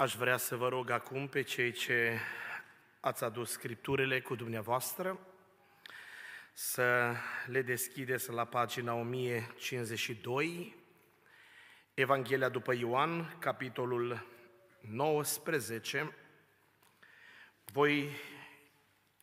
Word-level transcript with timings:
Aș 0.00 0.14
vrea 0.14 0.36
să 0.36 0.56
vă 0.56 0.68
rog 0.68 0.90
acum 0.90 1.28
pe 1.28 1.42
cei 1.42 1.72
ce 1.72 2.18
ați 3.00 3.24
adus 3.24 3.50
scripturile 3.50 4.20
cu 4.20 4.34
dumneavoastră 4.34 5.18
să 6.52 7.14
le 7.46 7.62
deschideți 7.62 8.30
la 8.30 8.44
pagina 8.44 8.94
1052, 8.94 10.76
Evanghelia 11.94 12.48
după 12.48 12.74
Ioan, 12.74 13.36
capitolul 13.38 14.26
19. 14.80 16.14
Voi 17.64 18.10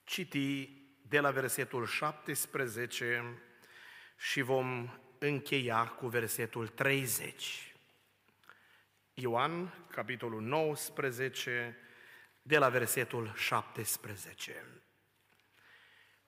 citi 0.04 0.70
de 1.02 1.20
la 1.20 1.32
versetul 1.32 1.86
17 1.86 3.42
și 4.18 4.42
vom 4.42 4.90
încheia 5.20 5.88
cu 5.88 6.08
versetul 6.08 6.68
30. 6.68 7.75
Ioan, 9.18 9.74
capitolul 9.90 10.42
19, 10.42 11.78
de 12.42 12.58
la 12.58 12.70
versetul 12.70 13.34
17. 13.36 14.82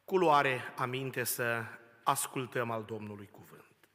Cu 0.05 0.17
luare 0.17 0.73
aminte 0.75 1.23
să 1.23 1.63
ascultăm 2.03 2.71
al 2.71 2.83
Domnului 2.83 3.27
cuvânt. 3.27 3.89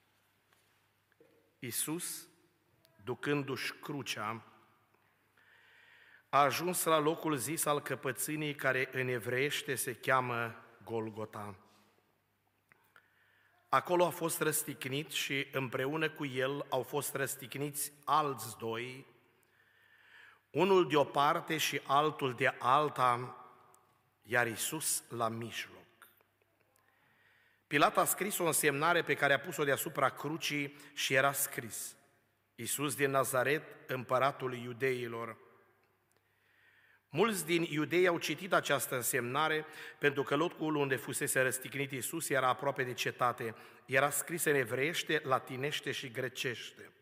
Iisus, 1.59 2.29
ducându-și 3.05 3.73
crucea, 3.73 4.45
a 6.29 6.39
ajuns 6.39 6.85
la 6.85 6.99
locul 6.99 7.37
zis 7.37 7.65
al 7.65 7.81
căpățânii 7.81 8.55
care 8.55 8.89
în 8.93 9.09
evreiește 9.09 9.75
se 9.75 9.95
cheamă 9.95 10.65
Golgota. 10.85 11.57
Acolo 13.75 14.05
a 14.05 14.11
fost 14.11 14.41
răstignit 14.41 15.11
și 15.11 15.47
împreună 15.53 16.11
cu 16.11 16.27
el 16.27 16.67
au 16.69 16.83
fost 16.83 17.15
răstigniți 17.15 17.93
alți 18.05 18.59
doi, 18.59 19.07
unul 20.51 20.89
de 20.89 20.97
o 20.97 21.05
parte 21.05 21.57
și 21.57 21.81
altul 21.87 22.35
de 22.35 22.55
alta, 22.59 23.37
iar 24.23 24.47
Isus 24.47 25.03
la 25.09 25.29
mijloc. 25.29 26.09
Pilat 27.67 27.97
a 27.97 28.05
scris 28.05 28.39
o 28.39 28.45
însemnare 28.45 29.03
pe 29.03 29.15
care 29.15 29.33
a 29.33 29.41
pus-o 29.41 29.65
deasupra 29.65 30.09
crucii 30.09 30.77
și 30.95 31.15
era 31.15 31.33
scris 31.33 31.97
Iisus 32.55 32.95
din 32.95 33.11
Nazaret, 33.11 33.63
împăratul 33.91 34.55
iudeilor. 34.55 35.37
Mulți 37.15 37.47
din 37.47 37.63
iudei 37.63 38.07
au 38.07 38.19
citit 38.19 38.53
această 38.53 38.95
însemnare 38.95 39.67
pentru 39.99 40.23
că 40.23 40.37
locul 40.37 40.75
unde 40.75 40.97
fusese 40.97 41.41
răstignit 41.41 41.93
Iisus 41.93 42.29
era 42.29 42.49
aproape 42.49 42.83
de 42.83 42.93
cetate. 42.93 43.55
Era 43.87 44.11
scris 44.11 44.45
în 44.45 44.55
evreiește, 44.55 45.21
latinește 45.25 45.91
și 45.91 46.11
grecește. 46.11 46.93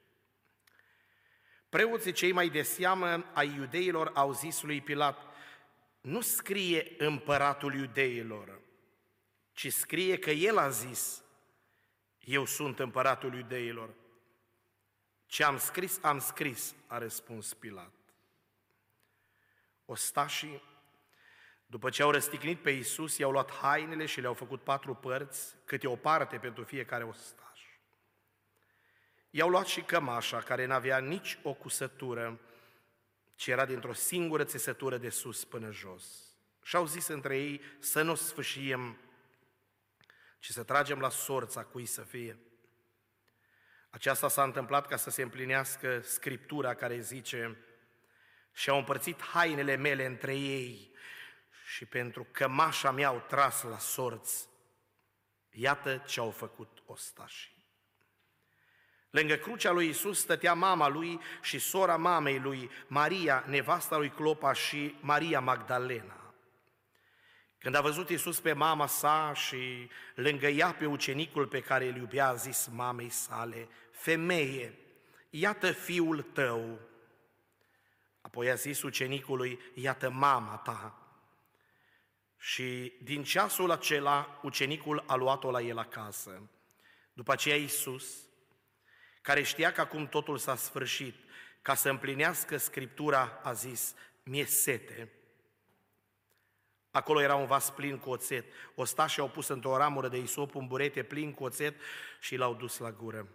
Preoții 1.69 2.13
cei 2.13 2.33
mai 2.33 2.49
de 2.49 2.63
seamă 2.63 3.31
ai 3.33 3.55
iudeilor 3.57 4.11
au 4.15 4.33
zis 4.33 4.63
lui 4.63 4.81
Pilat, 4.81 5.27
nu 6.01 6.21
scrie 6.21 6.95
împăratul 6.99 7.75
iudeilor, 7.75 8.61
ci 9.53 9.73
scrie 9.73 10.19
că 10.19 10.31
el 10.31 10.59
a 10.59 10.69
zis, 10.69 11.23
eu 12.19 12.45
sunt 12.45 12.79
împăratul 12.79 13.35
iudeilor. 13.35 13.91
Ce 15.27 15.45
am 15.45 15.59
scris, 15.59 15.99
am 16.03 16.19
scris, 16.19 16.75
a 16.87 16.99
răspuns 16.99 17.55
Pilat. 17.55 18.00
Ostașii, 19.91 20.63
după 21.67 21.91
ce 21.91 22.03
au 22.03 22.11
răstignit 22.11 22.63
pe 22.63 22.71
Iisus, 22.71 23.19
i-au 23.19 23.31
luat 23.31 23.53
hainele 23.53 24.07
și 24.07 24.21
le-au 24.21 24.35
făcut 24.35 24.63
patru 24.63 24.95
părți, 24.95 25.57
câte 25.65 25.87
o 25.87 25.97
parte 25.97 26.39
pentru 26.39 26.65
fiecare 26.65 27.05
ostaș. 27.05 27.61
I-au 29.31 29.49
luat 29.49 29.67
și 29.67 29.81
cămașa, 29.81 30.39
care 30.39 30.67
n-avea 30.67 30.99
nici 30.99 31.39
o 31.43 31.53
cusătură, 31.53 32.41
ci 33.35 33.47
era 33.47 33.65
dintr-o 33.65 33.93
singură 33.93 34.45
țesătură 34.45 34.97
de 34.97 35.09
sus 35.09 35.45
până 35.45 35.71
jos. 35.71 36.35
Și 36.63 36.77
au 36.77 36.87
zis 36.87 37.07
între 37.07 37.39
ei 37.39 37.61
să 37.79 38.03
nu 38.03 38.15
sfâșiem, 38.15 38.99
ci 40.39 40.51
să 40.51 40.63
tragem 40.63 41.01
la 41.01 41.09
sorța 41.09 41.65
cui 41.65 41.87
să 41.87 42.03
fie. 42.03 42.39
Aceasta 43.91 44.29
s-a 44.29 44.43
întâmplat 44.43 44.87
ca 44.87 44.97
să 44.97 45.11
se 45.11 45.23
împlinească 45.23 46.01
Scriptura 46.01 46.75
care 46.75 47.01
zice, 47.01 47.65
și 48.53 48.71
au 48.71 48.77
împărțit 48.77 49.23
hainele 49.23 49.77
mele 49.77 50.07
între 50.07 50.37
ei 50.37 50.91
și 51.67 51.85
pentru 51.85 52.27
cămașa 52.31 52.91
mea 52.91 53.09
au 53.09 53.25
tras 53.29 53.63
la 53.63 53.79
sorți. 53.79 54.49
Iată 55.51 56.03
ce 56.07 56.21
au 56.21 56.31
făcut 56.31 56.83
ostașii. 56.87 57.59
Lângă 59.11 59.35
crucea 59.35 59.71
lui 59.71 59.89
Isus 59.89 60.19
stătea 60.19 60.55
mama 60.55 60.89
lui 60.89 61.21
și 61.43 61.59
sora 61.59 61.97
mamei 61.97 62.39
lui, 62.39 62.71
Maria, 62.87 63.45
nevasta 63.47 63.97
lui 63.97 64.11
Clopa 64.11 64.53
și 64.53 64.95
Maria 65.01 65.41
Magdalena. 65.41 66.35
Când 67.59 67.75
a 67.75 67.81
văzut 67.81 68.09
Isus 68.09 68.41
pe 68.41 68.53
mama 68.53 68.87
sa 68.87 69.33
și 69.35 69.91
lângă 70.15 70.47
ea 70.47 70.73
pe 70.73 70.87
ucenicul 70.87 71.47
pe 71.47 71.61
care 71.61 71.89
îl 71.89 71.97
iubea, 71.97 72.29
a 72.29 72.35
zis 72.35 72.69
mamei 72.73 73.09
sale, 73.09 73.69
Femeie, 73.91 74.79
iată 75.31 75.73
fiul 75.73 76.23
tău. 76.23 76.81
Apoi 78.31 78.51
a 78.51 78.55
zis 78.55 78.83
ucenicului, 78.83 79.61
iată 79.75 80.11
mama 80.11 80.57
ta. 80.57 80.99
Și 82.39 82.93
din 83.03 83.23
ceasul 83.23 83.71
acela, 83.71 84.41
ucenicul 84.43 85.05
a 85.07 85.15
luat-o 85.15 85.51
la 85.51 85.61
el 85.61 85.79
acasă. 85.79 86.49
După 87.13 87.33
aceea 87.33 87.57
Iisus, 87.57 88.17
care 89.23 89.43
știa 89.43 89.73
că 89.73 89.81
acum 89.81 90.07
totul 90.09 90.39
s-a 90.39 90.57
sfârșit, 90.57 91.15
ca 91.63 91.75
să 91.75 91.89
împlinească 91.89 92.57
Scriptura, 92.57 93.41
a 93.43 93.53
zis, 93.53 93.95
mie 94.23 94.45
sete. 94.45 95.13
Acolo 96.91 97.21
era 97.21 97.35
un 97.35 97.47
vas 97.47 97.71
plin 97.71 97.99
cu 97.99 98.11
oțet. 98.11 98.53
Ostașii 98.75 99.23
au 99.23 99.29
pus 99.29 99.49
într-o 99.49 99.77
ramură 99.77 100.09
de 100.09 100.19
isop 100.19 100.55
un 100.55 100.67
burete 100.67 101.03
plin 101.03 101.33
cu 101.33 101.45
oțet 101.45 101.81
și 102.21 102.37
l-au 102.37 102.55
dus 102.55 102.79
la 102.79 102.93
gură. 102.93 103.29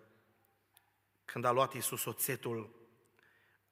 Când 1.26 1.46
a 1.46 1.52
luat 1.52 1.74
Iisus 1.74 2.06
oțetul, 2.06 2.84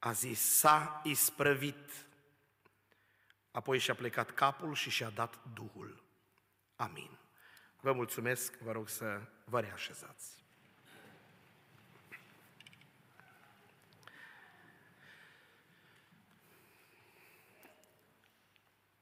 a 0.03 0.12
zis, 0.12 0.40
s-a 0.40 1.02
isprăvit. 1.03 2.06
Apoi 3.52 3.80
și-a 3.80 3.96
plecat 3.96 4.31
capul 4.31 4.74
și 4.74 4.90
și-a 4.90 5.09
dat 5.09 5.40
Duhul. 5.53 6.03
Amin. 6.75 7.18
Vă 7.80 7.91
mulțumesc, 7.91 8.58
vă 8.58 8.72
rog 8.72 8.90
să 8.90 9.22
vă 9.44 9.59
reașezați. 9.59 10.44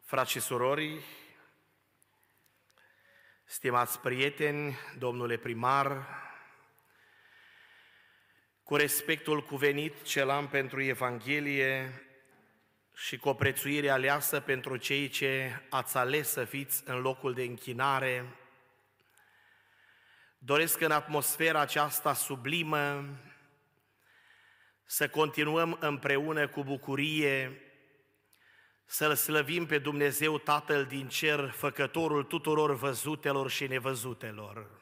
Frați 0.02 0.32
și 0.32 0.40
surori, 0.40 1.04
stimați 3.46 4.00
prieteni, 4.00 4.78
domnule 4.98 5.38
primar, 5.38 6.06
cu 8.72 8.78
respectul 8.78 9.42
cuvenit 9.42 10.02
ce 10.02 10.24
l-am 10.24 10.48
pentru 10.48 10.82
Evanghelie 10.82 12.02
și 12.96 13.18
cu 13.18 13.30
o 13.30 13.34
prețuire 13.34 13.90
aleasă 13.90 14.40
pentru 14.40 14.78
cei 14.78 15.08
ce 15.08 15.62
ați 15.70 15.98
ales 15.98 16.30
să 16.30 16.44
fiți 16.44 16.84
în 16.86 17.02
locul 17.02 17.34
de 17.34 17.44
închinare, 17.44 18.36
doresc 20.38 20.82
în 20.82 20.92
atmosfera 20.92 21.60
aceasta 21.60 22.14
sublimă 22.14 23.06
să 24.86 25.10
continuăm 25.10 25.78
împreună 25.80 26.48
cu 26.48 26.64
bucurie 26.64 27.62
să-L 28.86 29.16
slăvim 29.16 29.66
pe 29.66 29.78
Dumnezeu 29.78 30.38
Tatăl 30.38 30.86
din 30.86 31.08
cer, 31.08 31.50
făcătorul 31.50 32.24
tuturor 32.24 32.76
văzutelor 32.76 33.50
și 33.50 33.68
nevăzutelor. 33.68 34.81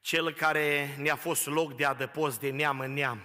Cel 0.00 0.32
care 0.32 0.94
ne-a 0.98 1.16
fost 1.16 1.46
loc 1.46 1.76
de 1.76 1.84
adăpost 1.84 2.40
de 2.40 2.50
neam 2.50 2.80
în 2.80 2.92
neam. 2.92 3.20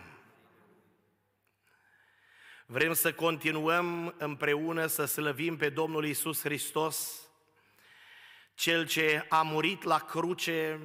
Vrem 2.66 2.94
să 2.94 3.14
continuăm 3.14 4.16
împreună 4.17 4.85
să 4.85 5.05
slăvim 5.05 5.58
pe 5.58 5.70
Domnul 5.70 6.05
Isus 6.05 6.41
Hristos, 6.41 7.20
Cel 8.53 8.88
ce 8.88 9.26
a 9.29 9.41
murit 9.41 9.84
la 9.84 9.99
cruce, 9.99 10.79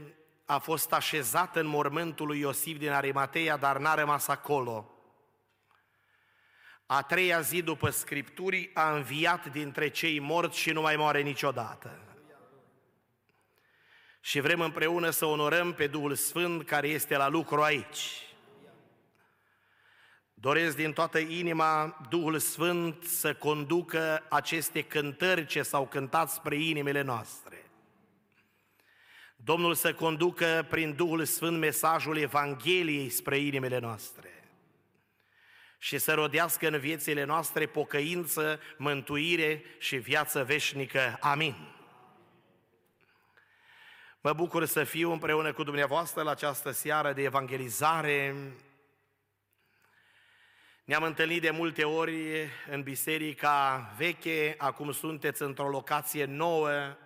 a 0.44 0.58
fost 0.58 0.92
așezat 0.92 1.56
în 1.56 1.66
mormântul 1.66 2.26
lui 2.26 2.38
Iosif 2.38 2.78
din 2.78 2.90
Arimateia, 2.90 3.56
dar 3.56 3.78
n-a 3.78 3.94
rămas 3.94 4.28
acolo– 4.28 4.84
a 6.92 7.02
treia 7.02 7.40
zi 7.40 7.62
după 7.62 7.90
Scripturii 7.90 8.70
a 8.74 8.94
înviat 8.94 9.46
dintre 9.46 9.88
cei 9.88 10.18
morți 10.18 10.58
și 10.58 10.70
nu 10.70 10.80
mai 10.80 10.96
moare 10.96 11.20
niciodată. 11.20 12.09
Și 14.20 14.40
vrem 14.40 14.60
împreună 14.60 15.10
să 15.10 15.24
onorăm 15.24 15.72
pe 15.72 15.86
Duhul 15.86 16.14
Sfânt 16.14 16.66
care 16.66 16.88
este 16.88 17.16
la 17.16 17.28
lucru 17.28 17.62
aici. 17.62 18.24
Doresc 20.34 20.76
din 20.76 20.92
toată 20.92 21.18
inima 21.18 22.00
Duhul 22.08 22.38
Sfânt 22.38 23.04
să 23.04 23.34
conducă 23.34 24.26
aceste 24.28 24.82
cântări 24.82 25.46
ce 25.46 25.62
s-au 25.62 25.86
cântat 25.86 26.30
spre 26.30 26.56
inimile 26.56 27.02
noastre. 27.02 27.70
Domnul 29.36 29.74
să 29.74 29.94
conducă 29.94 30.66
prin 30.70 30.94
Duhul 30.94 31.24
Sfânt 31.24 31.58
mesajul 31.58 32.16
Evangheliei 32.16 33.08
spre 33.08 33.38
inimile 33.38 33.78
noastre 33.78 34.30
și 35.82 35.98
să 35.98 36.14
rodească 36.14 36.68
în 36.68 36.78
viețile 36.78 37.24
noastre 37.24 37.66
pocăință, 37.66 38.60
mântuire 38.76 39.62
și 39.78 39.96
viață 39.96 40.44
veșnică. 40.44 41.16
Amin. 41.20 41.69
Mă 44.22 44.32
bucur 44.32 44.64
să 44.64 44.84
fiu 44.84 45.12
împreună 45.12 45.52
cu 45.52 45.62
dumneavoastră 45.62 46.22
la 46.22 46.30
această 46.30 46.70
seară 46.70 47.12
de 47.12 47.22
evangelizare. 47.22 48.34
Ne-am 50.84 51.02
întâlnit 51.02 51.40
de 51.40 51.50
multe 51.50 51.84
ori 51.84 52.48
în 52.70 52.82
biserica 52.82 53.88
veche, 53.96 54.54
acum 54.58 54.92
sunteți 54.92 55.42
într-o 55.42 55.68
locație 55.68 56.24
nouă. 56.24 56.96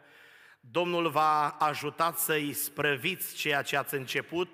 Domnul 0.60 1.10
v-a 1.10 1.48
ajutat 1.48 2.18
să-i 2.18 2.52
sprăviți 2.52 3.34
ceea 3.34 3.62
ce 3.62 3.76
ați 3.76 3.94
început 3.94 4.48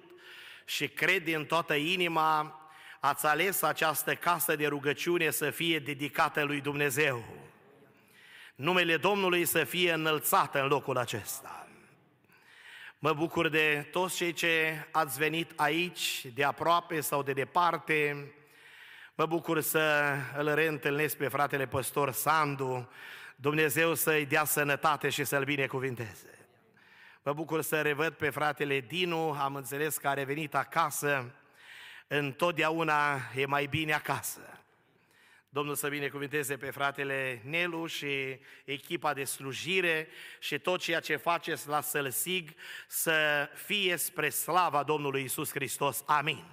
și 0.65 0.89
cred 0.89 1.25
din 1.25 1.45
toată 1.45 1.75
inima 1.75 2.61
ați 3.01 3.27
ales 3.27 3.63
această 3.63 4.15
casă 4.15 4.57
de 4.57 4.67
rugăciune 4.67 5.31
să 5.31 5.51
fie 5.51 5.79
dedicată 5.79 6.43
lui 6.43 6.61
Dumnezeu. 6.61 7.25
Numele 8.55 8.97
Domnului 8.97 9.45
să 9.45 9.65
fie 9.65 9.93
înălțat 9.93 10.55
în 10.55 10.67
locul 10.67 10.97
acesta. 10.97 11.65
Mă 13.03 13.13
bucur 13.13 13.49
de 13.49 13.89
toți 13.91 14.17
cei 14.17 14.33
ce 14.33 14.87
ați 14.91 15.19
venit 15.19 15.53
aici, 15.57 16.27
de 16.35 16.45
aproape 16.45 17.01
sau 17.01 17.23
de 17.23 17.33
departe. 17.33 18.33
Mă 19.15 19.27
bucur 19.27 19.61
să 19.61 20.15
îl 20.37 20.55
reîntâlnesc 20.55 21.17
pe 21.17 21.29
fratele 21.29 21.67
păstor 21.67 22.13
Sandu, 22.13 22.89
Dumnezeu 23.37 23.95
să-i 23.95 24.27
dea 24.27 24.45
sănătate 24.45 25.09
și 25.09 25.25
să-l 25.25 25.45
binecuvinteze. 25.45 26.39
Mă 27.23 27.33
bucur 27.33 27.63
să 27.63 27.81
revăd 27.81 28.13
pe 28.13 28.31
fratele 28.31 28.81
Dinu, 28.81 29.31
am 29.31 29.55
înțeles 29.55 29.97
că 29.97 30.09
a 30.09 30.15
revenit 30.15 30.55
acasă 30.55 31.35
întotdeauna 32.07 33.21
e 33.35 33.47
mai 33.47 33.67
bine 33.67 33.93
acasă. 33.93 34.60
Domnul 35.53 35.75
să 35.75 35.89
binecuvinteze 35.89 36.57
pe 36.57 36.71
fratele 36.71 37.43
Nelu 37.45 37.87
și 37.87 38.41
echipa 38.65 39.15
de 39.15 39.25
slujire 39.25 40.09
și 40.39 40.59
tot 40.59 40.81
ceea 40.81 41.01
ce 41.01 41.17
faceți 41.17 41.69
la 41.69 41.81
Sălsig 41.81 42.51
să 42.89 43.49
fie 43.55 43.97
spre 43.97 44.29
slava 44.29 44.83
Domnului 44.83 45.23
Isus 45.23 45.51
Hristos. 45.51 46.03
Amin. 46.07 46.45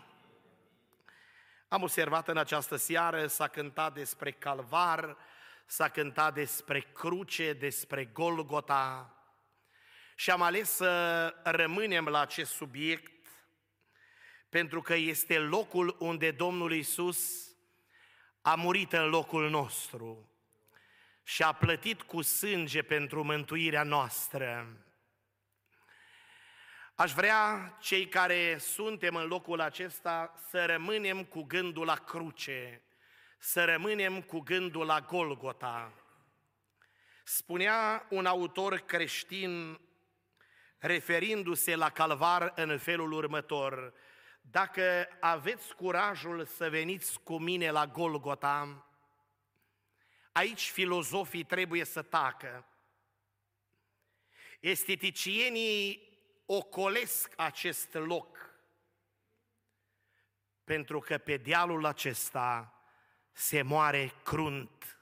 Am 1.68 1.82
observat 1.82 2.28
în 2.28 2.38
această 2.38 2.76
seară, 2.76 3.28
s-a 3.28 3.48
cântat 3.48 3.94
despre 3.94 4.32
calvar, 4.32 5.18
s-a 5.66 5.90
cântat 5.90 6.34
despre 6.34 6.80
cruce, 6.94 7.54
despre 7.54 8.06
Golgota 8.06 9.12
și 10.16 10.32
am 10.32 10.42
ales 10.42 10.70
să 10.70 11.34
rămânem 11.44 12.06
la 12.06 12.20
acest 12.20 12.52
subiect 12.52 13.12
pentru 14.50 14.82
că 14.82 14.96
este 14.96 15.38
locul 15.38 15.96
unde 16.00 16.32
Domnul 16.32 16.74
Isus 16.74 17.47
a 18.48 18.56
murit 18.56 18.94
în 18.94 19.10
locul 19.10 19.50
nostru 19.50 20.30
și 21.24 21.44
a 21.44 21.52
plătit 21.52 22.02
cu 22.02 22.22
sânge 22.22 22.82
pentru 22.82 23.24
mântuirea 23.24 23.84
noastră. 23.84 24.68
Aș 26.96 27.12
vrea, 27.12 27.78
cei 27.80 28.08
care 28.08 28.58
suntem 28.58 29.16
în 29.16 29.28
locul 29.28 29.62
acesta, 29.62 30.34
să 30.50 30.66
rămânem 30.66 31.24
cu 31.24 31.42
gândul 31.44 31.86
la 31.86 31.96
cruce, 31.96 32.82
să 33.38 33.66
rămânem 33.66 34.22
cu 34.22 34.40
gândul 34.40 34.86
la 34.86 35.00
Golgota. 35.00 35.94
Spunea 37.24 38.06
un 38.10 38.26
autor 38.26 38.78
creștin, 38.78 39.80
referindu-se 40.78 41.76
la 41.76 41.90
calvar 41.90 42.52
în 42.56 42.78
felul 42.78 43.12
următor, 43.12 43.94
dacă 44.52 45.08
aveți 45.20 45.76
curajul 45.76 46.46
să 46.46 46.70
veniți 46.70 47.20
cu 47.20 47.38
mine 47.38 47.72
la 47.72 47.88
Golgota, 47.88 48.86
aici 50.32 50.70
filozofii 50.70 51.44
trebuie 51.44 51.84
să 51.84 52.02
tacă. 52.02 52.66
Esteticienii 54.60 56.10
ocolesc 56.46 57.34
acest 57.36 57.94
loc, 57.94 58.38
pentru 60.64 61.00
că 61.00 61.18
pe 61.18 61.38
dealul 61.38 61.86
acesta 61.86 62.82
se 63.32 63.62
moare 63.62 64.14
crunt. 64.24 64.98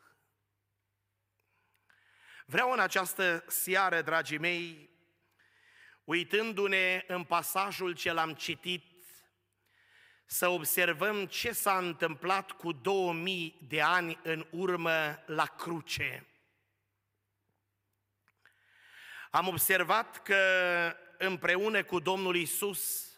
Vreau 2.45 2.71
în 2.71 2.79
această 2.79 3.43
seară, 3.47 4.01
dragii 4.01 4.37
mei, 4.37 4.89
uitându-ne 6.03 7.03
în 7.07 7.23
pasajul 7.23 7.93
ce 7.93 8.11
l-am 8.11 8.33
citit 8.33 8.94
să 10.25 10.47
observăm 10.47 11.25
ce 11.25 11.51
s-a 11.51 11.77
întâmplat 11.77 12.51
cu 12.51 12.71
2000 12.71 13.57
de 13.67 13.81
ani 13.81 14.19
în 14.23 14.47
urmă 14.51 15.23
la 15.25 15.45
cruce. 15.45 16.27
Am 19.31 19.47
observat 19.47 20.21
că 20.21 20.37
împreună 21.17 21.83
cu 21.83 21.99
Domnul 21.99 22.35
Isus, 22.35 23.09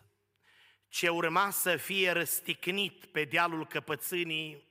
ce 0.89 1.09
urma 1.09 1.49
să 1.49 1.75
fie 1.75 2.11
răsticnit 2.11 3.05
pe 3.05 3.23
dealul 3.23 3.67
căpățânii, 3.67 4.65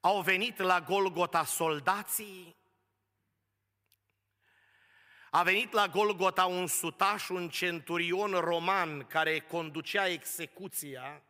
au 0.00 0.20
venit 0.20 0.58
la 0.58 0.80
Golgota 0.80 1.44
soldații, 1.44 2.56
a 5.30 5.42
venit 5.42 5.72
la 5.72 5.88
Golgota 5.88 6.44
un 6.44 6.66
sutaș, 6.66 7.28
un 7.28 7.48
centurion 7.48 8.30
roman 8.30 9.04
care 9.04 9.38
conducea 9.38 10.08
execuția. 10.08 11.22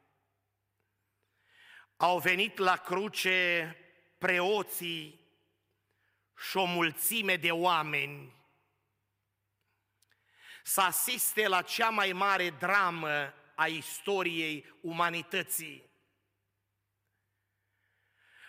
Au 1.96 2.18
venit 2.18 2.58
la 2.58 2.76
cruce 2.76 3.76
preoții 4.18 5.20
și 6.50 6.56
o 6.56 6.64
mulțime 6.64 7.36
de 7.36 7.50
oameni 7.50 8.36
să 10.62 10.80
asiste 10.80 11.48
la 11.48 11.62
cea 11.62 11.88
mai 11.88 12.12
mare 12.12 12.50
dramă 12.50 13.34
a 13.54 13.66
istoriei 13.66 14.74
umanității. 14.80 15.86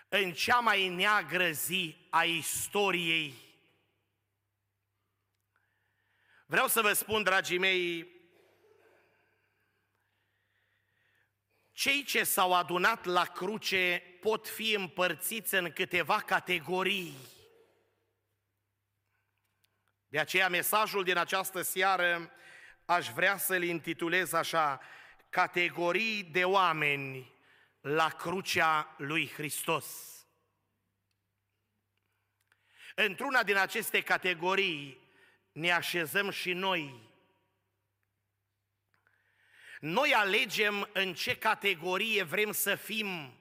În 0.09 0.33
cea 0.33 0.59
mai 0.59 0.87
neagră 0.87 1.51
zi 1.51 2.07
a 2.09 2.23
istoriei 2.23 3.48
Vreau 6.49 6.67
să 6.67 6.81
vă 6.81 6.93
spun, 6.93 7.23
dragii 7.23 7.57
mei, 7.57 8.07
cei 11.71 12.03
ce 12.03 12.23
s-au 12.23 12.53
adunat 12.53 13.05
la 13.05 13.25
cruce 13.25 14.03
pot 14.21 14.47
fi 14.47 14.73
împărțiți 14.73 15.55
în 15.55 15.71
câteva 15.71 16.19
categorii. 16.21 17.15
De 20.07 20.19
aceea 20.19 20.49
mesajul 20.49 21.03
din 21.03 21.17
această 21.17 21.61
seară 21.61 22.31
aș 22.85 23.09
vrea 23.09 23.37
să-l 23.37 23.63
intitulez 23.63 24.33
așa, 24.33 24.81
categorii 25.29 26.23
de 26.23 26.45
oameni 26.45 27.33
la 27.81 28.09
crucea 28.09 28.95
lui 28.97 29.27
Hristos. 29.27 29.87
Într-una 32.95 33.43
din 33.43 33.57
aceste 33.57 34.01
categorii 34.01 35.07
ne 35.51 35.71
așezăm 35.71 36.29
și 36.29 36.53
noi. 36.53 37.07
Noi 39.79 40.13
alegem 40.13 40.89
în 40.93 41.13
ce 41.13 41.37
categorie 41.37 42.23
vrem 42.23 42.51
să 42.51 42.75
fim. 42.75 43.33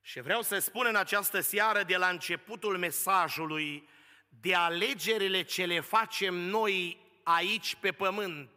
Și 0.00 0.20
vreau 0.20 0.42
să 0.42 0.58
spun 0.58 0.86
în 0.86 0.96
această 0.96 1.40
seară, 1.40 1.82
de 1.82 1.96
la 1.96 2.08
începutul 2.08 2.78
mesajului, 2.78 3.88
de 4.28 4.54
alegerile 4.54 5.42
ce 5.42 5.66
le 5.66 5.80
facem 5.80 6.34
noi 6.34 7.00
aici 7.22 7.74
pe 7.74 7.92
pământ, 7.92 8.50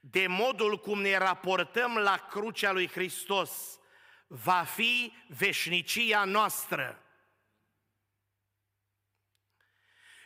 de 0.00 0.26
modul 0.26 0.78
cum 0.78 1.00
ne 1.00 1.16
raportăm 1.16 1.96
la 1.96 2.16
crucea 2.16 2.72
lui 2.72 2.88
Hristos, 2.88 3.78
va 4.26 4.62
fi 4.62 5.12
veșnicia 5.28 6.24
noastră. 6.24 7.04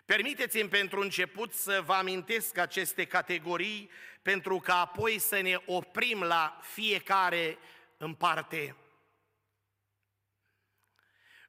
Permiteți-mi 0.05 0.69
pentru 0.69 1.01
început 1.01 1.53
să 1.53 1.83
vă 1.87 1.93
amintesc 1.93 2.57
aceste 2.59 3.05
categorii 3.07 3.91
pentru 4.23 4.59
ca 4.59 4.81
apoi 4.81 5.19
să 5.19 5.41
ne 5.41 5.57
oprim 5.67 6.23
la 6.23 6.59
fiecare 6.63 7.59
în 7.97 8.15
parte. 8.15 8.77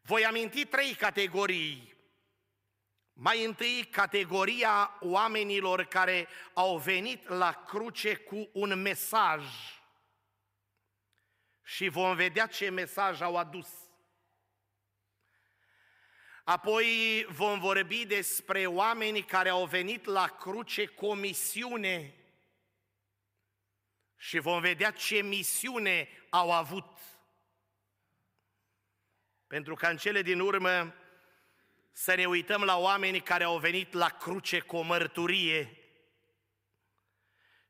Voi 0.01 0.25
aminti 0.25 0.65
trei 0.65 0.93
categorii. 0.93 1.93
Mai 3.13 3.45
întâi, 3.45 3.87
categoria 3.91 4.97
oamenilor 5.01 5.83
care 5.83 6.27
au 6.53 6.77
venit 6.77 7.27
la 7.27 7.51
cruce 7.51 8.15
cu 8.15 8.49
un 8.53 8.81
mesaj. 8.81 9.43
Și 11.63 11.87
vom 11.87 12.15
vedea 12.15 12.47
ce 12.47 12.69
mesaj 12.69 13.21
au 13.21 13.37
adus. 13.37 13.84
Apoi 16.45 17.25
vom 17.29 17.59
vorbi 17.59 18.05
despre 18.05 18.65
oamenii 18.65 19.23
care 19.23 19.49
au 19.49 19.65
venit 19.65 20.05
la 20.05 20.27
cruce 20.27 20.85
cu 20.85 21.05
o 21.05 21.13
misiune. 21.13 22.13
și 24.17 24.39
vom 24.39 24.61
vedea 24.61 24.91
ce 24.91 25.21
misiune 25.21 26.09
au 26.29 26.51
avut. 26.51 26.97
Pentru 29.47 29.75
că 29.75 29.87
în 29.87 29.97
cele 29.97 30.21
din 30.21 30.39
urmă 30.39 30.95
să 31.91 32.15
ne 32.15 32.25
uităm 32.25 32.63
la 32.63 32.77
oamenii 32.77 33.21
care 33.21 33.43
au 33.43 33.57
venit 33.57 33.93
la 33.93 34.09
cruce 34.09 34.59
cu 34.59 34.75
o 34.75 34.81
mărturie 34.81 35.77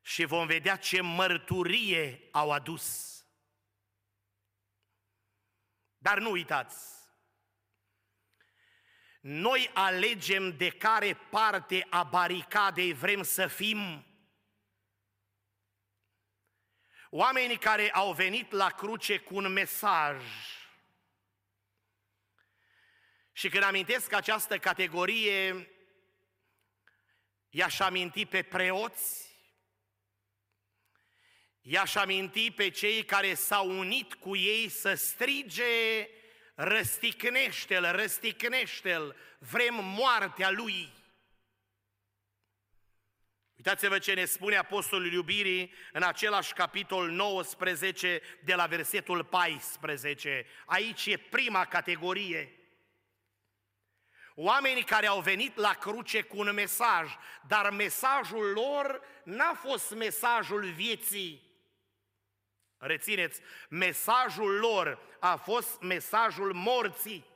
și 0.00 0.24
vom 0.24 0.46
vedea 0.46 0.76
ce 0.76 1.00
mărturie 1.00 2.28
au 2.30 2.52
adus. 2.52 3.16
Dar 5.98 6.18
nu 6.18 6.30
uitați, 6.30 6.96
noi 9.28 9.70
alegem 9.72 10.56
de 10.56 10.68
care 10.68 11.14
parte 11.14 11.86
a 11.90 12.02
baricadei 12.02 12.92
vrem 12.92 13.22
să 13.22 13.46
fim. 13.46 14.06
Oamenii 17.10 17.58
care 17.58 17.90
au 17.90 18.12
venit 18.12 18.50
la 18.50 18.70
cruce 18.70 19.18
cu 19.18 19.36
un 19.36 19.52
mesaj. 19.52 20.24
Și 23.32 23.48
când 23.48 23.62
amintesc 23.62 24.12
această 24.12 24.58
categorie, 24.58 25.70
i-aș 27.48 27.80
aminti 27.80 28.26
pe 28.26 28.42
preoți, 28.42 29.34
i-aș 31.60 31.94
aminti 31.94 32.50
pe 32.50 32.70
cei 32.70 33.04
care 33.04 33.34
s-au 33.34 33.78
unit 33.78 34.14
cu 34.14 34.36
ei 34.36 34.68
să 34.68 34.94
strige 34.94 36.08
răsticnește-l, 36.56 37.92
răsticnește-l, 37.92 39.16
vrem 39.38 39.74
moartea 39.74 40.50
lui. 40.50 40.92
Uitați-vă 43.56 43.98
ce 43.98 44.14
ne 44.14 44.24
spune 44.24 44.56
Apostolul 44.56 45.12
Iubirii 45.12 45.72
în 45.92 46.02
același 46.02 46.52
capitol 46.52 47.10
19 47.10 48.20
de 48.44 48.54
la 48.54 48.66
versetul 48.66 49.24
14. 49.24 50.46
Aici 50.66 51.06
e 51.06 51.16
prima 51.16 51.64
categorie. 51.64 52.50
Oamenii 54.34 54.82
care 54.82 55.06
au 55.06 55.20
venit 55.20 55.56
la 55.56 55.72
cruce 55.72 56.22
cu 56.22 56.38
un 56.38 56.52
mesaj, 56.54 57.16
dar 57.46 57.70
mesajul 57.70 58.52
lor 58.52 59.00
n-a 59.24 59.54
fost 59.54 59.94
mesajul 59.94 60.64
vieții, 60.64 61.45
Rețineți, 62.78 63.40
mesajul 63.68 64.58
lor 64.58 64.98
a 65.20 65.36
fost 65.36 65.80
mesajul 65.80 66.52
morții. 66.52 67.34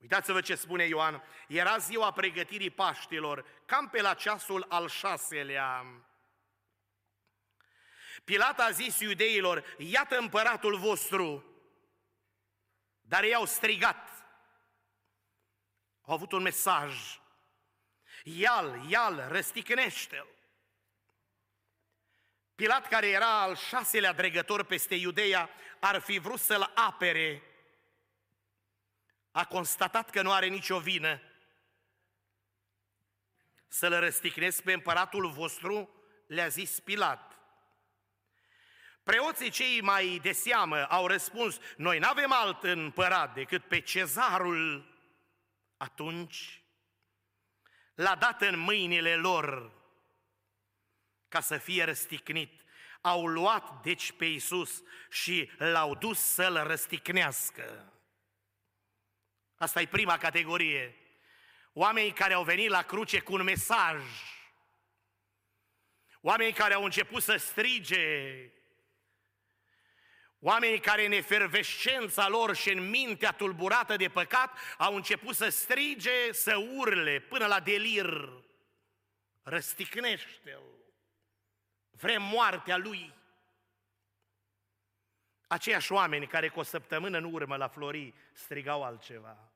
Uitați-vă 0.00 0.40
ce 0.40 0.54
spune 0.54 0.84
Ioan. 0.84 1.22
Era 1.48 1.78
ziua 1.78 2.12
pregătirii 2.12 2.70
Paștilor, 2.70 3.46
cam 3.66 3.88
pe 3.88 4.00
la 4.00 4.14
ceasul 4.14 4.66
al 4.68 4.88
șaselea. 4.88 5.84
Pilat 8.24 8.60
a 8.60 8.70
zis 8.70 9.00
iudeilor, 9.00 9.74
iată 9.78 10.18
împăratul 10.18 10.76
vostru. 10.76 11.44
Dar 13.00 13.22
ei 13.22 13.34
au 13.34 13.44
strigat. 13.44 14.08
Au 16.00 16.14
avut 16.14 16.32
un 16.32 16.42
mesaj. 16.42 17.20
Ial, 18.24 18.84
ial, 18.88 19.28
răsticnește-l. 19.28 20.39
Pilat, 22.60 22.88
care 22.88 23.08
era 23.08 23.40
al 23.40 23.56
șaselea 23.56 24.12
dregător 24.12 24.64
peste 24.64 24.94
Iudeia, 24.94 25.50
ar 25.78 26.00
fi 26.00 26.18
vrut 26.18 26.40
să-l 26.40 26.72
apere. 26.74 27.42
A 29.30 29.44
constatat 29.44 30.10
că 30.10 30.22
nu 30.22 30.32
are 30.32 30.46
nicio 30.46 30.78
vină. 30.78 31.20
Să-l 33.68 34.00
răsticnesc 34.00 34.62
pe 34.62 34.72
împăratul 34.72 35.30
vostru, 35.30 36.04
le-a 36.26 36.48
zis 36.48 36.80
Pilat. 36.80 37.38
Preoții 39.02 39.50
cei 39.50 39.80
mai 39.80 40.18
de 40.22 40.32
seamă 40.32 40.86
au 40.88 41.06
răspuns, 41.06 41.58
noi 41.76 41.98
nu 41.98 42.08
avem 42.08 42.32
alt 42.32 42.62
împărat 42.62 43.34
decât 43.34 43.64
pe 43.64 43.80
cezarul. 43.80 44.94
Atunci 45.76 46.62
l-a 47.94 48.14
dat 48.14 48.42
în 48.42 48.58
mâinile 48.58 49.16
lor 49.16 49.78
ca 51.30 51.40
să 51.40 51.56
fie 51.58 51.84
răsticnit. 51.84 52.60
Au 53.00 53.26
luat 53.26 53.82
deci 53.82 54.12
pe 54.12 54.24
Iisus 54.24 54.82
și 55.10 55.50
l-au 55.58 55.94
dus 55.94 56.18
să-l 56.18 56.62
răsticnească. 56.66 57.92
Asta 59.56 59.80
e 59.80 59.86
prima 59.86 60.18
categorie. 60.18 60.96
Oamenii 61.72 62.12
care 62.12 62.32
au 62.32 62.44
venit 62.44 62.68
la 62.68 62.82
cruce 62.82 63.20
cu 63.20 63.32
un 63.32 63.42
mesaj. 63.42 64.02
Oamenii 66.20 66.52
care 66.52 66.74
au 66.74 66.84
început 66.84 67.22
să 67.22 67.36
strige. 67.36 68.50
Oamenii 70.38 70.80
care 70.80 71.06
în 71.06 71.12
efervescența 71.12 72.28
lor 72.28 72.56
și 72.56 72.70
în 72.70 72.88
mintea 72.88 73.32
tulburată 73.32 73.96
de 73.96 74.08
păcat 74.08 74.58
au 74.78 74.94
început 74.94 75.34
să 75.34 75.48
strige, 75.48 76.32
să 76.32 76.56
urle 76.56 77.20
până 77.20 77.46
la 77.46 77.60
delir. 77.60 78.28
Răsticnește-l. 79.42 80.79
Vrem 82.00 82.22
moartea 82.22 82.76
lui. 82.76 83.14
Aceiași 85.46 85.92
oameni 85.92 86.26
care 86.26 86.48
cu 86.48 86.58
o 86.58 86.62
săptămână 86.62 87.18
în 87.18 87.24
urmă 87.24 87.56
la 87.56 87.68
Flori 87.68 88.14
strigau 88.32 88.82
altceva. 88.82 89.52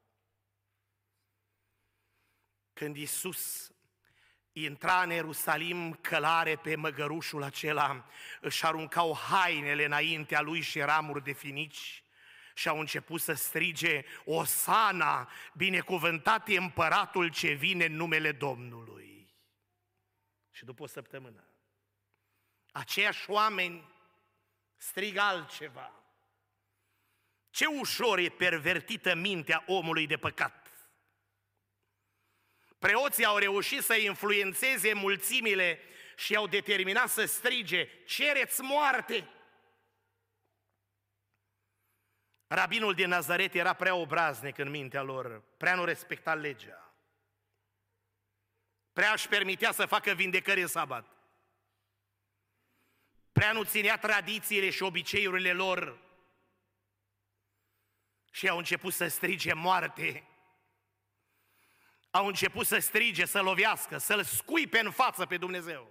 Când 2.72 2.96
Iisus 2.96 3.72
intra 4.52 5.02
în 5.02 5.10
Ierusalim 5.10 5.92
călare 5.92 6.56
pe 6.56 6.76
măgărușul 6.76 7.42
acela, 7.42 8.06
își 8.40 8.64
aruncau 8.64 9.16
hainele 9.16 9.84
înaintea 9.84 10.40
lui 10.40 10.60
și 10.60 10.80
ramuri 10.80 11.24
de 11.24 11.32
finici 11.32 12.04
și 12.54 12.68
au 12.68 12.78
început 12.78 13.20
să 13.20 13.32
strige, 13.32 14.04
Osana, 14.24 15.30
binecuvântat 15.52 16.48
e 16.48 16.56
împăratul 16.56 17.30
ce 17.30 17.52
vine 17.52 17.84
în 17.84 17.94
numele 17.94 18.32
Domnului. 18.32 19.34
Și 20.50 20.64
după 20.64 20.82
o 20.82 20.86
săptămână, 20.86 21.44
aceiași 22.74 23.30
oameni 23.30 23.88
strigă 24.76 25.20
altceva. 25.20 25.92
Ce 27.50 27.66
ușor 27.66 28.18
e 28.18 28.28
pervertită 28.28 29.14
mintea 29.14 29.64
omului 29.66 30.06
de 30.06 30.16
păcat. 30.16 30.68
Preoții 32.78 33.24
au 33.24 33.36
reușit 33.36 33.82
să 33.82 33.94
influențeze 33.94 34.92
mulțimile 34.92 35.80
și 36.16 36.36
au 36.36 36.46
determinat 36.46 37.08
să 37.08 37.24
strige, 37.24 37.88
cereți 38.04 38.60
moarte! 38.60 39.28
Rabinul 42.46 42.94
din 42.94 43.08
Nazaret 43.08 43.54
era 43.54 43.72
prea 43.72 43.94
obraznic 43.94 44.58
în 44.58 44.70
mintea 44.70 45.02
lor, 45.02 45.42
prea 45.56 45.74
nu 45.74 45.84
respecta 45.84 46.34
legea. 46.34 46.94
Prea 48.92 49.12
își 49.12 49.28
permitea 49.28 49.72
să 49.72 49.86
facă 49.86 50.12
vindecări 50.12 50.60
în 50.60 50.66
sabat 50.66 51.13
prea 53.44 53.56
nu 53.56 53.64
ținea 53.64 53.96
tradițiile 53.96 54.70
și 54.70 54.82
obiceiurile 54.82 55.52
lor 55.52 55.98
și 58.30 58.48
au 58.48 58.58
început 58.58 58.92
să 58.92 59.06
strige 59.06 59.52
moarte. 59.52 60.24
Au 62.10 62.26
început 62.26 62.66
să 62.66 62.78
strige, 62.78 63.24
să 63.24 63.42
lovească, 63.42 63.98
să-L 63.98 64.22
scuipe 64.22 64.78
în 64.78 64.90
față 64.90 65.26
pe 65.26 65.36
Dumnezeu. 65.36 65.90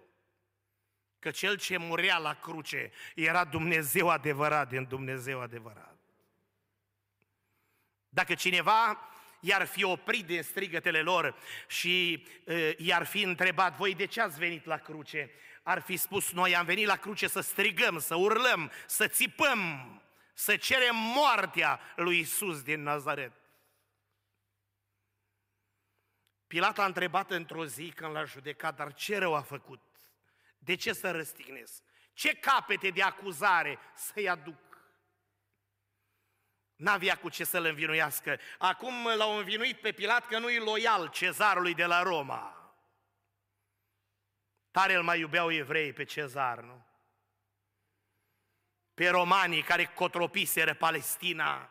Că 1.20 1.32
Cel 1.32 1.58
ce 1.58 1.78
murea 1.78 2.18
la 2.18 2.34
cruce 2.34 2.92
era 3.16 3.46
Dumnezeu 3.46 4.10
adevărat 4.10 4.70
din 4.70 4.84
Dumnezeu 4.84 5.42
adevărat. 5.42 5.98
Dacă 8.10 8.36
cineva 8.36 9.10
i-ar 9.40 9.66
fi 9.66 9.84
oprit 9.84 10.26
din 10.26 10.44
strigătele 10.44 11.02
lor 11.02 11.36
și 11.68 12.26
uh, 12.44 12.72
i-ar 12.78 13.06
fi 13.06 13.22
întrebat, 13.22 13.76
voi 13.76 13.96
de 13.96 14.06
ce 14.06 14.22
ați 14.22 14.40
venit 14.40 14.66
la 14.66 14.78
cruce? 14.78 15.32
Ar 15.64 15.82
fi 15.82 15.98
spus, 15.98 16.32
noi 16.32 16.56
am 16.56 16.66
venit 16.66 16.86
la 16.86 16.96
cruce 16.96 17.28
să 17.28 17.42
strigăm, 17.42 18.00
să 18.00 18.16
urlăm, 18.16 18.72
să 18.88 19.08
țipăm, 19.08 20.02
să 20.34 20.56
cerem 20.58 20.96
moartea 20.96 21.80
lui 21.96 22.20
Isus 22.20 22.62
din 22.62 22.84
Nazaret. 22.84 23.32
Pilat 26.48 26.80
a 26.80 26.86
întrebat 26.86 27.32
într-o 27.32 27.66
zi 27.66 27.92
când 27.92 28.12
l-a 28.12 28.24
judecat, 28.24 28.76
dar 28.76 28.94
ce 28.94 29.18
rău 29.18 29.36
a 29.36 29.42
făcut? 29.42 29.82
De 30.58 30.76
ce 30.76 30.94
să 30.94 31.12
răstignesc? 31.12 31.84
Ce 32.14 32.36
capete 32.36 32.90
de 32.90 33.02
acuzare 33.02 33.80
să-i 33.96 34.30
aduc? 34.30 34.62
N-avea 36.76 37.18
cu 37.18 37.30
ce 37.30 37.44
să-l 37.44 37.66
învinuiască. 37.66 38.40
Acum 38.58 39.08
l-au 39.16 39.38
învinuit 39.38 39.82
pe 39.82 39.92
Pilat 39.92 40.28
că 40.28 40.40
nu-i 40.40 40.58
loial 40.58 41.08
cezarului 41.08 41.74
de 41.74 41.86
la 41.86 42.02
Roma. 42.02 42.63
Tare 44.74 44.94
îl 44.94 45.04
mai 45.04 45.20
iubeau 45.20 45.52
evrei 45.52 45.94
pe 45.94 46.04
cezar, 46.04 46.60
nu? 46.60 46.86
Pe 48.94 49.10
romanii 49.10 49.62
care 49.62 49.86
cotropiseră 49.86 50.74
Palestina. 50.74 51.70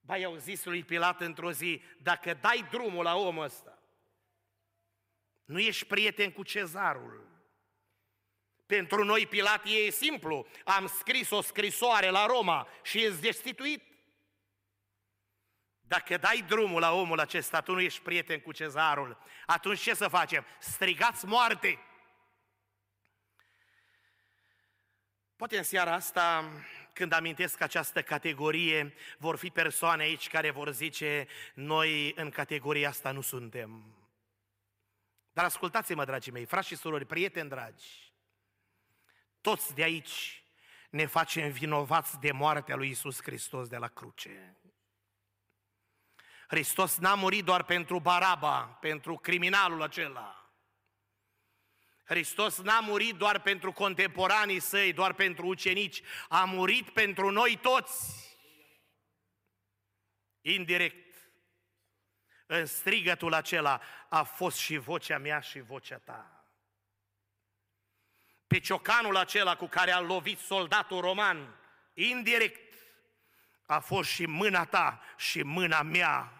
Ba, 0.00 0.16
i-au 0.16 0.36
zis 0.36 0.64
lui 0.64 0.84
Pilat 0.84 1.20
într-o 1.20 1.52
zi, 1.52 1.82
dacă 1.98 2.34
dai 2.34 2.66
drumul 2.70 3.04
la 3.04 3.16
omul 3.16 3.44
ăsta, 3.44 3.78
nu 5.44 5.58
ești 5.58 5.84
prieten 5.84 6.32
cu 6.32 6.42
cezarul. 6.42 7.28
Pentru 8.66 9.04
noi 9.04 9.26
Pilat 9.26 9.64
e 9.64 9.90
simplu. 9.90 10.46
Am 10.64 10.86
scris 10.86 11.30
o 11.30 11.40
scrisoare 11.40 12.08
la 12.08 12.26
Roma 12.26 12.68
și 12.82 13.04
ești 13.04 13.20
destituit. 13.20 13.82
Dacă 15.88 16.16
dai 16.16 16.44
drumul 16.46 16.80
la 16.80 16.92
omul 16.92 17.20
acesta, 17.20 17.60
tu 17.60 17.72
nu 17.72 17.80
ești 17.80 18.00
prieten 18.00 18.40
cu 18.40 18.52
cezarul, 18.52 19.18
atunci 19.46 19.80
ce 19.80 19.94
să 19.94 20.08
facem? 20.08 20.44
Strigați 20.58 21.26
moarte! 21.26 21.78
Poate 25.36 25.56
în 25.56 25.62
seara 25.62 25.92
asta, 25.92 26.50
când 26.92 27.12
amintesc 27.12 27.60
această 27.60 28.02
categorie, 28.02 28.94
vor 29.18 29.36
fi 29.36 29.50
persoane 29.50 30.02
aici 30.02 30.28
care 30.28 30.50
vor 30.50 30.70
zice, 30.70 31.26
noi 31.54 32.12
în 32.14 32.30
categoria 32.30 32.88
asta 32.88 33.10
nu 33.10 33.20
suntem. 33.20 33.96
Dar 35.32 35.44
ascultați-mă, 35.44 36.04
dragii 36.04 36.32
mei, 36.32 36.44
frați 36.44 36.66
și 36.66 36.76
surori, 36.76 37.04
prieteni 37.04 37.48
dragi, 37.48 38.12
toți 39.40 39.74
de 39.74 39.82
aici 39.82 40.42
ne 40.90 41.06
facem 41.06 41.50
vinovați 41.50 42.20
de 42.20 42.32
moartea 42.32 42.76
lui 42.76 42.88
Isus 42.88 43.22
Hristos 43.22 43.68
de 43.68 43.76
la 43.76 43.88
cruce. 43.88 44.56
Hristos 46.46 46.96
n-a 46.96 47.14
murit 47.14 47.44
doar 47.44 47.62
pentru 47.62 47.98
Baraba, 47.98 48.60
pentru 48.80 49.16
criminalul 49.16 49.82
acela. 49.82 50.50
Hristos 52.04 52.58
n-a 52.58 52.80
murit 52.80 53.14
doar 53.14 53.40
pentru 53.40 53.72
contemporanii 53.72 54.60
săi, 54.60 54.92
doar 54.92 55.12
pentru 55.12 55.46
ucenici, 55.46 56.02
a 56.28 56.44
murit 56.44 56.90
pentru 56.90 57.30
noi 57.30 57.58
toți. 57.62 58.24
Indirect, 60.40 61.16
în 62.46 62.66
strigătul 62.66 63.34
acela 63.34 63.80
a 64.08 64.22
fost 64.22 64.56
și 64.56 64.76
vocea 64.76 65.18
mea 65.18 65.40
și 65.40 65.60
vocea 65.60 65.98
ta. 65.98 66.44
Pe 68.46 68.58
ciocanul 68.58 69.16
acela 69.16 69.56
cu 69.56 69.66
care 69.66 69.90
a 69.90 70.00
lovit 70.00 70.38
soldatul 70.38 71.00
roman, 71.00 71.54
indirect, 71.94 72.74
a 73.66 73.78
fost 73.78 74.10
și 74.10 74.26
mâna 74.26 74.64
ta 74.64 75.02
și 75.16 75.42
mâna 75.42 75.82
mea. 75.82 76.35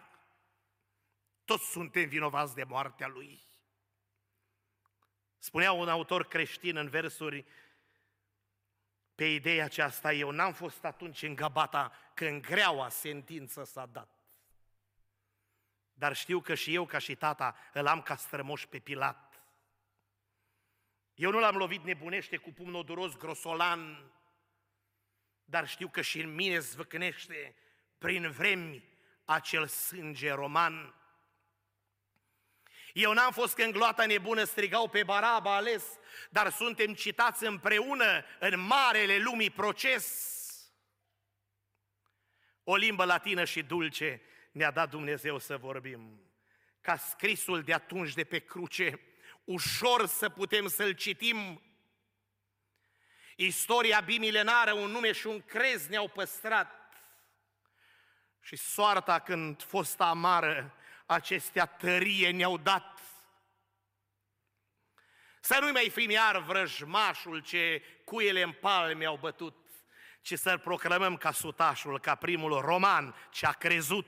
Toți 1.47 1.69
suntem 1.69 2.07
vinovați 2.07 2.55
de 2.55 2.63
moartea 2.63 3.07
lui. 3.07 3.43
Spunea 5.37 5.71
un 5.71 5.89
autor 5.89 6.27
creștin 6.27 6.75
în 6.75 6.89
versuri 6.89 7.45
pe 9.15 9.25
ideea 9.25 9.65
aceasta, 9.65 10.13
eu 10.13 10.31
n-am 10.31 10.53
fost 10.53 10.85
atunci 10.85 11.21
în 11.21 11.35
Gabata 11.35 11.91
când 12.13 12.41
greaua 12.41 12.89
sentință 12.89 13.63
s-a 13.63 13.85
dat. 13.85 14.09
Dar 15.93 16.15
știu 16.15 16.41
că 16.41 16.55
și 16.55 16.73
eu, 16.73 16.85
ca 16.85 16.97
și 16.97 17.15
tata, 17.15 17.55
îl 17.73 17.87
am 17.87 18.01
ca 18.01 18.15
strămoș 18.15 18.65
pe 18.65 18.79
Pilat. 18.79 19.41
Eu 21.13 21.31
nu 21.31 21.39
l-am 21.39 21.55
lovit 21.55 21.83
nebunește 21.83 22.37
cu 22.37 22.51
pumnul 22.51 22.83
duros 22.83 23.17
grosolan, 23.17 24.11
dar 25.45 25.67
știu 25.67 25.87
că 25.87 26.01
și 26.01 26.21
în 26.21 26.33
mine 26.33 26.59
zvâcnește 26.59 27.55
prin 27.97 28.31
vremi 28.31 28.83
acel 29.25 29.67
sânge 29.67 30.31
roman. 30.31 30.96
Eu 32.97 33.13
n-am 33.13 33.31
fost 33.31 33.55
când 33.55 33.73
gloata 33.73 34.05
nebună 34.05 34.43
strigau 34.43 34.87
pe 34.89 35.03
Baraba 35.03 35.55
ales, 35.55 35.83
dar 36.29 36.51
suntem 36.51 36.93
citați 36.93 37.45
împreună 37.45 38.23
în 38.39 38.59
marele 38.59 39.17
lumii 39.17 39.49
proces. 39.49 40.35
O 42.63 42.75
limbă 42.75 43.05
latină 43.05 43.43
și 43.43 43.61
dulce 43.61 44.21
ne-a 44.51 44.71
dat 44.71 44.89
Dumnezeu 44.89 45.37
să 45.37 45.57
vorbim. 45.57 46.21
Ca 46.81 46.97
scrisul 46.97 47.61
de 47.61 47.73
atunci 47.73 48.13
de 48.13 48.23
pe 48.23 48.39
cruce, 48.39 48.99
ușor 49.43 50.05
să 50.07 50.29
putem 50.29 50.67
să-l 50.67 50.91
citim. 50.91 51.61
Istoria 53.35 53.99
bimilenară, 53.99 54.73
un 54.73 54.89
nume 54.89 55.11
și 55.11 55.27
un 55.27 55.41
crez 55.41 55.87
ne-au 55.87 56.07
păstrat. 56.07 56.95
Și 58.41 58.55
soarta 58.55 59.19
când 59.19 59.63
fost 59.63 60.01
amară, 60.01 60.76
acestea 61.07 61.65
tărie 61.65 62.31
ne-au 62.31 62.57
dat. 62.57 62.99
Să 65.39 65.57
nu-i 65.61 65.71
mai 65.71 65.89
fim 65.89 66.09
iar 66.09 66.37
vrăjmașul 66.37 67.39
ce 67.39 67.83
cuiele 68.03 68.41
în 68.41 68.51
palme 68.51 69.05
au 69.05 69.17
bătut, 69.17 69.55
ci 70.21 70.33
să-l 70.33 70.59
proclamăm 70.59 71.17
ca 71.17 71.31
sutașul, 71.31 71.99
ca 71.99 72.15
primul 72.15 72.59
roman 72.59 73.15
ce 73.31 73.45
a 73.45 73.51
crezut. 73.51 74.07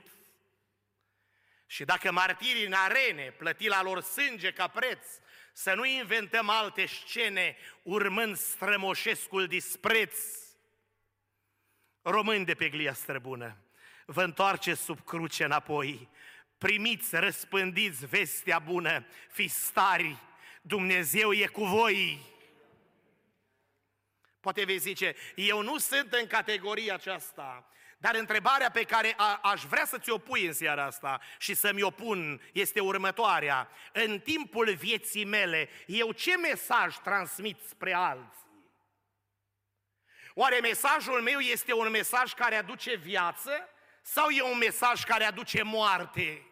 Și 1.66 1.84
dacă 1.84 2.12
martirii 2.12 2.66
în 2.66 2.72
arene 2.72 3.30
plăti 3.30 3.68
la 3.68 3.82
lor 3.82 4.00
sânge 4.00 4.52
ca 4.52 4.68
preț, 4.68 5.06
să 5.52 5.74
nu 5.74 5.84
inventăm 5.84 6.48
alte 6.48 6.86
scene 6.86 7.56
urmând 7.82 8.36
strămoșescul 8.36 9.46
dispreț. 9.46 10.18
Români 12.02 12.44
de 12.44 12.54
pe 12.54 12.68
glia 12.68 12.92
străbună, 12.92 13.56
vă 14.06 14.22
întoarceți 14.22 14.82
sub 14.82 15.04
cruce 15.04 15.44
înapoi, 15.44 16.08
primiți, 16.60 17.16
răspândiți 17.16 18.06
vestea 18.06 18.58
bună, 18.58 19.06
fiți 19.28 19.64
stari, 19.64 20.16
Dumnezeu 20.62 21.32
e 21.32 21.46
cu 21.46 21.64
voi. 21.64 22.20
Poate 24.40 24.64
veți 24.64 24.82
zice, 24.82 25.16
eu 25.34 25.62
nu 25.62 25.78
sunt 25.78 26.12
în 26.12 26.26
categoria 26.26 26.94
aceasta, 26.94 27.68
dar 27.98 28.14
întrebarea 28.14 28.70
pe 28.70 28.82
care 28.82 29.14
a, 29.16 29.40
aș 29.42 29.62
vrea 29.62 29.84
să 29.84 29.98
ți-o 29.98 30.18
pui 30.18 30.46
în 30.46 30.52
seara 30.52 30.84
asta 30.84 31.20
și 31.38 31.54
să-mi 31.54 31.82
o 31.82 31.90
pun 31.90 32.40
este 32.52 32.80
următoarea. 32.80 33.68
În 33.92 34.18
timpul 34.18 34.74
vieții 34.74 35.24
mele, 35.24 35.68
eu 35.86 36.12
ce 36.12 36.36
mesaj 36.36 36.96
transmit 36.96 37.58
spre 37.68 37.92
alții? 37.92 38.38
Oare 40.34 40.60
mesajul 40.60 41.20
meu 41.20 41.38
este 41.38 41.72
un 41.72 41.90
mesaj 41.90 42.32
care 42.32 42.54
aduce 42.54 42.94
viață 42.94 43.68
sau 44.02 44.28
e 44.28 44.42
un 44.42 44.58
mesaj 44.58 45.04
care 45.04 45.24
aduce 45.24 45.62
moarte? 45.62 46.49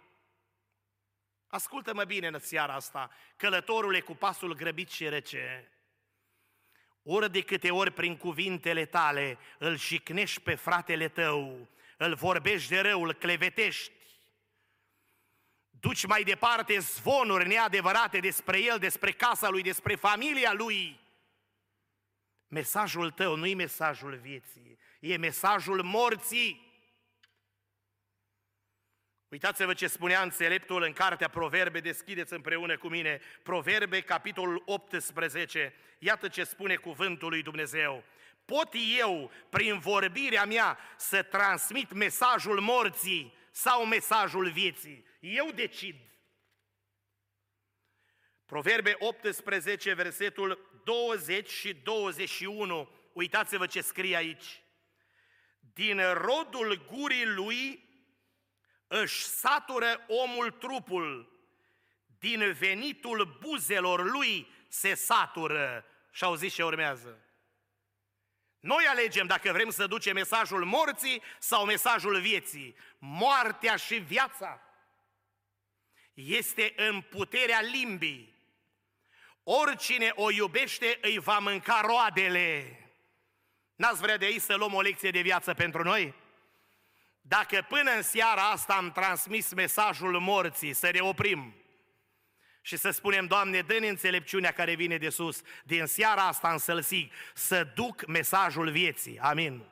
Ascultă-mă 1.48 2.04
bine 2.04 2.26
în 2.26 2.38
seara 2.38 2.74
asta, 2.74 3.10
călătorule 3.36 4.00
cu 4.00 4.14
pasul 4.14 4.54
grăbit 4.54 4.90
și 4.90 5.08
rece. 5.08 5.72
Ori 7.02 7.30
de 7.30 7.42
câte 7.42 7.70
ori 7.70 7.90
prin 7.90 8.16
cuvintele 8.16 8.84
tale 8.84 9.38
îl 9.58 9.76
șicnești 9.76 10.40
pe 10.40 10.54
fratele 10.54 11.08
tău, 11.08 11.68
îl 11.96 12.14
vorbești 12.14 12.68
de 12.68 12.80
rău, 12.80 13.02
îl 13.02 13.12
clevetești, 13.12 13.92
duci 15.70 16.06
mai 16.06 16.22
departe 16.22 16.78
zvonuri 16.78 17.48
neadevărate 17.48 18.18
despre 18.18 18.62
el, 18.62 18.78
despre 18.78 19.12
casa 19.12 19.48
lui, 19.48 19.62
despre 19.62 19.94
familia 19.94 20.52
lui, 20.52 21.00
mesajul 22.48 23.10
tău 23.10 23.36
nu 23.36 23.46
e 23.46 23.54
mesajul 23.54 24.16
vieții, 24.16 24.78
e 25.00 25.16
mesajul 25.16 25.82
morții. 25.82 26.66
Uitați-vă 29.28 29.74
ce 29.74 29.86
spunea 29.86 30.22
înțeleptul 30.22 30.82
în 30.82 30.92
cartea 30.92 31.28
Proverbe, 31.28 31.80
deschideți 31.80 32.32
împreună 32.32 32.78
cu 32.78 32.88
mine 32.88 33.20
Proverbe, 33.42 34.00
capitolul 34.00 34.62
18, 34.66 35.74
iată 35.98 36.28
ce 36.28 36.44
spune 36.44 36.76
cuvântul 36.76 37.28
lui 37.28 37.42
Dumnezeu. 37.42 38.04
Pot 38.44 38.68
eu, 38.98 39.32
prin 39.50 39.78
vorbirea 39.78 40.44
mea, 40.44 40.78
să 40.96 41.22
transmit 41.22 41.92
mesajul 41.92 42.60
morții 42.60 43.34
sau 43.50 43.86
mesajul 43.86 44.50
vieții? 44.50 45.04
Eu 45.20 45.50
decid. 45.54 45.96
Proverbe 48.46 48.96
18, 48.98 49.92
versetul 49.92 50.80
20 50.84 51.48
și 51.48 51.74
21, 51.74 52.90
uitați-vă 53.12 53.66
ce 53.66 53.80
scrie 53.80 54.16
aici. 54.16 54.62
Din 55.74 56.00
rodul 56.12 56.86
gurii 56.90 57.26
lui 57.26 57.87
își 58.88 59.24
satură 59.24 60.04
omul 60.06 60.50
trupul, 60.50 61.32
din 62.18 62.52
venitul 62.52 63.38
buzelor 63.40 64.10
lui 64.10 64.48
se 64.68 64.94
satură. 64.94 65.84
Și 66.10 66.24
auziți 66.24 66.54
ce 66.54 66.64
urmează. 66.64 67.22
Noi 68.60 68.84
alegem 68.88 69.26
dacă 69.26 69.52
vrem 69.52 69.70
să 69.70 69.86
ducem 69.86 70.14
mesajul 70.14 70.64
morții 70.64 71.22
sau 71.38 71.64
mesajul 71.64 72.20
vieții. 72.20 72.76
Moartea 72.98 73.76
și 73.76 73.94
viața 73.94 74.62
este 76.14 76.72
în 76.76 77.00
puterea 77.00 77.60
limbii. 77.60 78.36
Oricine 79.42 80.12
o 80.14 80.30
iubește 80.30 80.98
îi 81.02 81.18
va 81.18 81.38
mânca 81.38 81.80
roadele. 81.80 82.78
N-ați 83.74 84.00
vrea 84.00 84.16
de 84.16 84.24
aici 84.24 84.40
să 84.40 84.54
luăm 84.54 84.74
o 84.74 84.80
lecție 84.80 85.10
de 85.10 85.20
viață 85.20 85.54
pentru 85.54 85.82
noi? 85.82 86.14
Dacă 87.28 87.66
până 87.68 87.90
în 87.90 88.02
seara 88.02 88.50
asta 88.50 88.74
am 88.74 88.92
transmis 88.92 89.52
mesajul 89.52 90.20
morții, 90.20 90.72
să 90.72 90.90
ne 90.92 91.00
oprim 91.00 91.54
și 92.62 92.76
să 92.76 92.90
spunem, 92.90 93.26
Doamne, 93.26 93.60
dă-ne 93.60 93.88
înțelepciunea 93.88 94.52
care 94.52 94.74
vine 94.74 94.98
de 94.98 95.08
sus, 95.08 95.42
din 95.64 95.86
seara 95.86 96.26
asta 96.26 96.52
în 96.52 96.58
sălsig, 96.58 97.12
să 97.34 97.64
duc 97.74 98.06
mesajul 98.06 98.70
vieții. 98.70 99.18
Amin. 99.18 99.64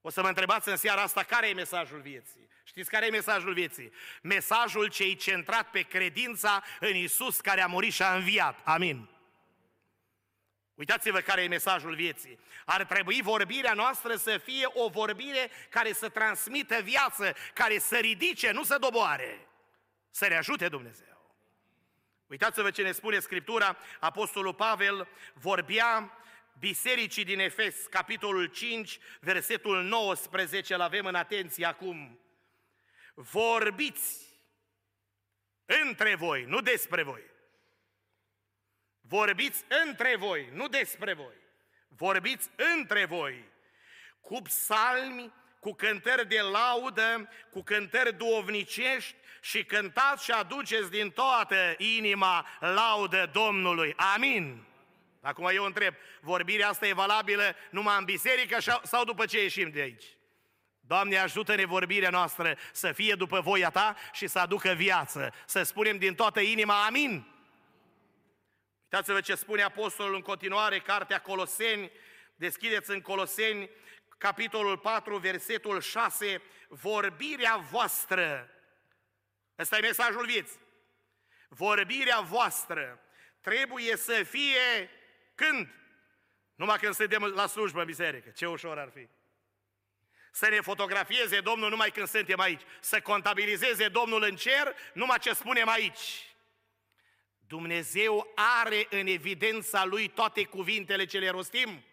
O 0.00 0.10
să 0.10 0.22
mă 0.22 0.28
întrebați 0.28 0.68
în 0.68 0.76
seara 0.76 1.02
asta 1.02 1.22
care 1.22 1.48
e 1.48 1.54
mesajul 1.54 2.00
vieții. 2.00 2.48
Știți 2.64 2.90
care 2.90 3.06
e 3.06 3.10
mesajul 3.10 3.52
vieții? 3.52 3.92
Mesajul 4.22 4.88
ce 4.88 5.04
e 5.04 5.14
centrat 5.14 5.70
pe 5.70 5.82
credința 5.82 6.62
în 6.80 6.94
Isus 6.94 7.40
care 7.40 7.60
a 7.60 7.66
murit 7.66 7.92
și 7.92 8.02
a 8.02 8.14
înviat. 8.14 8.58
Amin. 8.64 9.11
Uitați-vă 10.82 11.20
care 11.20 11.42
e 11.42 11.48
mesajul 11.48 11.94
vieții. 11.94 12.38
Ar 12.64 12.84
trebui 12.84 13.22
vorbirea 13.22 13.72
noastră 13.72 14.16
să 14.16 14.38
fie 14.38 14.66
o 14.72 14.88
vorbire 14.88 15.50
care 15.68 15.92
să 15.92 16.08
transmită 16.08 16.80
viață, 16.80 17.34
care 17.54 17.78
să 17.78 17.96
ridice, 17.96 18.50
nu 18.50 18.62
să 18.64 18.78
doboare. 18.78 19.46
Să 20.10 20.26
ne 20.28 20.36
ajute 20.36 20.68
Dumnezeu. 20.68 21.34
Uitați-vă 22.26 22.70
ce 22.70 22.82
ne 22.82 22.92
spune 22.92 23.18
Scriptura. 23.18 23.76
Apostolul 24.00 24.54
Pavel 24.54 25.08
vorbea 25.34 26.18
bisericii 26.58 27.24
din 27.24 27.38
Efes, 27.38 27.86
capitolul 27.90 28.46
5, 28.46 28.98
versetul 29.20 29.82
19, 29.82 30.74
îl 30.74 30.80
avem 30.80 31.06
în 31.06 31.14
atenție 31.14 31.66
acum. 31.66 32.18
Vorbiți 33.14 34.26
între 35.64 36.14
voi, 36.14 36.44
nu 36.44 36.60
despre 36.60 37.02
voi. 37.02 37.22
Vorbiți 39.12 39.64
între 39.86 40.16
voi, 40.16 40.48
nu 40.52 40.68
despre 40.68 41.12
voi. 41.12 41.34
Vorbiți 41.88 42.48
între 42.76 43.04
voi 43.04 43.44
cu 44.20 44.42
psalmi, 44.42 45.32
cu 45.60 45.72
cântări 45.72 46.28
de 46.28 46.40
laudă, 46.40 47.28
cu 47.50 47.62
cântări 47.62 48.16
duovnicești 48.16 49.14
și 49.40 49.64
cântați 49.64 50.24
și 50.24 50.30
aduceți 50.30 50.90
din 50.90 51.10
toată 51.10 51.74
inima 51.78 52.46
laudă 52.60 53.30
Domnului. 53.32 53.94
Amin. 54.14 54.64
Acum 55.20 55.50
eu 55.54 55.64
întreb, 55.64 55.94
vorbirea 56.20 56.68
asta 56.68 56.86
e 56.86 56.92
valabilă 56.92 57.54
numai 57.70 57.96
în 57.98 58.04
biserică 58.04 58.58
sau 58.82 59.04
după 59.04 59.26
ce 59.26 59.42
ieșim 59.42 59.70
de 59.70 59.80
aici? 59.80 60.04
Doamne, 60.80 61.18
ajută-ne 61.18 61.64
vorbirea 61.64 62.10
noastră 62.10 62.56
să 62.72 62.92
fie 62.92 63.14
după 63.14 63.40
voia 63.40 63.70
Ta 63.70 63.96
și 64.12 64.26
să 64.26 64.38
aducă 64.38 64.72
viață. 64.72 65.34
Să 65.46 65.62
spunem 65.62 65.98
din 65.98 66.14
toată 66.14 66.40
inima, 66.40 66.84
amin. 66.84 67.31
Uitați-vă 68.92 69.20
ce 69.20 69.34
spune 69.34 69.62
Apostolul 69.62 70.14
în 70.14 70.20
continuare, 70.20 70.78
cartea 70.78 71.20
Coloseni, 71.20 71.90
deschideți 72.34 72.90
în 72.90 73.00
Coloseni, 73.00 73.70
capitolul 74.18 74.78
4, 74.78 75.16
versetul 75.16 75.80
6, 75.80 76.42
vorbirea 76.68 77.56
voastră. 77.56 78.50
Ăsta 79.58 79.76
e 79.76 79.80
mesajul 79.80 80.26
vieții. 80.26 80.60
Vorbirea 81.48 82.20
voastră 82.20 83.00
trebuie 83.40 83.96
să 83.96 84.22
fie 84.22 84.90
când? 85.34 85.68
Numai 86.54 86.78
când 86.78 86.94
suntem 86.94 87.24
la 87.24 87.46
slujbă 87.46 87.80
în 87.80 87.86
biserică. 87.86 88.30
Ce 88.30 88.46
ușor 88.46 88.78
ar 88.78 88.90
fi. 88.94 89.08
Să 90.32 90.48
ne 90.48 90.60
fotografieze 90.60 91.40
Domnul 91.40 91.70
numai 91.70 91.90
când 91.90 92.08
suntem 92.08 92.40
aici. 92.40 92.62
Să 92.80 93.00
contabilizeze 93.00 93.88
Domnul 93.88 94.22
în 94.22 94.36
cer 94.36 94.76
numai 94.92 95.18
ce 95.18 95.32
spunem 95.32 95.68
aici. 95.68 96.31
Dumnezeu 97.52 98.32
are 98.34 98.86
în 98.90 99.06
evidența 99.06 99.84
Lui 99.84 100.08
toate 100.08 100.44
cuvintele 100.44 101.04
ce 101.04 101.18
le 101.18 101.30
rostim. 101.30 101.84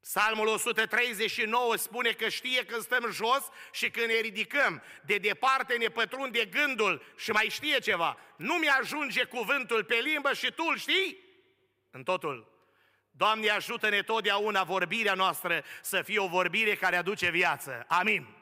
Psalmul 0.00 0.46
139 0.46 1.76
spune 1.76 2.10
că 2.10 2.28
știe 2.28 2.64
când 2.64 2.82
stăm 2.82 3.10
jos 3.12 3.48
și 3.72 3.90
când 3.90 4.06
ne 4.06 4.20
ridicăm. 4.20 4.82
De 5.04 5.16
departe 5.16 5.76
ne 5.76 5.88
pătrunde 5.88 6.44
gândul 6.44 7.02
și 7.16 7.30
mai 7.30 7.48
știe 7.50 7.78
ceva. 7.78 8.18
Nu 8.36 8.54
mi-ajunge 8.54 9.24
cuvântul 9.24 9.84
pe 9.84 9.94
limbă 9.94 10.32
și 10.32 10.52
tu 10.52 10.64
îl 10.68 10.78
știi? 10.78 11.18
În 11.90 12.02
totul. 12.02 12.52
Doamne, 13.10 13.48
ajută-ne 13.48 14.02
totdeauna 14.02 14.64
vorbirea 14.64 15.14
noastră 15.14 15.64
să 15.82 16.02
fie 16.02 16.18
o 16.18 16.28
vorbire 16.28 16.74
care 16.74 16.96
aduce 16.96 17.30
viață. 17.30 17.84
Amin. 17.88 18.39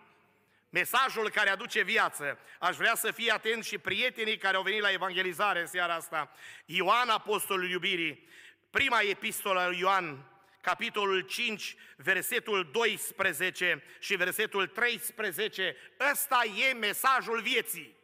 Mesajul 0.70 1.30
care 1.30 1.50
aduce 1.50 1.82
viață. 1.82 2.38
Aș 2.58 2.76
vrea 2.76 2.94
să 2.94 3.10
fie 3.10 3.32
atent 3.32 3.64
și 3.64 3.78
prietenii 3.78 4.36
care 4.36 4.56
au 4.56 4.62
venit 4.62 4.80
la 4.80 4.90
evangelizare 4.90 5.60
în 5.60 5.66
seara 5.66 5.94
asta. 5.94 6.30
Ioan, 6.64 7.08
apostolul 7.08 7.70
iubirii, 7.70 8.28
prima 8.70 9.00
epistolă 9.00 9.66
lui 9.68 9.78
Ioan, 9.78 10.24
capitolul 10.60 11.20
5, 11.20 11.76
versetul 11.96 12.70
12 12.72 13.82
și 13.98 14.16
versetul 14.16 14.66
13, 14.66 15.76
ăsta 16.10 16.44
e 16.68 16.72
mesajul 16.72 17.40
vieții. 17.40 17.96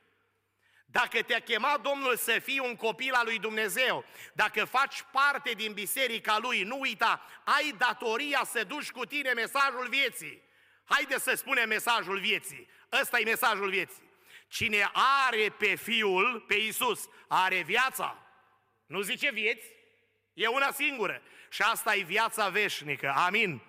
Dacă 0.86 1.22
te-a 1.22 1.40
chemat 1.40 1.80
Domnul 1.80 2.16
să 2.16 2.38
fii 2.42 2.58
un 2.58 2.76
copil 2.76 3.12
al 3.12 3.24
lui 3.24 3.38
Dumnezeu, 3.38 4.04
dacă 4.32 4.64
faci 4.64 5.04
parte 5.12 5.50
din 5.50 5.72
biserica 5.72 6.38
lui, 6.38 6.62
nu 6.62 6.78
uita, 6.80 7.26
ai 7.44 7.74
datoria 7.78 8.42
să 8.44 8.64
duci 8.64 8.90
cu 8.90 9.04
tine 9.04 9.32
mesajul 9.32 9.86
vieții. 9.88 10.42
Haide 10.84 11.18
să 11.18 11.34
spunem 11.34 11.68
mesajul 11.68 12.18
vieții. 12.18 12.68
Ăsta 13.00 13.18
e 13.18 13.24
mesajul 13.24 13.70
vieții. 13.70 14.02
Cine 14.48 14.90
are 15.28 15.48
pe 15.58 15.74
Fiul, 15.74 16.44
pe 16.46 16.54
Iisus, 16.54 17.08
are 17.28 17.62
viața. 17.62 18.18
Nu 18.86 19.00
zice 19.00 19.30
vieți? 19.30 19.66
E 20.34 20.46
una 20.46 20.70
singură. 20.70 21.22
Și 21.48 21.62
asta 21.62 21.94
e 21.94 22.02
viața 22.02 22.48
veșnică. 22.48 23.12
Amin. 23.16 23.62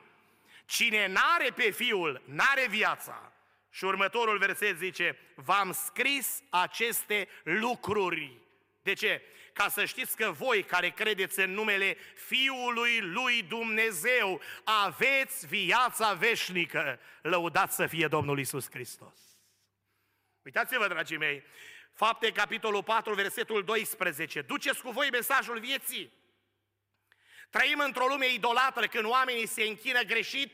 Cine 0.65 1.08
n-are 1.08 1.49
pe 1.56 1.69
Fiul, 1.69 2.21
n-are 2.25 2.67
viața. 2.67 3.32
Și 3.71 3.84
următorul 3.84 4.38
verset 4.38 4.78
zice, 4.78 5.19
v-am 5.36 5.71
scris 5.71 6.41
aceste 6.49 7.28
lucruri. 7.43 8.38
De 8.82 8.93
ce? 8.93 9.21
Ca 9.55 9.69
să 9.69 9.85
știți 9.85 10.15
că 10.15 10.31
voi 10.31 10.63
care 10.63 10.89
credeți 10.89 11.39
în 11.39 11.51
numele 11.51 11.97
Fiului 12.27 12.99
lui 12.99 13.43
Dumnezeu 13.43 14.41
aveți 14.63 15.47
viața 15.47 16.13
veșnică. 16.13 16.99
Lăudați 17.21 17.75
să 17.75 17.87
fie 17.87 18.07
Domnul 18.07 18.39
Isus 18.39 18.69
Hristos. 18.69 19.19
Uitați-vă, 20.41 20.87
dragii 20.87 21.17
mei, 21.17 21.43
Fapte, 21.93 22.31
capitolul 22.31 22.83
4, 22.83 23.13
versetul 23.13 23.63
12. 23.63 24.41
Duceți 24.41 24.81
cu 24.81 24.91
voi 24.91 25.09
mesajul 25.09 25.59
vieții. 25.59 26.13
Trăim 27.49 27.79
într-o 27.79 28.07
lume 28.07 28.27
idolatră 28.33 28.87
când 28.87 29.05
oamenii 29.05 29.47
se 29.47 29.63
închină 29.63 30.01
greșit, 30.01 30.53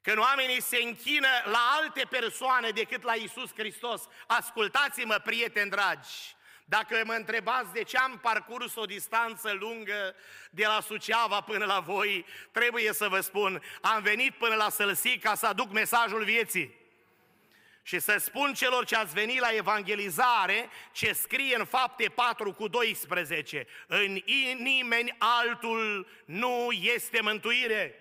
când 0.00 0.18
oamenii 0.18 0.60
se 0.60 0.76
închină 0.82 1.28
la 1.44 1.78
alte 1.80 2.06
persoane 2.10 2.70
decât 2.70 3.02
la 3.02 3.14
Isus 3.14 3.52
Hristos. 3.52 4.08
Ascultați-mă, 4.26 5.14
prieteni 5.14 5.70
dragi, 5.70 6.34
dacă 6.64 7.02
mă 7.04 7.12
întrebați 7.12 7.72
de 7.72 7.82
ce 7.82 7.96
am 7.96 8.18
parcurs 8.18 8.74
o 8.74 8.84
distanță 8.84 9.52
lungă 9.52 10.14
de 10.50 10.64
la 10.66 10.80
Suceava 10.80 11.40
până 11.40 11.64
la 11.64 11.80
voi, 11.80 12.26
trebuie 12.52 12.92
să 12.92 13.08
vă 13.08 13.20
spun, 13.20 13.62
am 13.80 14.02
venit 14.02 14.34
până 14.34 14.54
la 14.54 14.68
Sălsic 14.68 15.22
ca 15.22 15.34
să 15.34 15.46
aduc 15.46 15.72
mesajul 15.72 16.24
vieții. 16.24 16.82
Și 17.86 17.98
să 17.98 18.16
spun 18.18 18.54
celor 18.54 18.84
ce 18.84 18.96
ați 18.96 19.14
venit 19.14 19.40
la 19.40 19.54
evangelizare 19.54 20.68
ce 20.92 21.12
scrie 21.12 21.56
în 21.56 21.64
fapte 21.64 22.08
4 22.08 22.52
cu 22.52 22.68
12. 22.68 23.66
În 23.86 24.22
nimeni 24.58 25.14
altul 25.18 26.08
nu 26.24 26.70
este 26.70 27.20
mântuire. 27.20 27.98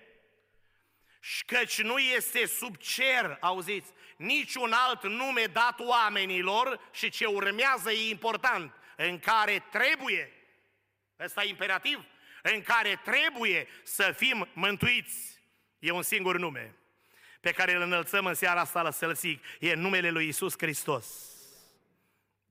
Și 1.19 1.45
căci 1.45 1.81
nu 1.81 1.97
este 1.97 2.45
sub 2.45 2.77
cer, 2.77 3.37
auziți, 3.39 3.91
niciun 4.23 4.71
alt 4.71 5.03
nume 5.03 5.45
dat 5.45 5.79
oamenilor 5.79 6.79
și 6.91 7.09
ce 7.09 7.25
urmează 7.25 7.91
e 7.91 8.09
important, 8.09 8.73
în 8.95 9.19
care 9.19 9.65
trebuie, 9.71 10.31
ăsta 11.19 11.43
e 11.43 11.47
imperativ, 11.47 12.05
în 12.41 12.61
care 12.61 13.01
trebuie 13.03 13.67
să 13.83 14.13
fim 14.17 14.47
mântuiți. 14.53 15.39
E 15.79 15.91
un 15.91 16.01
singur 16.01 16.37
nume 16.37 16.75
pe 17.41 17.51
care 17.51 17.73
îl 17.73 17.81
înălțăm 17.81 18.25
în 18.25 18.33
seara 18.33 18.59
asta 18.59 18.81
la 18.81 18.91
Sălțic, 18.91 19.43
e 19.59 19.73
numele 19.73 20.09
lui 20.09 20.27
Isus 20.27 20.53
Hristos. 20.57 21.32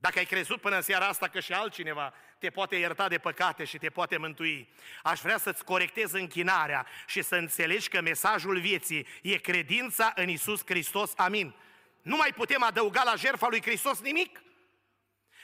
Dacă 0.03 0.19
ai 0.19 0.25
crezut 0.25 0.61
până 0.61 0.75
în 0.75 0.81
seara 0.81 1.07
asta 1.07 1.27
că 1.27 1.39
și 1.39 1.53
altcineva 1.53 2.13
te 2.37 2.49
poate 2.49 2.75
ierta 2.75 3.07
de 3.07 3.17
păcate 3.17 3.63
și 3.63 3.77
te 3.77 3.89
poate 3.89 4.17
mântui, 4.17 4.69
aș 5.03 5.19
vrea 5.19 5.37
să-ți 5.37 5.63
corectez 5.63 6.11
închinarea 6.11 6.85
și 7.07 7.21
să 7.21 7.35
înțelegi 7.35 7.89
că 7.89 8.01
mesajul 8.01 8.59
vieții 8.59 9.07
e 9.21 9.37
credința 9.37 10.11
în 10.15 10.29
Isus 10.29 10.61
Hristos. 10.65 11.13
Amin. 11.15 11.55
Nu 12.01 12.15
mai 12.15 12.33
putem 12.35 12.63
adăuga 12.63 13.03
la 13.03 13.15
jertfa 13.15 13.47
lui 13.49 13.61
Hristos 13.61 14.01
nimic. 14.01 14.41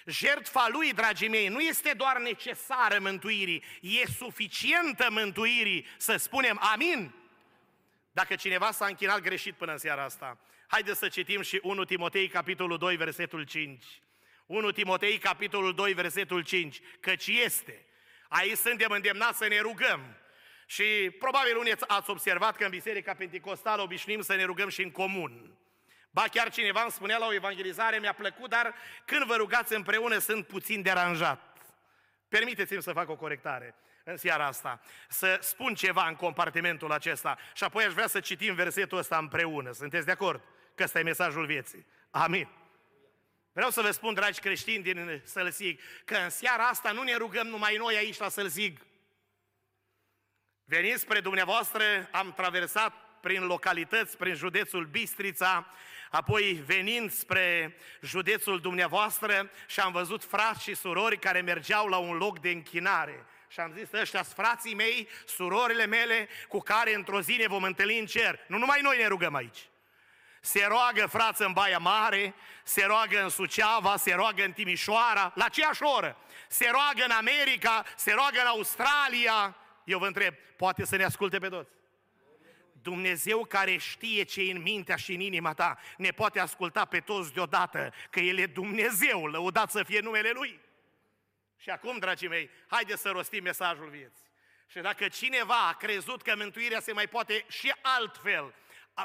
Jertfa 0.06 0.68
lui, 0.72 0.94
dragii 0.94 1.30
mei, 1.30 1.48
nu 1.48 1.60
este 1.60 1.94
doar 1.94 2.18
necesară 2.18 3.00
mântuirii, 3.00 3.64
e 3.82 4.06
suficientă 4.06 5.08
mântuirii 5.10 5.86
să 5.98 6.18
spunem 6.18 6.60
amin. 6.74 7.14
Dacă 8.12 8.36
cineva 8.36 8.72
s-a 8.72 8.86
închinat 8.86 9.20
greșit 9.20 9.56
până 9.56 9.72
în 9.72 9.78
seara 9.78 10.04
asta, 10.04 10.38
haideți 10.68 11.00
să 11.00 11.08
citim 11.08 11.42
și 11.42 11.60
1 11.64 11.86
Timotei, 11.86 12.28
capitolul 12.28 12.78
2, 12.78 12.96
versetul 12.96 13.44
5. 13.44 13.84
1 14.50 14.72
Timotei, 14.72 15.18
capitolul 15.18 15.74
2, 15.74 15.94
versetul 15.94 16.44
5. 16.44 16.82
Căci 17.00 17.28
este. 17.28 17.86
Aici 18.28 18.58
suntem 18.58 18.92
îndemnați 18.92 19.38
să 19.38 19.48
ne 19.48 19.60
rugăm. 19.60 20.18
Și 20.66 21.16
probabil 21.20 21.58
unii 21.58 21.74
ați 21.88 22.10
observat 22.10 22.56
că 22.56 22.64
în 22.64 22.70
Biserica 22.70 23.14
Pentecostală 23.14 23.82
obișnuim 23.82 24.22
să 24.22 24.36
ne 24.36 24.44
rugăm 24.44 24.70
și 24.70 24.84
în 24.84 24.92
comun. 24.92 25.58
Ba 26.12 26.24
chiar 26.32 26.52
cineva 26.52 26.82
îmi 26.82 26.92
spunea 26.92 27.18
la 27.18 27.26
o 27.26 27.34
evangelizare, 27.34 28.00
mi-a 28.00 28.14
plăcut, 28.14 28.50
dar 28.50 28.74
când 29.06 29.24
vă 29.24 29.36
rugați 29.36 29.74
împreună 29.74 30.18
sunt 30.18 30.48
puțin 30.48 30.82
deranjat. 30.82 31.58
Permiteți-mi 32.30 32.84
să 32.84 32.92
fac 32.92 33.10
o 33.10 33.16
corectare 33.16 33.76
în 34.04 34.18
seara 34.18 34.46
asta, 34.46 34.82
să 35.10 35.38
spun 35.42 35.74
ceva 35.74 36.08
în 36.08 36.16
compartimentul 36.16 36.92
acesta 36.92 37.38
și 37.54 37.64
apoi 37.64 37.84
aș 37.84 37.94
vrea 37.94 38.08
să 38.08 38.20
citim 38.20 38.56
versetul 38.56 38.98
ăsta 38.98 39.18
împreună. 39.18 39.72
Sunteți 39.72 40.06
de 40.06 40.12
acord? 40.12 40.42
Că 40.76 40.84
ăsta 40.84 41.00
e 41.00 41.04
mesajul 41.04 41.46
vieții. 41.46 41.86
Amin. 42.12 42.59
Vreau 43.52 43.70
să 43.70 43.82
vă 43.82 43.92
spun, 43.92 44.14
dragi 44.14 44.40
creștini 44.40 44.84
din 44.84 45.22
Sălzig, 45.24 45.80
că 46.06 46.16
în 46.16 46.30
seara 46.30 46.68
asta 46.68 46.92
nu 46.92 47.04
ne 47.04 47.16
rugăm 47.16 47.48
numai 47.48 47.76
noi 47.76 47.96
aici 47.96 48.18
la 48.18 48.30
Sălzig. 48.30 48.80
Venind 50.66 50.98
spre 50.98 51.20
dumneavoastră, 51.20 51.84
am 52.12 52.34
traversat 52.34 52.94
prin 53.22 53.46
localități, 53.46 54.18
prin 54.18 54.36
județul 54.36 54.86
Bistrița, 54.86 55.74
apoi 56.10 56.64
venind 56.66 57.12
spre 57.12 57.76
județul 58.02 58.60
dumneavoastră 58.60 59.52
și 59.68 59.80
am 59.80 59.92
văzut 59.92 60.24
frați 60.24 60.64
și 60.64 60.76
surori 60.76 61.20
care 61.20 61.42
mergeau 61.42 61.88
la 61.88 61.98
un 61.98 62.18
loc 62.18 62.40
de 62.40 62.50
închinare. 62.50 63.26
Și 63.48 63.60
am 63.60 63.74
zis, 63.78 63.92
ăștia 63.92 64.24
frații 64.24 64.76
mei, 64.76 65.08
surorile 65.26 65.86
mele, 65.86 66.28
cu 66.48 66.60
care 66.60 66.96
într-o 66.96 67.22
zi 67.22 67.36
ne 67.36 67.48
vom 67.48 67.64
întâlni 67.64 68.00
în 68.00 68.06
cer. 68.06 68.40
Nu 68.48 68.58
numai 68.58 68.82
noi 68.82 68.98
ne 68.98 69.08
rugăm 69.08 69.36
aici. 69.36 69.69
Se 70.42 70.66
roagă 70.68 71.08
frață 71.08 71.46
în 71.46 71.54
Baia 71.54 71.78
Mare, 71.78 72.34
se 72.64 72.86
roagă 72.86 73.24
în 73.24 73.30
Suceava, 73.30 73.98
se 73.98 74.14
roagă 74.14 74.44
în 74.44 74.52
Timișoara, 74.52 75.32
la 75.36 75.46
aceeași 75.46 75.84
oră. 75.84 76.18
Se 76.48 76.70
roagă 76.72 77.04
în 77.04 77.12
America, 77.12 77.84
se 77.96 78.14
roagă 78.14 78.40
în 78.40 78.48
Australia. 78.48 79.56
Eu 79.84 80.00
vă 80.00 80.08
întreb, 80.08 80.34
poate 80.58 80.86
să 80.86 80.96
ne 80.96 81.04
asculte 81.04 81.40
pe 81.40 81.50
toți? 81.50 81.70
Dumnezeu 82.82 83.46
care 83.46 83.78
știe 83.78 84.24
ce 84.24 84.42
e 84.42 84.52
în 84.52 84.62
mintea 84.62 84.96
și 84.96 85.14
în 85.14 85.20
inima 85.20 85.54
ta, 85.54 85.78
ne 85.98 86.10
poate 86.10 86.40
asculta 86.40 86.86
pe 86.86 87.00
toți 87.00 87.34
deodată, 87.34 87.94
că 88.10 88.20
El 88.20 88.38
e 88.38 88.46
Dumnezeu, 88.46 89.26
lăudat 89.26 89.72
să 89.72 89.84
fie 89.84 90.00
numele 90.00 90.32
Lui. 90.32 90.60
Și 91.58 91.70
acum, 91.70 91.98
dragii 91.98 92.28
mei, 92.28 92.50
haideți 92.68 93.02
să 93.02 93.10
rostim 93.10 93.44
mesajul 93.44 93.90
vieții. 93.90 94.28
Și 94.68 94.80
dacă 94.80 95.08
cineva 95.08 95.68
a 95.68 95.74
crezut 95.74 96.22
că 96.22 96.34
mântuirea 96.36 96.80
se 96.80 96.92
mai 96.92 97.08
poate 97.08 97.46
și 97.48 97.74
altfel, 97.82 98.54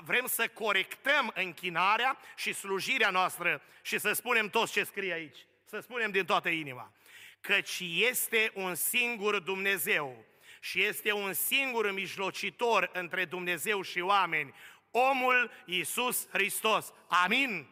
vrem 0.05 0.27
să 0.27 0.49
corectăm 0.49 1.33
închinarea 1.35 2.19
și 2.37 2.53
slujirea 2.53 3.11
noastră 3.11 3.63
și 3.83 3.99
să 3.99 4.13
spunem 4.13 4.49
toți 4.49 4.73
ce 4.73 4.85
scrie 4.85 5.13
aici. 5.13 5.39
Să 5.65 5.81
spunem 5.81 6.11
din 6.11 6.25
toată 6.25 6.49
inima. 6.49 6.93
Căci 7.41 7.81
este 7.81 8.51
un 8.55 8.75
singur 8.75 9.39
Dumnezeu 9.39 10.25
și 10.61 10.83
este 10.83 11.13
un 11.13 11.33
singur 11.33 11.93
mijlocitor 11.93 12.91
între 12.93 13.25
Dumnezeu 13.25 13.83
și 13.83 14.01
oameni, 14.01 14.55
omul 14.91 15.51
Iisus 15.65 16.29
Hristos. 16.31 16.93
Amin? 17.09 17.67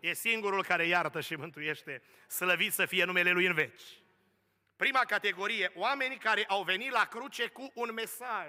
E 0.00 0.14
singurul 0.14 0.64
care 0.64 0.86
iartă 0.86 1.20
și 1.20 1.34
mântuiește. 1.34 2.02
Slăvit 2.28 2.72
să 2.72 2.86
fie 2.86 3.04
numele 3.04 3.30
Lui 3.30 3.46
în 3.46 3.54
veci. 3.54 3.82
Prima 4.76 5.00
categorie, 5.00 5.72
oamenii 5.74 6.16
care 6.16 6.44
au 6.48 6.62
venit 6.62 6.90
la 6.90 7.04
cruce 7.04 7.46
cu 7.46 7.70
un 7.74 7.92
mesaj. 7.94 8.48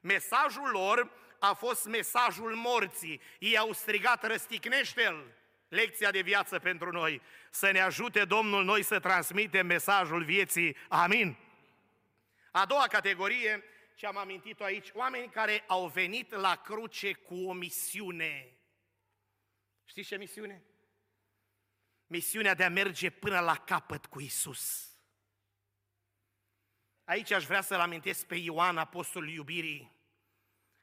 Mesajul 0.00 0.68
lor 0.70 1.10
a 1.42 1.52
fost 1.52 1.84
mesajul 1.84 2.54
morții. 2.54 3.20
Ei 3.38 3.58
au 3.58 3.72
strigat, 3.72 4.26
răsticnește-l! 4.26 5.34
Lecția 5.68 6.10
de 6.10 6.20
viață 6.20 6.58
pentru 6.58 6.90
noi. 6.90 7.22
Să 7.50 7.70
ne 7.70 7.80
ajute 7.80 8.24
Domnul 8.24 8.64
noi 8.64 8.82
să 8.82 9.00
transmitem 9.00 9.66
mesajul 9.66 10.24
vieții. 10.24 10.76
Amin. 10.88 11.36
A 12.50 12.66
doua 12.66 12.86
categorie, 12.86 13.64
ce 13.94 14.06
am 14.06 14.16
amintit-o 14.16 14.64
aici, 14.64 14.90
oameni 14.94 15.30
care 15.30 15.64
au 15.66 15.86
venit 15.86 16.30
la 16.30 16.56
cruce 16.56 17.12
cu 17.12 17.34
o 17.34 17.52
misiune. 17.52 18.56
Știți 19.84 20.08
ce 20.08 20.16
misiune? 20.16 20.62
Misiunea 22.06 22.54
de 22.54 22.64
a 22.64 22.70
merge 22.70 23.10
până 23.10 23.40
la 23.40 23.56
capăt 23.56 24.06
cu 24.06 24.20
Isus. 24.20 24.90
Aici 27.04 27.30
aș 27.30 27.44
vrea 27.44 27.60
să-l 27.60 27.80
amintesc 27.80 28.26
pe 28.26 28.34
Ioan, 28.34 28.78
apostolul 28.78 29.28
iubirii, 29.28 30.01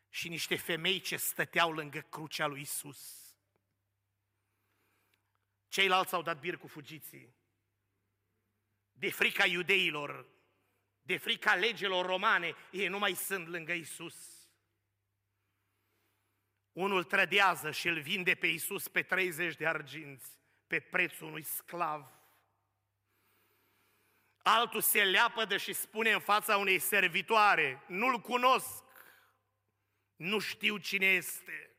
și 0.09 0.29
niște 0.29 0.55
femei 0.55 0.99
ce 0.99 1.17
stăteau 1.17 1.73
lângă 1.73 1.99
crucea 1.99 2.47
lui 2.47 2.61
Isus. 2.61 3.33
Ceilalți 5.67 6.13
au 6.13 6.21
dat 6.21 6.39
bir 6.39 6.57
cu 6.57 6.67
fugiții. 6.67 7.35
De 8.91 9.11
frica 9.11 9.45
iudeilor, 9.45 10.25
de 11.01 11.17
frica 11.17 11.55
legilor 11.55 12.05
romane, 12.05 12.55
ei 12.71 12.87
nu 12.87 12.97
mai 12.97 13.13
sunt 13.13 13.47
lângă 13.47 13.73
Isus. 13.73 14.47
Unul 16.71 17.03
trădează 17.03 17.71
și 17.71 17.87
îl 17.87 17.99
vinde 17.99 18.35
pe 18.35 18.47
Isus 18.47 18.87
pe 18.87 19.03
30 19.03 19.55
de 19.55 19.67
arginți, 19.67 20.29
pe 20.67 20.79
prețul 20.79 21.27
unui 21.27 21.43
sclav. 21.43 22.11
Altul 24.43 24.81
se 24.81 25.03
leapădă 25.03 25.57
și 25.57 25.73
spune 25.73 26.11
în 26.11 26.19
fața 26.19 26.57
unei 26.57 26.79
servitoare, 26.79 27.83
nu-l 27.87 28.19
cunosc, 28.19 28.83
nu 30.19 30.39
știu 30.39 30.77
cine 30.77 31.05
este. 31.05 31.69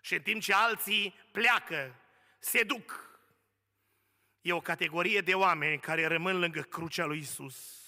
Și 0.00 0.14
în 0.14 0.22
timp 0.22 0.42
ce 0.42 0.52
alții 0.52 1.14
pleacă, 1.32 1.94
se 2.38 2.62
duc. 2.62 3.10
E 4.40 4.52
o 4.52 4.60
categorie 4.60 5.20
de 5.20 5.34
oameni 5.34 5.80
care 5.80 6.06
rămân 6.06 6.38
lângă 6.38 6.60
crucea 6.60 7.04
lui 7.04 7.18
Isus 7.18 7.82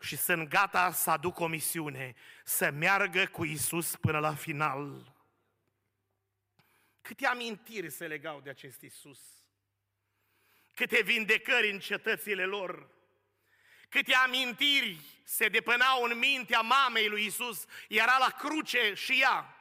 și 0.00 0.16
sunt 0.16 0.48
gata 0.48 0.92
să 0.92 1.10
aduc 1.10 1.38
o 1.38 1.46
misiune, 1.46 2.14
să 2.44 2.70
meargă 2.70 3.26
cu 3.26 3.44
Isus 3.44 3.96
până 3.96 4.18
la 4.18 4.34
final. 4.34 5.14
Câte 7.00 7.26
amintiri 7.26 7.90
se 7.90 8.06
legau 8.06 8.40
de 8.40 8.50
acest 8.50 8.80
Isus? 8.80 9.20
Câte 10.74 11.02
vindecări 11.02 11.70
în 11.70 11.78
cetățile 11.78 12.44
lor? 12.44 12.88
Câte 13.94 14.14
amintiri 14.14 15.00
se 15.24 15.48
depănau 15.48 16.02
în 16.02 16.18
mintea 16.18 16.60
mamei 16.60 17.08
lui 17.08 17.24
Isus, 17.24 17.64
era 17.88 18.16
la 18.18 18.30
cruce 18.30 18.94
și 18.94 19.20
ea. 19.20 19.56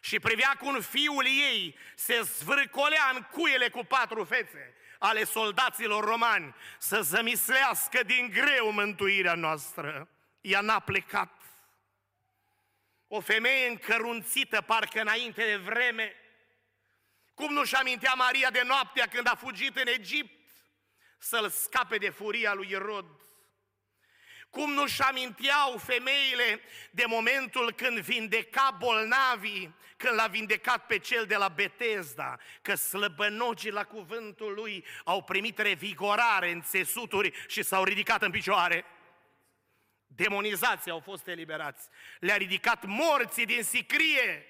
Și 0.00 0.20
privea 0.20 0.56
cum 0.58 0.80
fiul 0.80 1.26
ei 1.26 1.76
se 1.94 2.20
zvârcolea 2.20 3.10
în 3.14 3.22
cuiele 3.22 3.68
cu 3.68 3.84
patru 3.84 4.24
fețe 4.24 4.74
ale 4.98 5.24
soldaților 5.24 6.04
romani 6.04 6.54
să 6.78 7.02
zămislească 7.02 8.02
din 8.02 8.28
greu 8.28 8.72
mântuirea 8.72 9.34
noastră. 9.34 10.08
Ea 10.40 10.60
n-a 10.60 10.80
plecat. 10.80 11.42
O 13.08 13.20
femeie 13.20 13.68
încărunțită, 13.68 14.60
parcă 14.60 15.00
înainte 15.00 15.44
de 15.44 15.56
vreme. 15.56 16.14
Cum 17.34 17.52
nu-și 17.52 17.74
amintea 17.74 18.14
Maria 18.14 18.50
de 18.50 18.62
noaptea 18.62 19.06
când 19.06 19.26
a 19.28 19.34
fugit 19.34 19.76
în 19.76 19.86
Egipt 19.86 20.50
să-l 21.18 21.50
scape 21.50 21.96
de 21.96 22.10
furia 22.10 22.54
lui 22.54 22.70
Irod? 22.70 23.22
Cum 24.52 24.72
nu-și 24.72 25.02
aminteau 25.02 25.78
femeile 25.78 26.60
de 26.90 27.04
momentul 27.06 27.72
când 27.72 27.98
vindeca 27.98 28.76
bolnavii, 28.78 29.74
când 29.96 30.14
l-a 30.14 30.26
vindecat 30.26 30.86
pe 30.86 30.98
cel 30.98 31.26
de 31.26 31.36
la 31.36 31.48
Betesda, 31.48 32.38
că 32.62 32.74
slăbănogii 32.74 33.70
la 33.70 33.84
cuvântul 33.84 34.54
lui 34.54 34.84
au 35.04 35.22
primit 35.22 35.58
revigorare 35.58 36.50
în 36.50 36.62
țesuturi 36.62 37.32
și 37.46 37.62
s-au 37.62 37.84
ridicat 37.84 38.22
în 38.22 38.30
picioare. 38.30 38.84
Demonizații 40.06 40.90
au 40.90 41.00
fost 41.00 41.26
eliberați. 41.26 41.88
Le-a 42.20 42.36
ridicat 42.36 42.84
morții 42.84 43.46
din 43.46 43.62
sicrie 43.62 44.46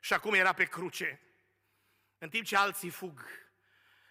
și 0.00 0.12
acum 0.12 0.34
era 0.34 0.52
pe 0.52 0.64
cruce. 0.64 1.20
În 2.18 2.28
timp 2.28 2.44
ce 2.44 2.56
alții 2.56 2.90
fug, 2.90 3.26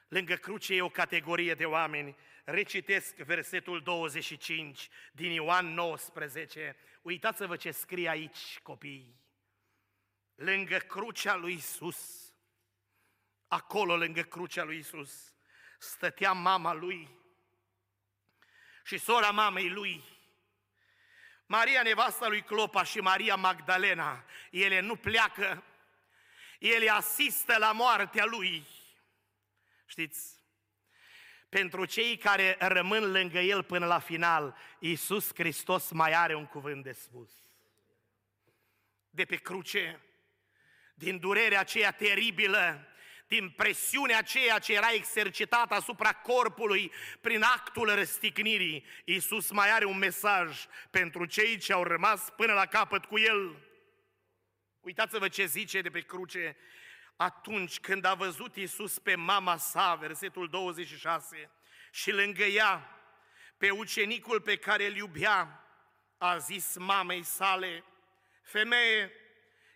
lângă 0.07 0.35
cruce 0.35 0.73
e 0.73 0.81
o 0.81 0.89
categorie 0.89 1.53
de 1.53 1.65
oameni 1.65 2.15
recitesc 2.43 3.15
versetul 3.15 3.81
25 3.81 4.89
din 5.11 5.31
Ioan 5.31 5.73
19. 5.73 6.75
Uitați-vă 7.01 7.55
ce 7.55 7.71
scrie 7.71 8.09
aici, 8.09 8.59
copii. 8.63 9.21
Lângă 10.35 10.77
crucea 10.77 11.35
lui 11.35 11.53
Isus, 11.53 12.33
acolo 13.47 13.97
lângă 13.97 14.21
crucea 14.21 14.63
lui 14.63 14.77
Isus, 14.77 15.35
stătea 15.79 16.31
mama 16.31 16.73
lui 16.73 17.09
și 18.83 18.97
sora 18.97 19.31
mamei 19.31 19.69
lui, 19.69 20.03
Maria 21.45 21.81
nevasta 21.81 22.27
lui 22.27 22.41
Clopa 22.41 22.83
și 22.83 22.99
Maria 22.99 23.35
Magdalena, 23.35 24.25
ele 24.51 24.79
nu 24.79 24.95
pleacă, 24.95 25.63
ele 26.59 26.89
asistă 26.89 27.57
la 27.57 27.71
moartea 27.71 28.25
lui. 28.25 28.67
Știți, 29.85 30.42
pentru 31.53 31.85
cei 31.85 32.17
care 32.17 32.55
rămân 32.59 33.11
lângă 33.11 33.39
El 33.39 33.63
până 33.63 33.85
la 33.85 33.99
final, 33.99 34.57
Iisus 34.79 35.31
Hristos 35.33 35.91
mai 35.91 36.13
are 36.13 36.35
un 36.35 36.45
cuvânt 36.45 36.83
de 36.83 36.91
spus. 36.91 37.31
De 39.09 39.25
pe 39.25 39.35
cruce, 39.35 39.99
din 40.93 41.19
durerea 41.19 41.59
aceea 41.59 41.91
teribilă, 41.91 42.87
din 43.27 43.49
presiunea 43.49 44.17
aceea 44.17 44.59
ce 44.59 44.73
era 44.73 44.91
exercitată 44.93 45.73
asupra 45.73 46.13
corpului 46.13 46.91
prin 47.21 47.41
actul 47.41 47.95
răstignirii, 47.95 48.85
Iisus 49.05 49.51
mai 49.51 49.71
are 49.71 49.85
un 49.85 49.97
mesaj 49.97 50.65
pentru 50.89 51.25
cei 51.25 51.57
ce 51.57 51.73
au 51.73 51.83
rămas 51.83 52.29
până 52.29 52.53
la 52.53 52.65
capăt 52.65 53.05
cu 53.05 53.19
El. 53.19 53.55
Uitați-vă 54.79 55.27
ce 55.27 55.45
zice 55.45 55.81
de 55.81 55.89
pe 55.89 56.01
cruce 56.01 56.57
atunci 57.23 57.79
când 57.79 58.05
a 58.05 58.13
văzut 58.13 58.55
Iisus 58.55 58.99
pe 58.99 59.15
mama 59.15 59.57
sa, 59.57 59.95
versetul 59.95 60.49
26, 60.49 61.51
și 61.91 62.11
lângă 62.11 62.43
ea, 62.43 62.99
pe 63.57 63.69
ucenicul 63.69 64.41
pe 64.41 64.57
care 64.57 64.85
îl 64.85 64.95
iubea, 64.95 65.67
a 66.17 66.37
zis 66.37 66.75
mamei 66.77 67.23
sale, 67.23 67.83
femeie, 68.41 69.11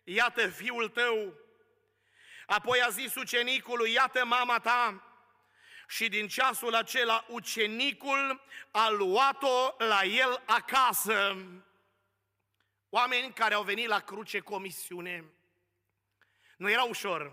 iată 0.04 0.48
fiul 0.48 0.90
tău. 0.90 1.34
Apoi 2.46 2.82
a 2.82 2.90
zis 2.90 3.16
ucenicului, 3.16 3.92
iată 3.92 4.26
mama 4.26 4.60
ta. 4.60 5.02
Și 5.88 6.10
din 6.10 6.28
ceasul 6.28 6.76
acela 6.76 7.26
ucenicul 7.28 8.42
a 8.72 8.90
luat-o 8.90 9.76
la 9.78 10.04
el 10.04 10.44
acasă. 10.46 11.38
Oameni 12.90 13.34
care 13.34 13.54
au 13.54 13.64
venit 13.64 13.88
la 13.88 14.00
cruce 14.00 14.40
cu 14.40 14.54
o 14.54 14.58
misiune. 14.58 15.26
Nu 16.58 16.70
era 16.70 16.84
ușor, 16.84 17.32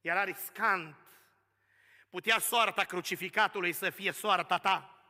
era 0.00 0.24
riscant. 0.24 0.96
Putea 2.10 2.38
soarta 2.38 2.84
crucificatului 2.84 3.72
să 3.72 3.90
fie 3.90 4.12
soarta 4.12 4.58
ta. 4.58 5.02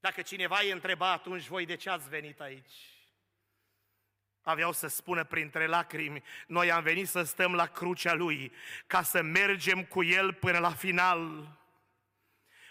Dacă 0.00 0.22
cineva 0.22 0.58
îi 0.60 0.70
întreba 0.70 1.12
atunci, 1.12 1.46
voi 1.46 1.66
de 1.66 1.76
ce 1.76 1.90
ați 1.90 2.08
venit 2.08 2.40
aici? 2.40 2.72
Aveau 4.42 4.72
să 4.72 4.86
spună 4.86 5.24
printre 5.24 5.66
lacrimi, 5.66 6.22
noi 6.46 6.70
am 6.70 6.82
venit 6.82 7.08
să 7.08 7.22
stăm 7.22 7.54
la 7.54 7.66
crucea 7.66 8.14
Lui, 8.14 8.52
ca 8.86 9.02
să 9.02 9.22
mergem 9.22 9.84
cu 9.84 10.02
El 10.02 10.32
până 10.32 10.58
la 10.58 10.70
final. 10.70 11.48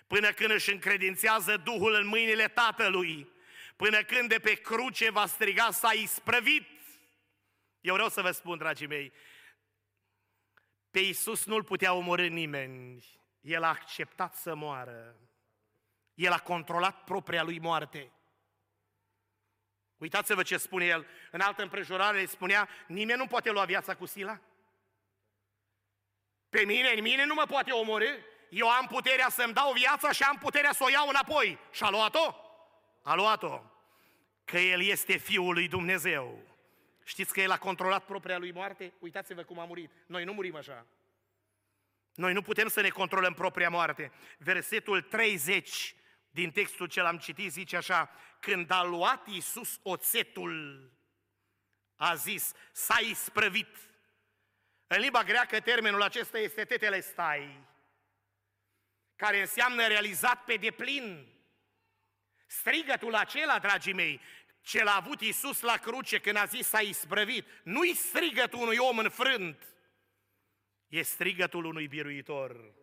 Până 0.08 0.32
când 0.32 0.52
își 0.52 0.72
încredințează 0.72 1.58
Duhul 1.58 1.94
în 1.94 2.08
mâinile 2.08 2.48
Tatălui, 2.48 3.30
până 3.76 4.04
când 4.04 4.30
de 4.30 4.40
pe 4.40 4.54
cruce 4.54 5.12
va 5.12 5.26
striga 5.26 5.72
s-a 5.72 5.92
isprăvit. 5.92 6.75
Eu 7.86 7.94
vreau 7.94 8.10
să 8.10 8.22
vă 8.22 8.32
spun, 8.32 8.58
dragii 8.58 8.88
mei, 8.88 9.14
pe 10.92 11.00
Iisus 11.00 11.46
nu-L 11.46 11.64
putea 11.64 11.94
omorâ 11.94 12.28
nimeni. 12.28 13.06
El 13.42 13.64
a 13.64 13.68
acceptat 13.68 14.36
să 14.36 14.56
moară. 14.56 15.16
El 16.14 16.32
a 16.32 16.40
controlat 16.40 17.04
propria 17.04 17.44
lui 17.44 17.60
moarte. 17.60 18.12
Uitați-vă 19.98 20.44
ce 20.44 20.58
spune 20.58 20.86
el. 20.86 21.08
În 21.32 21.40
altă 21.40 21.62
împrejurare 21.62 22.20
îi 22.20 22.28
spunea, 22.28 22.70
nimeni 22.88 23.20
nu 23.20 23.28
poate 23.28 23.52
lua 23.52 23.66
viața 23.66 23.96
cu 23.96 24.06
sila. 24.06 24.40
Pe 26.50 26.64
mine, 26.64 26.90
în 26.90 27.02
mine 27.02 27.26
nu 27.26 27.34
mă 27.34 27.46
poate 27.48 27.72
omorâ. 27.72 28.18
Eu 28.50 28.70
am 28.70 28.88
puterea 28.88 29.30
să-mi 29.30 29.54
dau 29.54 29.74
viața 29.74 30.12
și 30.12 30.24
am 30.24 30.38
puterea 30.38 30.72
să 30.72 30.84
o 30.84 30.90
iau 30.90 31.08
înapoi. 31.08 31.60
Și 31.72 31.84
a 31.84 31.90
luat-o? 31.90 32.36
A 33.04 33.16
luat-o. 33.16 33.62
Că 34.46 34.58
El 34.58 34.82
este 34.82 35.18
Fiul 35.18 35.54
lui 35.54 35.68
Dumnezeu. 35.68 36.55
Știți 37.08 37.34
că 37.34 37.42
El 37.42 37.52
a 37.52 37.58
controlat 37.58 38.06
propria 38.06 38.38
lui 38.38 38.52
moarte? 38.52 38.94
Uitați-vă 39.00 39.44
cum 39.44 39.60
a 39.60 39.66
murit. 39.66 39.92
Noi 40.06 40.24
nu 40.24 40.34
murim 40.34 40.56
așa. 40.56 40.86
Noi 42.14 42.34
nu 42.34 42.42
putem 42.42 42.68
să 42.68 42.82
ne 42.82 42.90
controlăm 42.90 43.34
propria 43.34 43.70
moarte. 43.70 44.12
Versetul 44.38 45.02
30 45.02 45.96
din 46.30 46.52
textul 46.52 46.88
ce 46.88 47.02
l-am 47.02 47.18
citit 47.18 47.52
zice 47.52 47.76
așa, 47.76 48.10
când 48.40 48.72
a 48.72 48.84
luat 48.84 49.28
Iisus 49.28 49.80
oțetul, 49.82 50.92
a 51.96 52.16
zis, 52.16 52.54
s-a 52.72 53.00
isprăvit. 53.00 53.78
În 54.88 55.00
limba 55.00 55.24
greacă 55.24 55.60
termenul 55.60 56.02
acesta 56.02 56.38
este 56.38 56.66
tetele 56.66 57.00
stai, 57.00 57.68
care 59.16 59.40
înseamnă 59.40 59.88
realizat 59.88 60.44
pe 60.44 60.56
deplin. 60.56 61.28
Strigătul 62.46 63.16
acela, 63.16 63.60
dragii 63.60 63.94
mei, 63.94 64.22
ce 64.66 64.84
l-a 64.84 64.96
avut 64.96 65.22
Iisus 65.22 65.62
la 65.62 65.78
cruce 65.78 66.20
când 66.20 66.38
a 66.38 66.46
zis 66.46 66.68
s-a 66.68 66.80
isprăvit, 66.80 67.46
nu-i 67.64 67.94
strigătul 67.94 68.62
unui 68.62 68.78
om 68.78 68.98
înfrânt, 68.98 69.76
e 70.88 71.02
strigătul 71.02 71.66
unui 71.66 71.88
biruitor. 71.88 72.74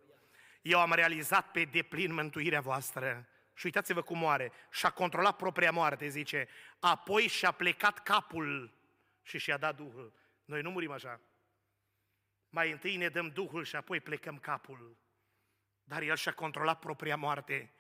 Eu 0.63 0.81
am 0.81 0.93
realizat 0.93 1.51
pe 1.51 1.65
deplin 1.65 2.13
mântuirea 2.13 2.61
voastră. 2.61 3.29
Și 3.55 3.67
uitați-vă 3.67 4.03
cum 4.03 4.19
moare. 4.19 4.53
Și-a 4.71 4.91
controlat 4.91 5.37
propria 5.37 5.71
moarte, 5.71 6.09
zice. 6.09 6.49
Apoi 6.81 7.27
și-a 7.27 7.51
plecat 7.51 7.99
capul 7.99 8.75
și 9.23 9.39
și-a 9.39 9.57
dat 9.57 9.77
Duhul. 9.77 10.15
Noi 10.45 10.63
nu 10.63 10.71
murim 10.71 10.91
așa. 10.91 11.21
Mai 12.49 12.71
întâi 12.71 12.97
ne 12.97 13.09
dăm 13.09 13.29
Duhul 13.29 13.65
și 13.65 13.77
apoi 13.77 14.01
plecăm 14.01 14.39
capul. 14.39 14.97
Dar 15.85 16.03
el 16.03 16.17
și-a 16.17 16.33
controlat 16.33 16.79
propria 16.79 17.17
moarte. 17.17 17.73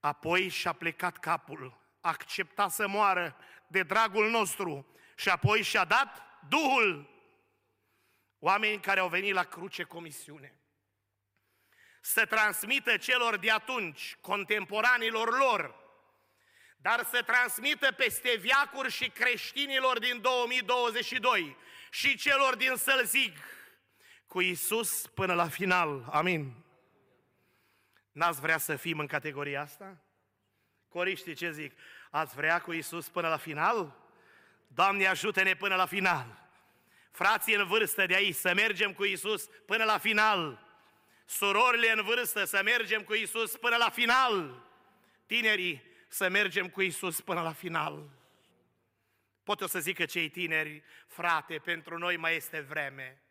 Apoi 0.00 0.48
și-a 0.48 0.72
plecat 0.72 1.18
capul. 1.18 1.81
A 2.02 2.08
acceptat 2.08 2.70
să 2.70 2.88
moară 2.88 3.36
de 3.66 3.82
dragul 3.82 4.30
nostru. 4.30 4.86
Și 5.16 5.28
apoi 5.28 5.62
și-a 5.62 5.84
dat 5.84 6.22
Duhul. 6.48 7.10
Oameni 8.38 8.80
care 8.80 9.00
au 9.00 9.08
venit 9.08 9.34
la 9.34 9.44
cruce 9.44 9.82
comisiune 9.82 10.62
să 12.04 12.26
transmită 12.26 12.96
celor 12.96 13.36
de 13.36 13.50
atunci, 13.50 14.16
contemporanilor 14.20 15.38
lor, 15.38 15.74
dar 16.76 17.06
să 17.10 17.22
transmită 17.22 17.92
peste 17.92 18.36
viacuri 18.36 18.90
și 18.90 19.08
creștinilor 19.08 19.98
din 19.98 20.20
2022 20.20 21.56
și 21.90 22.16
celor 22.16 22.56
din 22.56 22.76
Sălzig, 22.76 23.36
cu 24.26 24.40
Isus 24.40 25.06
până 25.06 25.34
la 25.34 25.48
final. 25.48 26.08
Amin. 26.10 26.64
N-ați 28.12 28.40
vrea 28.40 28.58
să 28.58 28.76
fim 28.76 28.98
în 28.98 29.06
categoria 29.06 29.60
asta? 29.60 30.04
Coriștii 30.92 31.34
ce 31.34 31.50
zic? 31.50 31.78
Ați 32.10 32.34
vrea 32.34 32.60
cu 32.60 32.72
Isus 32.72 33.08
până 33.08 33.28
la 33.28 33.36
final? 33.36 33.96
Doamne 34.66 35.06
ajută-ne 35.06 35.54
până 35.54 35.74
la 35.74 35.86
final! 35.86 36.40
Frații 37.10 37.54
în 37.54 37.66
vârstă 37.66 38.06
de 38.06 38.14
aici, 38.14 38.34
să 38.34 38.52
mergem 38.54 38.92
cu 38.92 39.04
Isus 39.04 39.48
până 39.66 39.84
la 39.84 39.98
final! 39.98 40.70
surorile 41.32 41.92
în 41.96 42.02
vârstă 42.02 42.44
să 42.44 42.60
mergem 42.64 43.02
cu 43.02 43.14
Isus 43.14 43.56
până 43.56 43.76
la 43.76 43.90
final, 43.90 44.62
tinerii 45.26 45.82
să 46.08 46.28
mergem 46.28 46.68
cu 46.68 46.82
Isus 46.82 47.20
până 47.20 47.40
la 47.40 47.52
final. 47.52 48.10
Pot 49.42 49.60
eu 49.60 49.66
să 49.66 49.80
zic 49.80 49.96
că 49.96 50.04
cei 50.04 50.28
tineri, 50.28 50.82
frate, 51.06 51.58
pentru 51.58 51.98
noi 51.98 52.16
mai 52.16 52.36
este 52.36 52.60
vreme. 52.60 53.22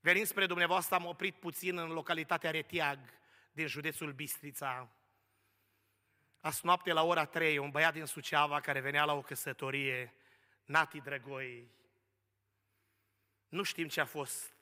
Venind 0.00 0.26
spre 0.26 0.46
dumneavoastră, 0.46 0.94
am 0.94 1.04
oprit 1.04 1.34
puțin 1.34 1.78
în 1.78 1.88
localitatea 1.88 2.50
Retiag, 2.50 2.98
din 3.52 3.66
județul 3.66 4.12
Bistrița. 4.12 4.88
Azi 6.40 6.60
noapte 6.62 6.92
la 6.92 7.02
ora 7.02 7.24
3, 7.24 7.58
un 7.58 7.70
băiat 7.70 7.92
din 7.92 8.04
Suceava 8.04 8.60
care 8.60 8.80
venea 8.80 9.04
la 9.04 9.12
o 9.12 9.20
căsătorie, 9.20 10.14
Nati 10.64 11.00
Drăgoi. 11.00 11.70
Nu 13.48 13.62
știm 13.62 13.88
ce 13.88 14.00
a 14.00 14.04
fost 14.04 14.52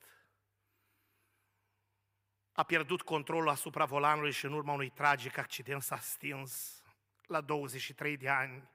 a 2.57 2.63
pierdut 2.63 3.01
controlul 3.01 3.49
asupra 3.49 3.85
volanului 3.85 4.31
și 4.31 4.45
în 4.45 4.53
urma 4.53 4.73
unui 4.73 4.89
tragic 4.89 5.37
accident 5.37 5.81
s-a 5.81 5.97
stins 5.97 6.81
la 7.25 7.41
23 7.41 8.17
de 8.17 8.29
ani. 8.29 8.69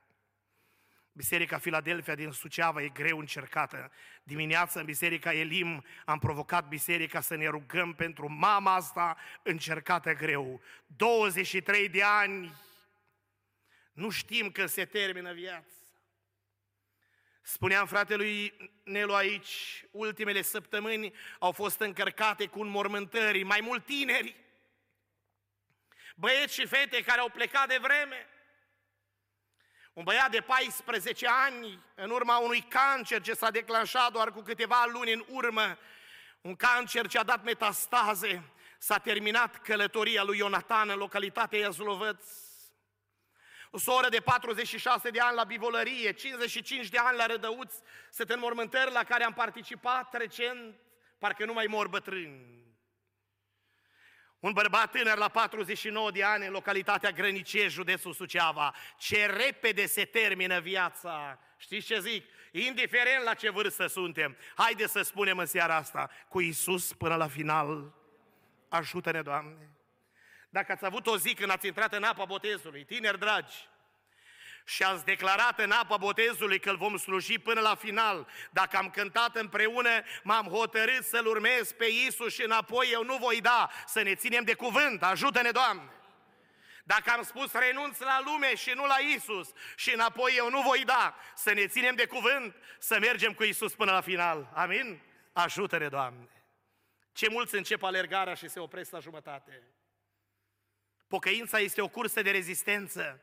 Biserica 1.13 1.59
Filadelfia 1.59 2.15
din 2.15 2.31
Suceava 2.31 2.83
e 2.83 2.89
greu 2.89 3.19
încercată. 3.19 3.93
Dimineața 4.23 4.81
în 4.81 4.87
Biserica 4.87 5.33
Elim 5.33 5.85
am 6.05 6.19
provocat 6.19 6.69
biserica 6.69 7.21
să 7.21 7.35
ne 7.35 7.47
rugăm 7.47 7.93
pentru 7.93 8.29
mama 8.29 8.75
asta 8.75 9.17
încercată 9.43 10.13
greu. 10.13 10.61
23 10.87 11.89
de 11.89 12.03
ani, 12.03 12.53
nu 13.93 14.11
știm 14.11 14.51
când 14.51 14.69
se 14.69 14.85
termină 14.85 15.33
viața. 15.33 15.67
Spuneam 17.43 17.87
fratelui 17.87 18.55
Nelu 18.85 19.15
aici, 19.15 19.85
ultimele 19.91 20.43
săptămâni 20.43 21.15
au 21.39 21.53
fost 21.53 21.81
încărcate 21.81 22.47
cu 22.47 22.61
înmormântări, 22.61 23.43
mai 23.43 23.61
mult 23.61 23.85
tineri, 23.85 24.37
băieți 26.15 26.55
și 26.55 26.67
fete 26.67 27.03
care 27.03 27.21
au 27.21 27.29
plecat 27.29 27.69
de 27.69 27.79
vreme. 27.83 28.27
Un 29.93 30.05
băiat 30.05 30.31
de 30.31 30.41
14 30.41 31.27
ani, 31.29 31.85
în 31.95 32.11
urma 32.11 32.39
unui 32.39 32.61
cancer 32.61 33.21
ce 33.21 33.33
s-a 33.33 33.51
declanșat 33.51 34.13
doar 34.13 34.33
cu 34.33 34.41
câteva 34.41 34.85
luni 34.93 35.13
în 35.13 35.25
urmă, 35.29 35.79
un 36.41 36.57
cancer 36.57 37.07
ce 37.07 37.19
a 37.19 37.23
dat 37.23 37.45
metastaze, 37.45 38.43
s-a 38.79 38.99
terminat 38.99 39.63
călătoria 39.63 40.23
lui 40.23 40.39
Ionatan 40.39 40.89
în 40.89 40.97
localitatea 40.97 41.59
Iazlovăț 41.59 42.42
o 43.75 43.79
soră 43.79 44.09
de 44.09 44.21
46 44.21 45.11
de 45.11 45.21
ani 45.21 45.37
la 45.37 45.45
bivolărie, 45.45 46.13
55 46.13 46.89
de 46.89 46.99
ani 46.99 47.17
la 47.17 47.27
rădăuți, 47.27 47.81
sunt 48.11 48.31
înmormântări 48.31 48.93
la 48.93 49.05
care 49.05 49.25
am 49.25 49.33
participat 49.33 50.15
recent, 50.15 50.75
parcă 51.19 51.45
nu 51.45 51.53
mai 51.53 51.67
mor 51.67 51.89
bătrâni. 51.89 52.61
Un 54.41 54.53
bărbat 54.53 54.91
tânăr 54.91 55.17
la 55.17 55.29
49 55.29 56.11
de 56.11 56.25
ani 56.25 56.47
în 56.47 56.53
localitatea 56.53 57.11
Grănicie, 57.11 57.69
județul 57.69 58.13
Suceava. 58.13 58.75
Ce 58.99 59.27
repede 59.27 59.87
se 59.87 60.05
termină 60.05 60.61
viața! 60.61 61.39
Știți 61.57 61.87
ce 61.87 62.01
zic? 62.01 62.25
Indiferent 62.53 63.25
la 63.25 63.35
ce 63.35 63.51
vârstă 63.51 63.87
suntem, 63.87 64.37
haide 64.55 64.87
să 64.87 65.03
spunem 65.03 65.39
în 65.39 65.47
seara 65.47 65.77
asta, 65.77 66.11
cu 66.29 66.41
Isus 66.41 66.93
până 66.93 67.15
la 67.15 67.29
final. 67.29 67.93
Ajută-ne, 68.69 69.23
Doamne! 69.23 69.72
Dacă 70.53 70.73
ați 70.73 70.85
avut 70.85 71.07
o 71.07 71.17
zi 71.19 71.35
când 71.35 71.51
ați 71.51 71.67
intrat 71.67 71.93
în 71.93 72.03
apa 72.03 72.25
botezului, 72.25 72.85
tineri 72.85 73.19
dragi, 73.19 73.55
și 74.65 74.83
ați 74.83 75.05
declarat 75.05 75.59
în 75.59 75.71
apa 75.71 75.97
botezului 75.97 76.59
că 76.59 76.71
îl 76.71 76.77
vom 76.77 76.97
sluji 76.97 77.39
până 77.39 77.61
la 77.61 77.75
final. 77.75 78.29
Dacă 78.51 78.77
am 78.77 78.91
cântat 78.91 79.37
împreună, 79.37 79.91
m-am 80.23 80.47
hotărât 80.47 81.05
să-L 81.05 81.27
urmez 81.27 81.73
pe 81.73 81.85
Isus 81.85 82.35
și 82.35 82.43
înapoi 82.43 82.89
eu 82.93 83.05
nu 83.05 83.17
voi 83.17 83.41
da, 83.41 83.71
să 83.87 84.03
ne 84.03 84.15
ținem 84.15 84.45
de 84.45 84.55
cuvânt. 84.55 85.03
Ajută-ne, 85.03 85.51
Doamne! 85.51 85.91
Dacă 86.85 87.11
am 87.11 87.23
spus 87.23 87.53
renunț 87.53 87.99
la 87.99 88.21
lume 88.25 88.55
și 88.55 88.73
nu 88.75 88.87
la 88.87 88.97
Isus 89.15 89.53
și 89.77 89.93
înapoi 89.93 90.35
eu 90.37 90.51
nu 90.51 90.61
voi 90.61 90.85
da, 90.85 91.17
să 91.35 91.53
ne 91.53 91.67
ținem 91.67 91.95
de 91.95 92.07
cuvânt, 92.07 92.55
să 92.79 92.99
mergem 92.99 93.33
cu 93.33 93.43
Isus 93.43 93.75
până 93.75 93.93
la 93.93 94.01
final. 94.01 94.51
Amin? 94.55 95.01
Ajută-ne, 95.33 95.89
Doamne! 95.89 96.29
Ce 97.13 97.29
mulți 97.29 97.55
încep 97.55 97.83
alergarea 97.83 98.35
și 98.35 98.49
se 98.49 98.61
opresc 98.61 98.91
la 98.91 98.99
jumătate. 98.99 99.63
Pocăința 101.13 101.59
este 101.59 101.81
o 101.81 101.89
cursă 101.89 102.23
de 102.23 102.31
rezistență. 102.31 103.21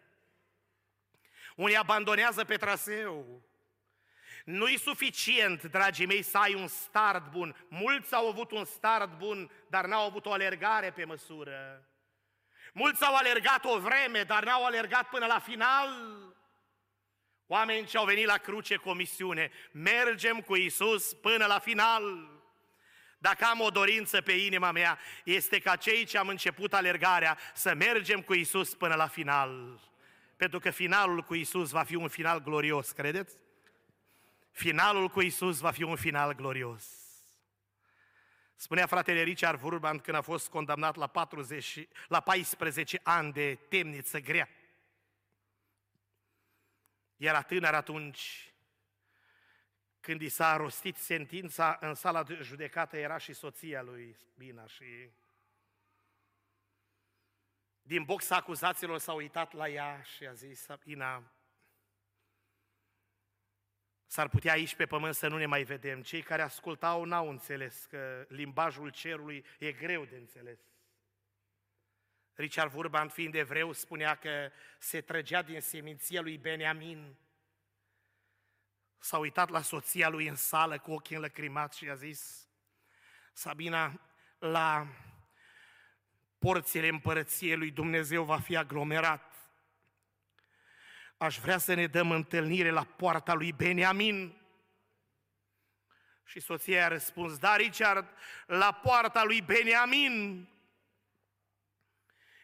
unii 1.56 1.76
abandonează 1.76 2.44
pe 2.44 2.58
traseu. 2.58 3.42
Nu-i 4.46 4.78
suficient, 4.78 5.64
dragii 5.64 6.06
mei, 6.06 6.22
să 6.22 6.38
ai 6.38 6.54
un 6.54 6.68
start 6.68 7.32
bun. 7.32 7.66
Mulți 7.70 8.14
au 8.14 8.28
avut 8.28 8.52
un 8.52 8.66
start 8.66 9.18
bun, 9.18 9.52
dar 9.68 9.86
n-au 9.86 10.06
avut 10.06 10.26
o 10.26 10.32
alergare 10.32 10.92
pe 10.92 11.06
măsură. 11.06 11.88
Mulți 12.74 13.04
au 13.04 13.16
alergat 13.16 13.66
o 13.66 13.80
vreme, 13.80 14.24
dar 14.24 14.44
n-au 14.44 14.66
alergat 14.66 15.10
până 15.10 15.26
la 15.26 15.40
final. 15.40 15.90
Oameni 17.48 17.88
ce 17.88 17.98
au 17.98 18.06
venit 18.06 18.26
la 18.26 18.38
cruce 18.38 18.76
cu 18.76 18.90
o 18.90 18.94
misiune, 18.94 19.52
mergem 19.72 20.42
cu 20.42 20.56
Isus 20.56 21.14
până 21.14 21.46
la 21.46 21.60
final. 21.60 22.30
Dacă 23.22 23.46
am 23.46 23.60
o 23.60 23.70
dorință 23.70 24.22
pe 24.22 24.32
inima 24.32 24.72
mea, 24.72 25.00
este 25.24 25.60
ca 25.60 25.76
cei 25.76 26.06
ce 26.06 26.18
am 26.18 26.28
început 26.28 26.74
alergarea 26.74 27.38
să 27.54 27.74
mergem 27.74 28.22
cu 28.22 28.34
Isus 28.34 28.76
până 28.76 28.96
la 28.96 29.08
final. 29.08 29.80
Pentru 30.36 30.60
că 30.60 30.70
finalul 30.70 31.22
cu 31.22 31.36
Isus 31.36 31.70
va 31.70 31.84
fi 31.84 31.96
un 31.96 32.08
final 32.08 32.42
glorios, 32.42 32.92
credeți? 32.92 33.38
Finalul 34.52 35.10
cu 35.10 35.22
Isus 35.22 35.60
va 35.60 35.72
fi 35.72 35.84
un 35.84 35.96
final 35.96 36.34
glorios. 36.34 36.84
Spunea 38.56 38.86
fratele 38.86 39.24
Richard 39.24 39.60
Vurban 39.60 40.00
când 40.00 40.18
a 40.18 40.22
fost 40.22 40.50
condamnat 40.50 40.96
la, 40.96 41.08
40, 41.08 41.88
la 42.08 42.20
14 42.20 43.00
ani 43.04 43.34
de 43.34 43.56
temniță 43.70 44.20
grea. 44.20 44.50
Era 47.18 47.42
tânăr 47.42 47.74
atunci, 47.74 48.49
când 50.00 50.22
i 50.22 50.30
s-a 50.30 50.56
rostit 50.56 50.98
sentința, 50.98 51.78
în 51.82 51.94
sala 51.94 52.24
de 52.24 52.38
judecată 52.42 52.98
era 52.98 53.18
și 53.18 53.34
soția 53.34 53.82
lui 53.82 54.18
Bina 54.38 54.68
și 54.68 55.10
din 57.82 58.04
boxa 58.04 58.36
acuzațiilor 58.36 58.98
s-a 58.98 59.14
uitat 59.14 59.54
la 59.54 59.70
ea 59.70 60.02
și 60.02 60.26
a 60.26 60.34
zis, 60.34 60.62
Sabina, 60.62 61.32
s-ar 64.06 64.30
putea 64.30 64.52
aici 64.52 64.76
pe 64.76 64.86
pământ 64.86 65.16
să 65.16 65.28
nu 65.28 65.38
ne 65.38 65.46
mai 65.46 65.64
vedem. 65.64 66.02
Cei 66.02 66.22
care 66.22 66.42
ascultau 66.42 67.04
n-au 67.04 67.30
înțeles 67.30 67.86
că 67.90 68.26
limbajul 68.28 68.90
cerului 68.90 69.46
e 69.60 69.72
greu 69.72 70.06
de 70.06 70.16
înțeles. 70.16 70.60
Richard 72.34 72.72
Vurban, 72.72 73.10
fiind 73.10 73.36
evreu, 73.36 73.72
spunea 73.72 74.16
că 74.16 74.52
se 74.80 75.02
trăgea 75.02 75.42
din 75.42 75.62
seminția 75.62 76.22
lui 76.22 76.38
Beniamin. 76.38 77.16
S-a 79.00 79.18
uitat 79.18 79.50
la 79.50 79.62
soția 79.62 80.10
lui 80.10 80.28
în 80.28 80.36
sală 80.36 80.80
cu 80.80 80.92
ochii 80.92 81.16
înlăcrimați 81.16 81.78
și 81.78 81.90
a 81.90 81.96
zis, 81.96 82.48
Sabina, 83.34 84.02
la 84.40 84.88
porțile 86.40 86.88
împărăției 86.88 87.56
lui 87.56 87.72
Dumnezeu 87.72 88.24
va 88.24 88.40
fi 88.40 88.56
aglomerat. 88.56 89.34
Aș 91.18 91.40
vrea 91.40 91.58
să 91.58 91.74
ne 91.74 91.88
dăm 91.88 92.12
întâlnire 92.12 92.70
la 92.70 92.84
poarta 92.84 93.34
lui 93.34 93.52
Beniamin. 93.52 94.42
Și 96.26 96.40
soția 96.40 96.86
a 96.86 96.88
răspuns, 96.88 97.38
da, 97.38 97.56
Richard, 97.56 98.10
la 98.46 98.72
poarta 98.72 99.24
lui 99.24 99.42
Beniamin. 99.42 100.48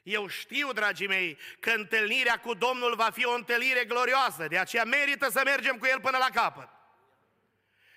Eu 0.06 0.28
știu, 0.28 0.72
dragii 0.72 1.08
mei, 1.08 1.38
că 1.60 1.70
întâlnirea 1.70 2.39
cu 2.39 2.53
Domnul 2.53 2.95
va 2.95 3.10
fi 3.14 3.26
o 3.26 3.34
întâlnire 3.34 3.86
glorioasă, 3.86 4.47
de 4.47 4.58
aceea 4.58 4.84
merită 4.84 5.30
să 5.30 5.41
mergem 5.45 5.78
cu 5.78 5.86
El 5.86 5.99
până 5.99 6.18
la 6.18 6.30
capăt. 6.34 6.70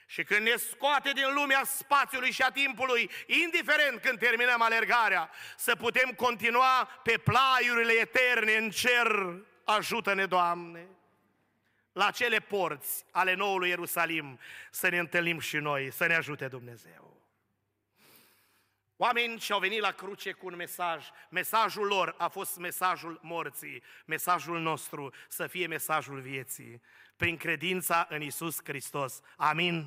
Și 0.06 0.24
când 0.24 0.40
ne 0.40 0.56
scoate 0.56 1.10
din 1.10 1.34
lumea 1.34 1.64
spațiului 1.64 2.30
și 2.30 2.42
a 2.42 2.50
timpului, 2.50 3.10
indiferent 3.26 4.00
când 4.00 4.18
terminăm 4.18 4.62
alergarea, 4.62 5.30
să 5.56 5.76
putem 5.76 6.10
continua 6.10 7.00
pe 7.02 7.18
plaiurile 7.24 7.92
eterne 7.92 8.56
în 8.56 8.70
cer, 8.70 9.36
ajută-ne, 9.64 10.26
Doamne! 10.26 10.86
La 11.92 12.10
cele 12.10 12.38
porți 12.38 13.04
ale 13.10 13.34
noului 13.34 13.68
Ierusalim 13.68 14.38
să 14.70 14.88
ne 14.88 14.98
întâlnim 14.98 15.38
și 15.38 15.56
noi, 15.56 15.92
să 15.92 16.06
ne 16.06 16.14
ajute 16.14 16.48
Dumnezeu. 16.48 17.07
Oameni 19.00 19.38
și 19.38 19.52
au 19.52 19.58
venit 19.58 19.80
la 19.80 19.90
cruce 19.90 20.32
cu 20.32 20.46
un 20.46 20.56
mesaj. 20.56 21.06
Mesajul 21.30 21.86
lor 21.86 22.14
a 22.18 22.28
fost 22.28 22.56
mesajul 22.56 23.18
morții. 23.22 23.82
Mesajul 24.04 24.60
nostru 24.60 25.12
să 25.28 25.46
fie 25.46 25.66
mesajul 25.66 26.20
vieții. 26.20 26.82
Prin 27.16 27.36
credința 27.36 28.06
în 28.10 28.22
Isus 28.22 28.58
Hristos. 28.64 29.20
Amin. 29.36 29.86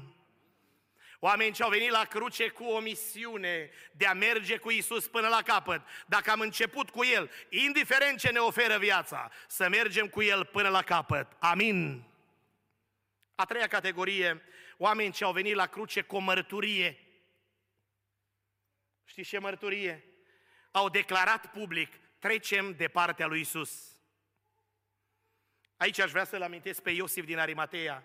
Oameni 1.19 1.53
ce 1.53 1.63
au 1.63 1.69
venit 1.69 1.89
la 1.89 2.03
cruce 2.03 2.47
cu 2.47 2.63
o 2.63 2.79
misiune 2.79 3.69
de 3.91 4.05
a 4.05 4.13
merge 4.13 4.57
cu 4.57 4.71
Isus 4.71 5.07
până 5.07 5.27
la 5.27 5.41
capăt. 5.41 5.81
Dacă 6.05 6.31
am 6.31 6.39
început 6.39 6.89
cu 6.89 7.03
El, 7.03 7.31
indiferent 7.49 8.19
ce 8.19 8.29
ne 8.29 8.39
oferă 8.39 8.77
viața, 8.77 9.31
să 9.47 9.69
mergem 9.69 10.07
cu 10.07 10.21
El 10.21 10.45
până 10.45 10.69
la 10.69 10.81
capăt. 10.81 11.27
Amin. 11.39 12.03
A 13.35 13.45
treia 13.45 13.67
categorie, 13.67 14.41
oameni 14.77 15.11
ce 15.11 15.23
au 15.23 15.31
venit 15.31 15.55
la 15.55 15.65
cruce 15.65 16.01
cu 16.01 16.15
o 16.15 16.19
mărturie 16.19 17.10
Știți 19.11 19.29
ce 19.29 19.39
mărturie? 19.39 20.03
Au 20.71 20.89
declarat 20.89 21.51
public, 21.51 21.99
trecem 22.19 22.75
de 22.75 22.87
partea 22.87 23.27
lui 23.27 23.39
Isus. 23.39 23.97
Aici 25.77 25.99
aș 25.99 26.11
vrea 26.11 26.23
să-l 26.23 26.41
amintesc 26.41 26.81
pe 26.81 26.91
Iosif 26.91 27.25
din 27.25 27.37
Arimatea 27.37 28.03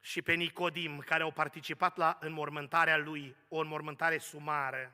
și 0.00 0.22
pe 0.22 0.34
Nicodim, 0.34 0.98
care 0.98 1.22
au 1.22 1.30
participat 1.30 1.96
la 1.96 2.18
înmormântarea 2.20 2.96
lui, 2.96 3.36
o 3.48 3.58
înmormântare 3.58 4.18
sumară. 4.18 4.92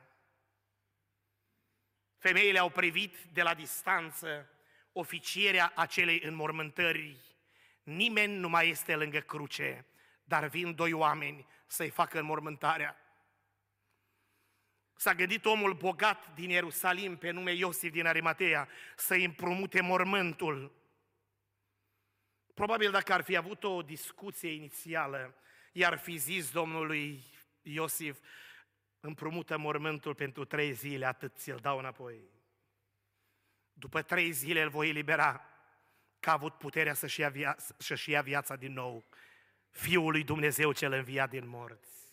Femeile 2.17 2.59
au 2.59 2.69
privit 2.69 3.17
de 3.17 3.41
la 3.41 3.53
distanță 3.53 4.49
oficierea 4.91 5.71
acelei 5.75 6.21
înmormântări. 6.21 7.17
Nimeni 7.83 8.33
nu 8.35 8.49
mai 8.49 8.69
este 8.69 8.95
lângă 8.95 9.19
cruce, 9.19 9.85
dar 10.23 10.47
vin 10.47 10.75
doi 10.75 10.91
oameni 10.93 11.47
să-i 11.67 11.89
facă 11.89 12.19
înmormântarea. 12.19 12.99
S-a 14.95 15.13
gândit 15.13 15.45
omul 15.45 15.73
bogat 15.73 16.33
din 16.33 16.49
Ierusalim 16.49 17.17
pe 17.17 17.31
nume 17.31 17.53
Iosif 17.53 17.91
din 17.91 18.05
Arimatea 18.05 18.67
să 18.95 19.13
împrumute 19.13 19.81
mormântul. 19.81 20.83
Probabil 22.53 22.91
dacă 22.91 23.13
ar 23.13 23.23
fi 23.23 23.35
avut 23.35 23.63
o 23.63 23.81
discuție 23.81 24.51
inițială, 24.51 25.35
i-ar 25.71 25.97
fi 25.97 26.17
zis 26.17 26.51
domnului 26.51 27.23
Iosif, 27.61 28.19
împrumută 28.99 29.57
mormântul 29.57 30.15
pentru 30.15 30.45
trei 30.45 30.73
zile, 30.73 31.05
atât 31.05 31.37
ți-l 31.37 31.59
dau 31.61 31.77
înapoi. 31.77 32.29
După 33.73 34.01
trei 34.01 34.31
zile 34.31 34.61
îl 34.61 34.69
voi 34.69 34.89
elibera, 34.89 35.49
că 36.19 36.29
a 36.29 36.33
avut 36.33 36.53
puterea 36.53 36.93
să-și 36.93 37.19
ia, 37.19 37.29
via- 37.29 37.57
să-și 37.77 38.09
ia 38.09 38.21
viața 38.21 38.55
din 38.55 38.73
nou. 38.73 39.05
Fiul 39.69 40.11
lui 40.11 40.23
Dumnezeu 40.23 40.71
cel 40.71 40.91
înviat 40.91 41.29
din 41.29 41.47
morți. 41.47 42.04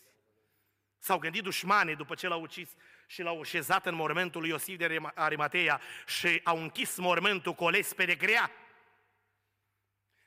S-au 1.03 1.17
gândit 1.17 1.43
dușmanii 1.43 1.95
după 1.95 2.15
ce 2.15 2.27
l-au 2.27 2.41
ucis 2.41 2.69
și 3.07 3.21
l-au 3.21 3.43
șezat 3.43 3.85
în 3.85 3.95
mormântul 3.95 4.41
lui 4.41 4.49
Iosif 4.49 4.77
de 4.77 4.99
Arimatea 5.15 5.81
și 6.05 6.41
au 6.43 6.61
închis 6.61 6.97
mormântul 6.97 7.53
cu 7.53 7.63
o 7.63 7.69
lespede 7.69 8.15
grea. 8.15 8.51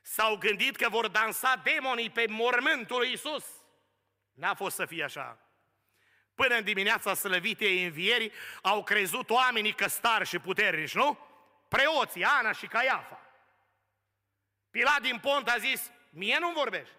S-au 0.02 0.36
gândit 0.36 0.76
că 0.76 0.88
vor 0.88 1.08
dansa 1.08 1.60
demonii 1.64 2.10
pe 2.10 2.26
mormântul 2.28 2.98
lui 2.98 3.12
Isus. 3.12 3.44
N-a 4.32 4.54
fost 4.54 4.76
să 4.76 4.86
fie 4.86 5.04
așa. 5.04 5.38
Până 6.34 6.54
în 6.54 6.64
dimineața 6.64 7.14
slăvitei 7.14 7.84
învieri 7.84 8.32
au 8.62 8.82
crezut 8.82 9.30
oamenii 9.30 9.72
că 9.72 9.88
stari 9.88 10.26
și 10.26 10.38
puternici, 10.38 10.94
nu? 10.94 11.18
Preoții, 11.68 12.24
Ana 12.24 12.52
și 12.52 12.66
Caiafa. 12.66 13.20
Pilat 14.70 15.00
din 15.00 15.18
pont 15.18 15.48
a 15.48 15.58
zis, 15.58 15.90
mie 16.10 16.36
nu 16.40 16.50
vorbești. 16.50 16.94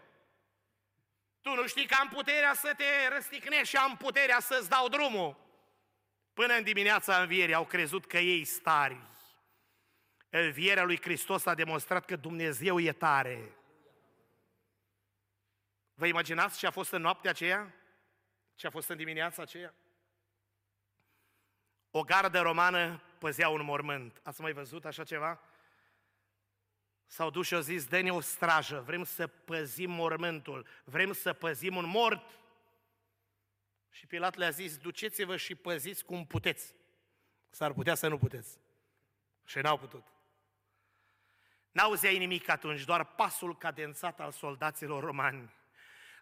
Tu 1.47 1.55
nu 1.55 1.67
știi 1.67 1.85
că 1.85 1.95
am 1.99 2.07
puterea 2.07 2.53
să 2.53 2.73
te 2.77 3.07
răsticnești 3.13 3.67
și 3.67 3.75
am 3.75 3.97
puterea 3.97 4.39
să-ți 4.39 4.69
dau 4.69 4.87
drumul. 4.87 5.37
Până 6.33 6.53
în 6.53 6.63
dimineața 6.63 7.21
învierii 7.21 7.53
au 7.53 7.65
crezut 7.65 8.05
că 8.05 8.17
ei 8.17 8.45
stari. 8.45 9.01
Învierea 10.29 10.83
lui 10.83 11.01
Hristos 11.01 11.45
a 11.45 11.53
demonstrat 11.53 12.05
că 12.05 12.15
Dumnezeu 12.15 12.79
e 12.79 12.91
tare. 12.91 13.55
Vă 15.93 16.05
imaginați 16.05 16.57
ce 16.57 16.67
a 16.67 16.71
fost 16.71 16.91
în 16.91 17.01
noaptea 17.01 17.29
aceea? 17.29 17.73
Ce 18.55 18.67
a 18.67 18.69
fost 18.69 18.89
în 18.89 18.97
dimineața 18.97 19.41
aceea? 19.41 19.73
O 21.91 22.01
gardă 22.01 22.39
romană 22.39 23.01
păzea 23.17 23.49
un 23.49 23.63
mormânt. 23.63 24.19
Ați 24.23 24.41
mai 24.41 24.51
văzut 24.51 24.85
așa 24.85 25.03
ceva? 25.03 25.41
S-au 27.07 27.29
dus 27.29 27.47
și 27.47 27.53
au 27.53 27.61
zis, 27.61 27.85
dă-ne 27.85 28.11
o 28.11 28.19
strajă, 28.19 28.83
vrem 28.85 29.03
să 29.03 29.27
păzim 29.27 29.91
mormântul, 29.91 30.67
vrem 30.83 31.13
să 31.13 31.33
păzim 31.33 31.75
un 31.75 31.85
mort. 31.85 32.39
Și 33.89 34.07
Pilat 34.07 34.35
le-a 34.35 34.49
zis, 34.49 34.77
duceți-vă 34.77 35.37
și 35.37 35.55
păziți 35.55 36.05
cum 36.05 36.25
puteți. 36.25 36.75
S-ar 37.49 37.73
putea 37.73 37.95
să 37.95 38.07
nu 38.07 38.17
puteți. 38.17 38.59
Și 39.45 39.57
n-au 39.57 39.77
putut. 39.77 40.03
N-auzeai 41.71 42.17
nimic 42.17 42.49
atunci, 42.49 42.83
doar 42.83 43.03
pasul 43.05 43.57
cadențat 43.57 44.19
al 44.19 44.31
soldaților 44.31 45.03
romani. 45.03 45.53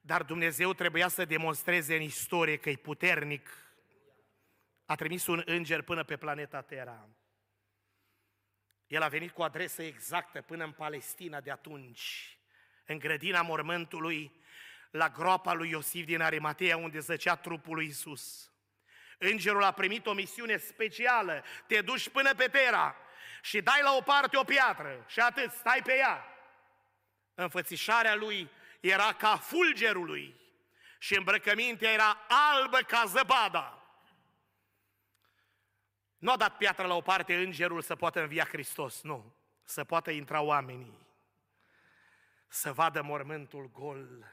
Dar 0.01 0.23
Dumnezeu 0.23 0.73
trebuia 0.73 1.07
să 1.07 1.25
demonstreze 1.25 1.95
în 1.95 2.01
istorie 2.01 2.57
că 2.57 2.69
e 2.69 2.75
puternic. 2.75 3.49
A 4.85 4.95
trimis 4.95 5.27
un 5.27 5.41
înger 5.45 5.81
până 5.81 6.03
pe 6.03 6.17
planeta 6.17 6.61
Terra 6.61 7.09
El 8.87 9.01
a 9.01 9.07
venit 9.07 9.31
cu 9.31 9.41
adresă 9.41 9.83
exactă 9.83 10.41
până 10.41 10.63
în 10.63 10.71
Palestina 10.71 11.41
de 11.41 11.51
atunci, 11.51 12.37
în 12.85 12.99
grădina 12.99 13.41
mormântului, 13.41 14.31
la 14.91 15.09
groapa 15.09 15.53
lui 15.53 15.69
Iosif 15.69 16.05
din 16.05 16.21
Arimatea, 16.21 16.77
unde 16.77 16.99
zăcea 16.99 17.35
trupul 17.35 17.75
lui 17.75 17.87
Isus. 17.87 18.51
Îngerul 19.17 19.63
a 19.63 19.71
primit 19.71 20.05
o 20.05 20.13
misiune 20.13 20.57
specială, 20.57 21.43
te 21.67 21.81
duci 21.81 22.09
până 22.09 22.33
pe 22.33 22.47
Tera 22.47 22.95
și 23.41 23.61
dai 23.61 23.81
la 23.81 23.95
o 23.95 24.01
parte 24.01 24.37
o 24.37 24.43
piatră 24.43 25.05
și 25.07 25.19
atât, 25.19 25.51
stai 25.51 25.81
pe 25.83 25.93
ea. 25.93 26.25
Înfățișarea 27.33 28.15
lui 28.15 28.49
era 28.79 29.13
ca 29.13 29.37
fulgerului 29.37 30.35
și 30.99 31.17
îmbrăcămintea 31.17 31.91
era 31.91 32.25
albă 32.27 32.77
ca 32.77 33.03
zăpada. 33.05 33.74
Nu 36.25 36.31
a 36.31 36.37
dat 36.37 36.57
piatra 36.57 36.85
la 36.85 36.95
o 36.95 37.01
parte 37.01 37.35
îngerul 37.35 37.81
să 37.81 37.95
poată 37.95 38.21
învia 38.21 38.45
Hristos, 38.45 39.01
nu. 39.01 39.33
Să 39.63 39.83
poată 39.83 40.11
intra 40.11 40.41
oamenii, 40.41 40.97
să 42.47 42.73
vadă 42.73 43.01
mormântul 43.01 43.69
gol. 43.73 44.25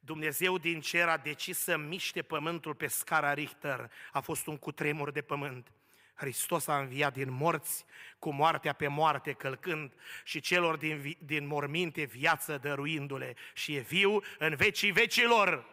Dumnezeu 0.00 0.58
din 0.58 0.80
cer 0.80 1.08
a 1.08 1.16
decis 1.16 1.58
să 1.58 1.76
miște 1.76 2.22
pământul 2.22 2.74
pe 2.74 2.86
scara 2.86 3.34
Richter. 3.34 3.90
A 4.12 4.20
fost 4.20 4.46
un 4.46 4.56
cutremur 4.56 5.10
de 5.10 5.22
pământ. 5.22 5.72
Hristos 6.14 6.66
a 6.66 6.78
înviat 6.78 7.12
din 7.12 7.32
morți 7.32 7.84
cu 8.18 8.30
moartea 8.30 8.72
pe 8.72 8.86
moarte 8.86 9.32
călcând 9.32 9.92
și 10.24 10.40
celor 10.40 10.76
din, 10.76 11.16
din 11.18 11.46
morminte 11.46 12.04
viață 12.04 12.58
dăruindu-le 12.58 13.36
și 13.54 13.74
e 13.74 13.80
viu 13.80 14.20
în 14.38 14.54
vecii 14.54 14.90
vecilor. 14.90 15.66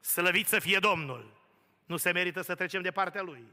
Slăvit 0.00 0.46
să 0.46 0.58
fie 0.58 0.78
Domnul! 0.78 1.38
Nu 1.86 1.96
se 1.96 2.12
merită 2.12 2.40
să 2.40 2.54
trecem 2.54 2.82
de 2.82 2.90
partea 2.90 3.22
Lui. 3.22 3.44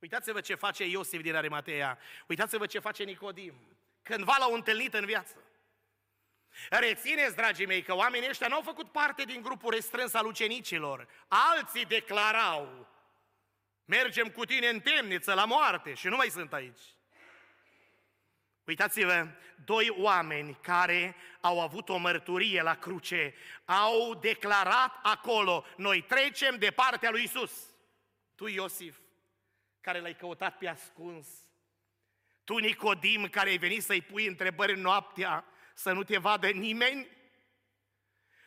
Uitați-vă 0.00 0.40
ce 0.40 0.54
face 0.54 0.84
Iosif 0.84 1.20
din 1.20 1.34
Arimatea, 1.34 1.98
uitați-vă 2.26 2.66
ce 2.66 2.78
face 2.78 3.04
Nicodim. 3.04 3.54
Cândva 4.02 4.36
l-au 4.38 4.52
întâlnit 4.52 4.94
în 4.94 5.04
viață. 5.04 5.44
Rețineți, 6.70 7.36
dragii 7.36 7.66
mei, 7.66 7.82
că 7.82 7.94
oamenii 7.94 8.28
ăștia 8.28 8.48
n-au 8.48 8.60
făcut 8.60 8.92
parte 8.92 9.22
din 9.24 9.42
grupul 9.42 9.72
restrâns 9.72 10.14
al 10.14 10.26
ucenicilor. 10.26 11.08
Alții 11.28 11.84
declarau, 11.84 12.88
mergem 13.84 14.28
cu 14.28 14.44
tine 14.44 14.68
în 14.68 14.80
temniță 14.80 15.34
la 15.34 15.44
moarte 15.44 15.94
și 15.94 16.06
nu 16.06 16.16
mai 16.16 16.28
sunt 16.28 16.52
aici. 16.52 16.80
Uitați-vă, 18.64 19.28
doi 19.64 19.88
oameni 19.98 20.58
care 20.62 21.16
au 21.40 21.60
avut 21.60 21.88
o 21.88 21.96
mărturie 21.96 22.62
la 22.62 22.74
cruce, 22.74 23.34
au 23.64 24.14
declarat 24.14 24.98
acolo, 25.02 25.64
noi 25.76 26.02
trecem 26.02 26.56
de 26.56 26.70
partea 26.70 27.10
lui 27.10 27.22
Isus. 27.22 27.52
Tu, 28.34 28.46
Iosif, 28.46 28.96
care 29.80 30.00
l-ai 30.00 30.16
căutat 30.16 30.58
pe 30.58 30.68
ascuns, 30.68 31.28
tu, 32.44 32.56
Nicodim, 32.56 33.28
care 33.28 33.48
ai 33.48 33.58
venit 33.58 33.82
să-i 33.82 34.02
pui 34.02 34.26
întrebări 34.26 34.80
noaptea, 34.80 35.44
să 35.74 35.92
nu 35.92 36.02
te 36.02 36.18
vadă 36.18 36.48
nimeni? 36.48 37.08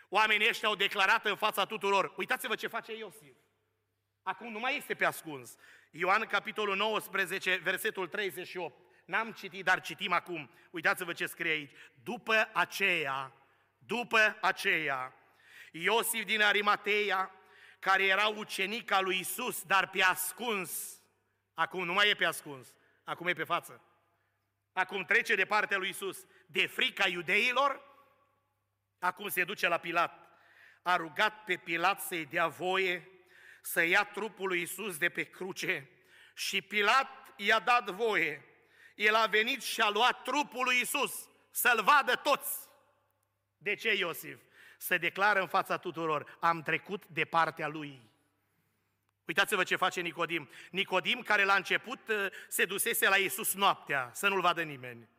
Oamenii 0.09 0.47
ăștia 0.49 0.67
au 0.67 0.75
declarat 0.75 1.25
în 1.25 1.36
fața 1.36 1.65
tuturor, 1.65 2.13
uitați-vă 2.17 2.55
ce 2.55 2.67
face 2.67 2.97
Iosif. 2.97 3.36
Acum 4.23 4.51
nu 4.51 4.59
mai 4.59 4.77
este 4.77 4.93
pe 4.93 5.05
ascuns. 5.05 5.55
Ioan, 5.91 6.25
capitolul 6.25 6.75
19, 6.75 7.55
versetul 7.63 8.07
38. 8.07 8.75
N-am 9.05 9.31
citit, 9.31 9.63
dar 9.63 9.81
citim 9.81 10.11
acum. 10.11 10.51
Uitați-vă 10.71 11.13
ce 11.13 11.25
scrie 11.25 11.51
aici. 11.51 11.71
După 12.03 12.49
aceea, 12.53 13.34
după 13.77 14.38
aceea, 14.41 15.13
Iosif 15.71 16.25
din 16.25 16.41
Arimateia, 16.41 17.31
care 17.79 18.05
era 18.05 18.27
ucenic 18.27 18.91
al 18.91 19.03
lui 19.03 19.19
Isus, 19.19 19.63
dar 19.63 19.89
pe 19.89 20.01
ascuns, 20.01 21.01
acum 21.54 21.86
nu 21.86 21.93
mai 21.93 22.10
e 22.10 22.14
pe 22.14 22.26
ascuns, 22.26 22.76
acum 23.04 23.28
e 23.28 23.34
pe 23.34 23.43
față. 23.43 23.82
Acum 24.74 25.04
trece 25.04 25.36
de 25.36 25.45
partea 25.45 25.78
lui 25.78 25.89
Isus 25.89 26.26
de 26.47 26.68
frica 26.68 27.08
iudeilor, 27.08 27.82
acum 28.99 29.28
se 29.28 29.43
duce 29.43 29.68
la 29.68 29.78
Pilat. 29.78 30.20
A 30.82 30.95
rugat 30.95 31.43
pe 31.43 31.56
Pilat 31.56 32.01
să-i 32.01 32.26
dea 32.26 32.47
voie 32.47 33.08
să 33.62 33.82
ia 33.82 34.04
trupul 34.04 34.47
lui 34.47 34.62
Isus 34.62 34.97
de 34.97 35.10
pe 35.10 35.24
cruce 35.24 35.89
și 36.36 36.62
Pilat 36.62 37.34
i-a 37.36 37.60
dat 37.60 37.89
voie. 37.89 38.45
El 38.95 39.16
a 39.16 39.26
venit 39.26 39.62
și 39.64 39.82
a 39.82 39.89
luat 39.89 40.22
trupul 40.22 40.64
lui 40.64 40.80
Isus 40.80 41.30
să-l 41.51 41.84
vadă 41.84 42.16
toți. 42.16 42.68
De 43.58 43.76
ce 43.76 43.93
Iosif? 43.95 44.39
Se 44.78 44.97
declară 44.97 45.39
în 45.39 45.47
fața 45.47 45.78
tuturor, 45.78 46.38
am 46.39 46.62
trecut 46.62 47.08
de 47.08 47.26
partea 47.26 47.68
lui. 47.68 48.12
Uitați-vă 49.26 49.63
ce 49.63 49.76
face 49.76 50.01
Nicodim. 50.01 50.49
Nicodim 50.71 51.21
care 51.21 51.43
la 51.43 51.55
început 51.55 51.99
uh, 52.07 52.28
se 52.47 52.65
dusese 52.65 53.09
la 53.09 53.17
Iisus 53.17 53.53
noaptea, 53.53 54.11
să 54.13 54.28
nu-l 54.28 54.41
vadă 54.41 54.61
nimeni. 54.61 55.09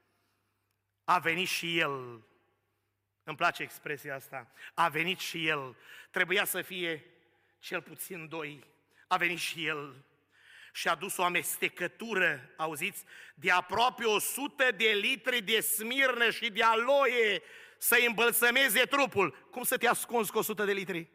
A 1.04 1.18
venit 1.18 1.48
și 1.48 1.78
el. 1.78 2.24
Îmi 3.22 3.36
place 3.36 3.62
expresia 3.62 4.14
asta. 4.14 4.52
A 4.74 4.88
venit 4.88 5.18
și 5.18 5.46
el. 5.46 5.76
Trebuia 6.10 6.44
să 6.44 6.62
fie 6.62 7.04
cel 7.58 7.82
puțin 7.82 8.28
doi. 8.28 8.64
A 9.08 9.16
venit 9.16 9.38
și 9.38 9.66
el 9.66 10.04
și 10.72 10.88
a 10.88 10.94
dus 10.94 11.16
o 11.16 11.24
amestecătură, 11.24 12.50
auziți, 12.56 13.04
de 13.34 13.50
aproape 13.50 14.04
100 14.04 14.70
de 14.76 14.84
litri 14.84 15.40
de 15.40 15.60
smirnă 15.60 16.30
și 16.30 16.50
de 16.50 16.62
aloie 16.62 17.42
să 17.78 18.04
îmbălsămeze 18.06 18.84
trupul. 18.84 19.48
Cum 19.50 19.62
să 19.62 19.76
te 19.76 19.88
ascunzi 19.88 20.30
cu 20.30 20.38
100 20.38 20.64
de 20.64 20.72
litri? 20.72 21.08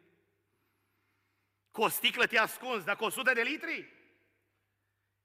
Cu 1.71 1.81
o 1.81 1.87
sticlă 1.87 2.25
te 2.25 2.37
ascunzi, 2.37 2.85
dar 2.85 2.95
cu 2.95 3.03
100 3.03 3.33
de 3.33 3.41
litri? 3.41 3.93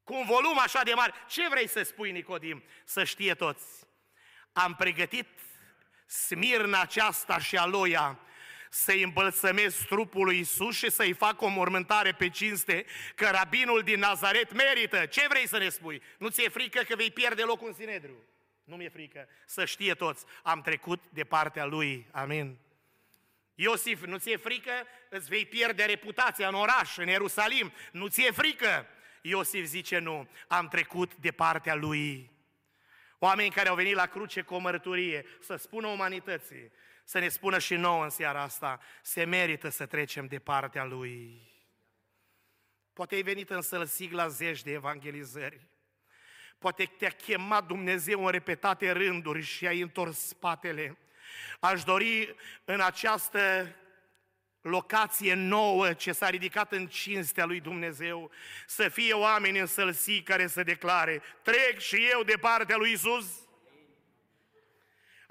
Cu 0.05 0.15
un 0.15 0.25
volum 0.25 0.59
așa 0.59 0.83
de 0.83 0.93
mare. 0.95 1.13
Ce 1.29 1.49
vrei 1.49 1.69
să 1.69 1.83
spui, 1.83 2.13
Nicodim? 2.13 2.63
Să 2.85 3.05
știe 3.05 3.35
toți. 3.35 3.65
Am 4.53 4.75
pregătit 4.75 5.29
smirna 6.07 6.81
aceasta 6.81 7.39
și 7.39 7.57
aloia 7.57 8.19
să-i 8.75 9.03
îmbălsămez 9.03 9.77
trupul 9.77 10.25
lui 10.25 10.39
Isus 10.39 10.77
și 10.77 10.91
să-i 10.91 11.13
fac 11.13 11.43
o 11.43 11.49
mormântare 11.49 12.13
pe 12.13 12.29
cinste, 12.29 12.85
că 13.15 13.29
rabinul 13.31 13.83
din 13.83 13.99
Nazaret 13.99 14.53
merită. 14.53 15.07
Ce 15.07 15.27
vrei 15.29 15.49
să 15.49 15.59
ne 15.59 15.69
spui? 15.69 16.03
Nu 16.19 16.29
ți-e 16.29 16.49
frică 16.49 16.83
că 16.83 16.97
vei 16.97 17.11
pierde 17.11 17.43
locul 17.43 17.69
în 17.69 17.75
Sinedru? 17.75 18.13
Nu 18.65 18.77
mi-e 18.77 18.89
frică. 18.89 19.29
Să 19.47 19.65
știe 19.65 19.95
toți, 19.95 20.25
am 20.43 20.63
trecut 20.63 21.03
de 21.09 21.25
partea 21.25 21.65
lui. 21.65 22.07
Amin. 22.11 22.59
Iosif, 23.55 24.05
nu 24.05 24.19
ți-e 24.19 24.37
frică? 24.37 24.73
Îți 25.09 25.29
vei 25.29 25.47
pierde 25.47 25.85
reputația 25.85 26.49
în 26.49 26.55
oraș, 26.55 26.97
în 26.97 27.07
Ierusalim. 27.07 27.73
Nu 27.93 28.07
ți-e 28.09 28.31
frică? 28.31 28.87
Iosif 29.23 29.65
zice 29.65 29.99
nu, 29.99 30.29
am 30.49 30.69
trecut 30.69 31.15
de 31.17 31.31
partea 31.31 31.75
lui. 31.75 32.31
Oameni 33.19 33.51
care 33.51 33.69
au 33.69 33.75
venit 33.75 33.95
la 33.95 34.07
cruce 34.07 34.43
cu 34.43 34.55
o 34.55 34.59
mărturie, 34.59 35.27
să 35.41 35.57
spună 35.57 35.87
umanității, 35.87 36.73
să 37.05 37.19
ne 37.19 37.29
spună 37.29 37.59
și 37.59 37.75
nouă 37.75 38.03
în 38.03 38.11
seara 38.11 38.43
asta, 38.43 38.81
se 39.03 39.25
merită 39.25 39.69
să 39.69 39.87
trecem 39.87 40.27
de 40.27 40.39
partea 40.39 40.85
lui. 40.85 41.43
Poate 42.93 43.15
ai 43.15 43.23
venit 43.23 43.51
în 43.51 43.63
sălsig 43.63 44.13
la 44.13 44.29
zeci 44.29 44.63
de 44.63 44.73
evangelizări. 44.73 45.67
Poate 46.59 46.85
te-a 46.85 47.11
chemat 47.11 47.67
Dumnezeu 47.67 48.25
în 48.25 48.31
repetate 48.31 48.91
rânduri 48.91 49.43
și 49.43 49.67
ai 49.67 49.81
întors 49.81 50.19
spatele. 50.19 50.99
Aș 51.61 51.82
dori 51.82 52.35
în 52.64 52.80
această 52.80 53.74
locație 54.61 55.35
nouă 55.35 55.93
ce 55.93 56.12
s-a 56.12 56.28
ridicat 56.28 56.72
în 56.72 56.87
cinstea 56.87 57.45
lui 57.45 57.61
Dumnezeu, 57.61 58.30
să 58.66 58.89
fie 58.89 59.12
oameni 59.12 59.59
în 59.59 59.66
sălsii 59.66 60.22
care 60.22 60.47
să 60.47 60.62
declare, 60.62 61.22
trec 61.43 61.78
și 61.78 62.09
eu 62.12 62.22
de 62.22 62.37
partea 62.41 62.76
lui 62.76 62.93
Isus. 62.93 63.26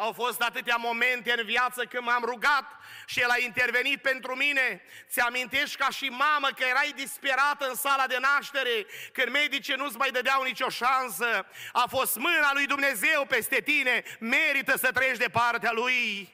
Au 0.03 0.11
fost 0.11 0.41
atâtea 0.41 0.75
momente 0.75 1.33
în 1.37 1.45
viață 1.45 1.83
când 1.85 2.03
m-am 2.05 2.23
rugat 2.23 2.65
și 3.05 3.19
El 3.19 3.29
a 3.29 3.37
intervenit 3.37 4.01
pentru 4.01 4.35
mine. 4.35 4.81
Ți-amintești 5.09 5.77
ca 5.77 5.89
și 5.89 6.05
mamă 6.05 6.47
că 6.47 6.63
erai 6.63 6.93
disperată 6.95 7.67
în 7.67 7.75
sala 7.75 8.07
de 8.07 8.17
naștere, 8.19 8.85
când 9.13 9.31
medicii 9.31 9.75
nu-ți 9.75 9.97
mai 9.97 10.11
dădeau 10.11 10.43
nicio 10.43 10.69
șansă. 10.69 11.45
A 11.71 11.85
fost 11.89 12.15
mâna 12.15 12.53
lui 12.53 12.65
Dumnezeu 12.65 13.25
peste 13.25 13.61
tine, 13.61 14.03
merită 14.19 14.77
să 14.77 14.91
treci 14.91 15.17
de 15.17 15.29
partea 15.31 15.71
Lui. 15.71 16.33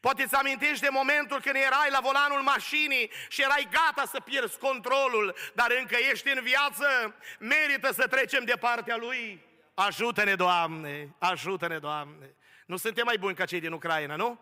Poate 0.00 0.26
ți 0.26 0.34
amintești 0.34 0.84
de 0.84 0.88
momentul 0.90 1.40
când 1.40 1.56
erai 1.56 1.90
la 1.90 2.00
volanul 2.02 2.40
mașinii 2.40 3.10
și 3.28 3.42
erai 3.42 3.68
gata 3.70 4.08
să 4.10 4.20
pierzi 4.20 4.58
controlul, 4.58 5.34
dar 5.54 5.70
încă 5.80 5.96
ești 6.10 6.28
în 6.28 6.42
viață, 6.42 7.14
merită 7.38 7.92
să 7.92 8.06
trecem 8.06 8.44
de 8.44 8.56
partea 8.60 8.96
Lui. 8.96 9.46
Ajută-ne, 9.74 10.34
Doamne, 10.34 11.14
ajută-ne, 11.18 11.78
Doamne. 11.78 12.32
Nu 12.68 12.76
suntem 12.76 13.04
mai 13.04 13.18
buni 13.18 13.34
ca 13.34 13.44
cei 13.44 13.60
din 13.60 13.72
Ucraina, 13.72 14.16
nu? 14.16 14.40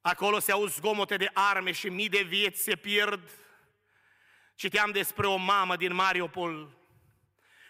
Acolo 0.00 0.38
se 0.38 0.52
auz 0.52 0.74
zgomote 0.74 1.16
de 1.16 1.30
arme 1.32 1.72
și 1.72 1.88
mii 1.88 2.08
de 2.08 2.22
vieți 2.22 2.62
se 2.62 2.76
pierd. 2.76 3.30
Citeam 4.54 4.90
despre 4.90 5.26
o 5.26 5.36
mamă 5.36 5.76
din 5.76 5.94
Mariupol. 5.94 6.76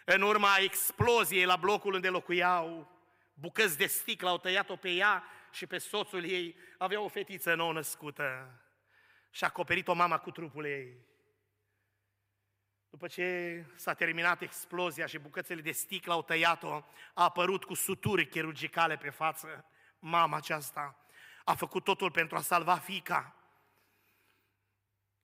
În 0.05 0.23
urma 0.23 0.57
exploziei 0.57 1.45
la 1.45 1.57
blocul 1.57 1.95
unde 1.95 2.09
locuiau, 2.09 2.91
bucăți 3.35 3.79
de 3.79 3.87
sticlă 3.87 4.29
au 4.29 4.39
tăiat-o 4.39 4.77
pe 4.77 4.91
ea 4.91 5.25
și 5.53 5.67
pe 5.67 5.79
soțul 5.79 6.25
ei. 6.25 6.57
Avea 6.79 7.01
o 7.01 7.09
fetiță 7.09 7.55
nou 7.55 7.73
născută 7.73 8.61
și 9.31 9.45
a 9.45 9.47
acoperit-o 9.47 9.93
mama 9.93 10.19
cu 10.19 10.31
trupul 10.31 10.65
ei. 10.65 10.97
După 12.91 13.07
ce 13.07 13.65
s-a 13.75 13.95
terminat 13.95 14.43
explozia 14.43 15.07
și 15.07 15.19
bucățele 15.19 15.61
de 15.61 15.73
sticlă 15.73 16.13
au 16.13 16.23
tăiat-o, 16.23 16.73
a 17.15 17.23
apărut 17.23 17.65
cu 17.65 17.75
suturi 17.75 18.29
chirurgicale 18.29 18.97
pe 18.97 19.11
față. 19.11 19.65
Mama 19.99 20.37
aceasta 20.37 21.03
a 21.45 21.55
făcut 21.55 21.85
totul 21.85 22.11
pentru 22.11 22.37
a 22.37 22.41
salva 22.41 22.77
fica. 22.77 23.37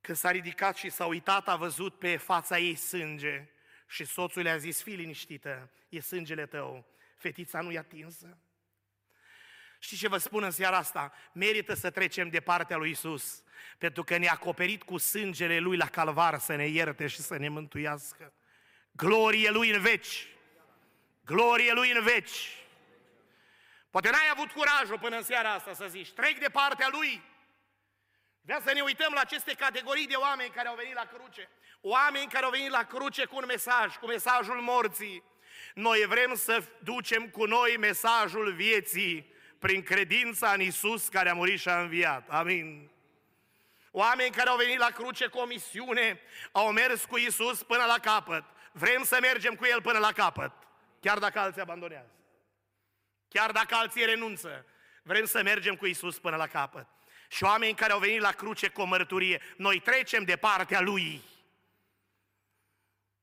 Când 0.00 0.16
s-a 0.16 0.30
ridicat 0.30 0.76
și 0.76 0.90
s-a 0.90 1.06
uitat, 1.06 1.48
a 1.48 1.56
văzut 1.56 1.98
pe 1.98 2.16
fața 2.16 2.58
ei 2.58 2.74
sânge 2.74 3.48
și 3.86 4.04
soțul 4.04 4.44
i-a 4.44 4.56
zis, 4.56 4.82
fii 4.82 4.94
liniștită, 4.94 5.70
e 5.88 6.00
sângele 6.00 6.46
tău, 6.46 6.86
fetița 7.16 7.60
nu 7.60 7.70
e 7.70 7.78
atinsă. 7.78 8.38
Știți 9.84 10.00
ce 10.00 10.08
vă 10.08 10.18
spun 10.18 10.42
în 10.42 10.50
seara 10.50 10.76
asta? 10.76 11.12
Merită 11.32 11.74
să 11.74 11.90
trecem 11.90 12.28
de 12.28 12.40
partea 12.40 12.76
lui 12.76 12.90
Isus, 12.90 13.42
pentru 13.78 14.04
că 14.04 14.16
ne-a 14.16 14.32
acoperit 14.32 14.82
cu 14.82 14.98
sângele 14.98 15.58
Lui 15.58 15.76
la 15.76 15.86
calvar 15.86 16.38
să 16.38 16.54
ne 16.54 16.66
ierte 16.66 17.06
și 17.06 17.20
să 17.20 17.36
ne 17.36 17.48
mântuiască. 17.48 18.32
Glorie 18.90 19.50
Lui 19.50 19.70
în 19.70 19.80
veci! 19.80 20.28
Glorie 21.24 21.72
Lui 21.72 21.92
în 21.92 22.02
veci! 22.02 22.64
Poate 23.90 24.10
n-ai 24.10 24.30
avut 24.32 24.50
curajul 24.50 24.98
până 24.98 25.16
în 25.16 25.22
seara 25.22 25.52
asta 25.52 25.72
să 25.72 25.86
zici, 25.88 26.12
trec 26.12 26.38
de 26.38 26.48
partea 26.48 26.88
Lui. 26.90 27.22
Vreau 28.40 28.60
să 28.60 28.72
ne 28.72 28.80
uităm 28.80 29.12
la 29.12 29.20
aceste 29.20 29.52
categorii 29.52 30.06
de 30.06 30.16
oameni 30.16 30.50
care 30.50 30.68
au 30.68 30.74
venit 30.74 30.94
la 30.94 31.10
cruce. 31.14 31.48
Oameni 31.80 32.30
care 32.32 32.44
au 32.44 32.50
venit 32.50 32.70
la 32.70 32.84
cruce 32.84 33.24
cu 33.24 33.36
un 33.36 33.44
mesaj, 33.46 33.96
cu 33.96 34.06
mesajul 34.06 34.60
morții. 34.60 35.22
Noi 35.74 36.04
vrem 36.08 36.34
să 36.34 36.64
ducem 36.82 37.28
cu 37.28 37.44
noi 37.44 37.76
mesajul 37.78 38.52
vieții 38.52 39.32
prin 39.64 39.82
credința 39.82 40.52
în 40.52 40.60
Isus 40.60 41.08
care 41.08 41.28
a 41.28 41.34
murit 41.34 41.60
și 41.60 41.68
a 41.68 41.80
înviat. 41.80 42.28
Amin. 42.28 42.90
Oameni 43.90 44.30
care 44.30 44.48
au 44.48 44.56
venit 44.56 44.78
la 44.78 44.90
cruce 44.90 45.26
cu 45.26 45.38
o 45.38 45.44
misiune, 45.44 46.20
au 46.52 46.72
mers 46.72 47.04
cu 47.04 47.16
Isus 47.16 47.62
până 47.62 47.84
la 47.84 47.98
capăt. 47.98 48.44
Vrem 48.72 49.02
să 49.04 49.18
mergem 49.20 49.54
cu 49.54 49.64
El 49.64 49.82
până 49.82 49.98
la 49.98 50.12
capăt, 50.12 50.52
chiar 51.00 51.18
dacă 51.18 51.38
alții 51.38 51.60
abandonează. 51.60 52.10
Chiar 53.28 53.52
dacă 53.52 53.74
alții 53.74 54.04
renunță, 54.04 54.66
vrem 55.02 55.24
să 55.24 55.42
mergem 55.42 55.76
cu 55.76 55.86
Isus 55.86 56.18
până 56.18 56.36
la 56.36 56.46
capăt. 56.46 56.86
Și 57.28 57.44
oameni 57.44 57.74
care 57.74 57.92
au 57.92 57.98
venit 57.98 58.20
la 58.20 58.32
cruce 58.32 58.68
cu 58.68 58.80
o 58.80 58.84
mărturie, 58.84 59.40
noi 59.56 59.80
trecem 59.80 60.24
de 60.24 60.36
partea 60.36 60.80
Lui. 60.80 61.22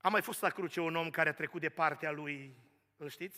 A 0.02 0.10
mai 0.10 0.22
fost 0.22 0.42
la 0.42 0.50
cruce 0.50 0.80
un 0.80 0.96
om 0.96 1.10
care 1.10 1.30
a 1.30 1.34
trecut 1.34 1.62
de 1.62 1.70
partea 1.70 2.12
Lui, 2.12 2.56
îl 2.98 3.10
știți? 3.10 3.38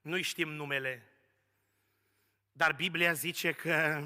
Nu-i 0.00 0.22
știm 0.22 0.48
numele, 0.48 1.08
dar 2.56 2.72
Biblia 2.72 3.12
zice 3.12 3.52
că 3.52 4.04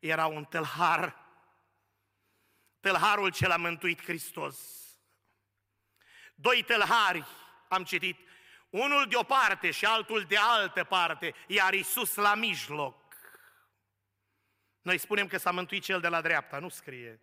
era 0.00 0.26
un 0.26 0.44
tâlhar, 0.44 1.16
tâlharul 2.80 3.30
ce 3.30 3.46
l-a 3.46 3.56
mântuit 3.56 4.02
Hristos. 4.02 4.58
Doi 6.34 6.62
tâlhari 6.62 7.24
am 7.68 7.84
citit, 7.84 8.18
unul 8.70 9.06
de 9.08 9.16
o 9.16 9.22
parte 9.22 9.70
și 9.70 9.84
altul 9.84 10.22
de 10.22 10.36
altă 10.36 10.84
parte, 10.84 11.34
iar 11.46 11.74
Isus 11.74 12.14
la 12.14 12.34
mijloc. 12.34 13.14
Noi 14.82 14.98
spunem 14.98 15.26
că 15.26 15.38
s-a 15.38 15.50
mântuit 15.50 15.82
cel 15.82 16.00
de 16.00 16.08
la 16.08 16.20
dreapta, 16.20 16.58
nu 16.58 16.68
scrie. 16.68 17.20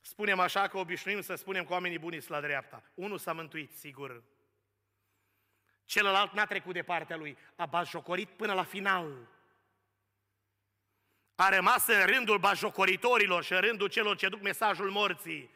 Spunem 0.00 0.40
așa 0.40 0.68
că 0.68 0.78
obișnuim 0.78 1.20
să 1.20 1.34
spunem 1.34 1.64
că 1.64 1.72
oamenii 1.72 1.98
buni 1.98 2.18
sunt 2.18 2.28
la 2.28 2.40
dreapta. 2.40 2.82
Unul 2.94 3.18
s-a 3.18 3.32
mântuit, 3.32 3.72
sigur. 3.72 4.22
Celălalt 5.88 6.32
n-a 6.32 6.44
trecut 6.44 6.72
de 6.72 6.82
partea 6.82 7.16
lui, 7.16 7.38
a 7.56 7.66
bajocorit 7.66 8.28
până 8.28 8.52
la 8.52 8.64
final. 8.64 9.28
A 11.34 11.48
rămas 11.48 11.86
în 11.86 12.06
rândul 12.06 12.38
bajocoritorilor 12.38 13.44
și 13.44 13.52
în 13.52 13.60
rândul 13.60 13.88
celor 13.88 14.16
ce 14.16 14.28
duc 14.28 14.40
mesajul 14.40 14.90
morții. 14.90 15.50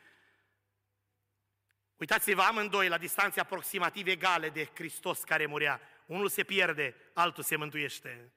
Uitați-vă 1.96 2.42
amândoi 2.42 2.88
la 2.88 2.98
distanțe 2.98 3.40
aproximativ 3.40 4.06
egale 4.06 4.50
de 4.50 4.70
Hristos 4.74 5.22
care 5.22 5.46
murea. 5.46 5.80
Unul 6.06 6.28
se 6.28 6.42
pierde, 6.42 6.94
altul 7.14 7.42
se 7.42 7.56
mântuiește. 7.56 8.32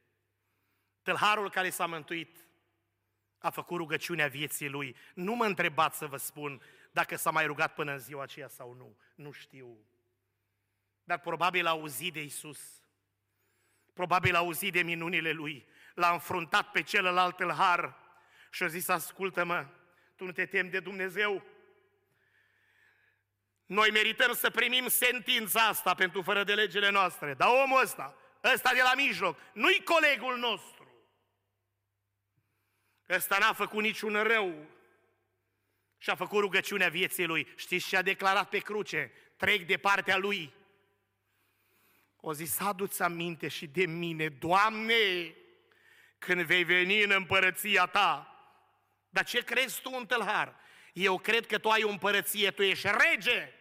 Tălharul 1.02 1.50
care 1.50 1.70
s-a 1.70 1.86
mântuit 1.86 2.38
a 3.38 3.50
făcut 3.50 3.78
rugăciunea 3.78 4.28
vieții 4.28 4.70
lui. 4.70 4.96
Nu 5.14 5.36
mă 5.36 5.46
întrebați 5.46 5.98
să 5.98 6.06
vă 6.06 6.18
spun 6.18 6.62
dacă 6.92 7.16
s-a 7.16 7.32
mai 7.32 7.46
rugat 7.46 7.74
până 7.74 7.92
în 7.92 8.00
ziua 8.00 8.24
aceea 8.24 8.48
sau 8.48 8.74
nu. 8.74 8.98
Nu 9.16 9.32
știu. 9.32 9.78
Dar 11.06 11.20
probabil 11.20 11.66
a 11.66 11.70
auzit 11.70 12.14
de 12.14 12.22
Isus. 12.22 12.60
Probabil 13.94 14.36
a 14.36 14.38
auzit 14.38 14.74
de 14.74 14.82
minunile 14.82 15.32
lui. 15.32 15.68
L-a 15.94 16.12
înfruntat 16.12 16.72
pe 16.72 16.82
celălalt 16.82 17.36
tâlhar 17.36 17.98
și 18.52 18.64
a 18.64 18.68
zis, 18.68 18.88
ascultă-mă, 18.88 19.68
tu 20.16 20.26
nu 20.26 20.32
te 20.32 20.46
temi 20.46 20.70
de 20.70 20.80
Dumnezeu? 20.80 21.44
Noi 23.66 23.90
merităm 23.92 24.34
să 24.34 24.50
primim 24.50 24.88
sentința 24.88 25.68
asta 25.68 25.94
pentru 25.94 26.22
fără 26.22 26.44
de 26.44 26.54
legile 26.54 26.90
noastre. 26.90 27.34
Dar 27.34 27.50
omul 27.64 27.82
ăsta, 27.82 28.16
ăsta 28.54 28.74
de 28.74 28.82
la 28.82 28.94
mijloc, 28.96 29.40
nu-i 29.54 29.84
colegul 29.84 30.38
nostru. 30.38 31.08
Ăsta 33.10 33.38
n-a 33.38 33.54
făcut 33.54 33.84
niciun 33.84 34.24
rău 34.24 34.66
și 35.98 36.10
a 36.10 36.16
făcut 36.16 36.40
rugăciunea 36.40 36.90
vieții 36.90 37.26
lui. 37.26 37.48
Știți 37.56 37.88
ce 37.88 37.98
a 37.98 38.02
declarat 38.02 38.50
pe 38.50 38.58
cruce? 38.58 39.12
Trec 39.38 39.66
de 39.66 39.78
partea 39.78 40.18
lui. 40.18 40.54
O 42.28 42.34
zis, 42.34 42.60
adu-ți 42.60 43.02
aminte 43.02 43.48
și 43.48 43.68
de 43.68 43.86
mine, 43.86 44.30
Doamne, 44.30 45.36
când 46.18 46.42
vei 46.42 46.64
veni 46.64 47.04
în 47.04 47.12
împărăția 47.12 47.86
Ta. 47.86 48.40
Dar 49.10 49.26
ce 49.26 49.44
crezi 49.44 49.82
tu 49.82 49.92
în 49.98 50.06
tâlhar? 50.06 50.56
Eu 50.94 51.20
cred 51.20 51.46
că 51.46 51.58
tu 51.58 51.70
ai 51.70 51.84
o 51.84 51.90
împărăție, 51.90 52.52
tu 52.52 52.64
ești 52.64 52.88
rege. 52.88 53.54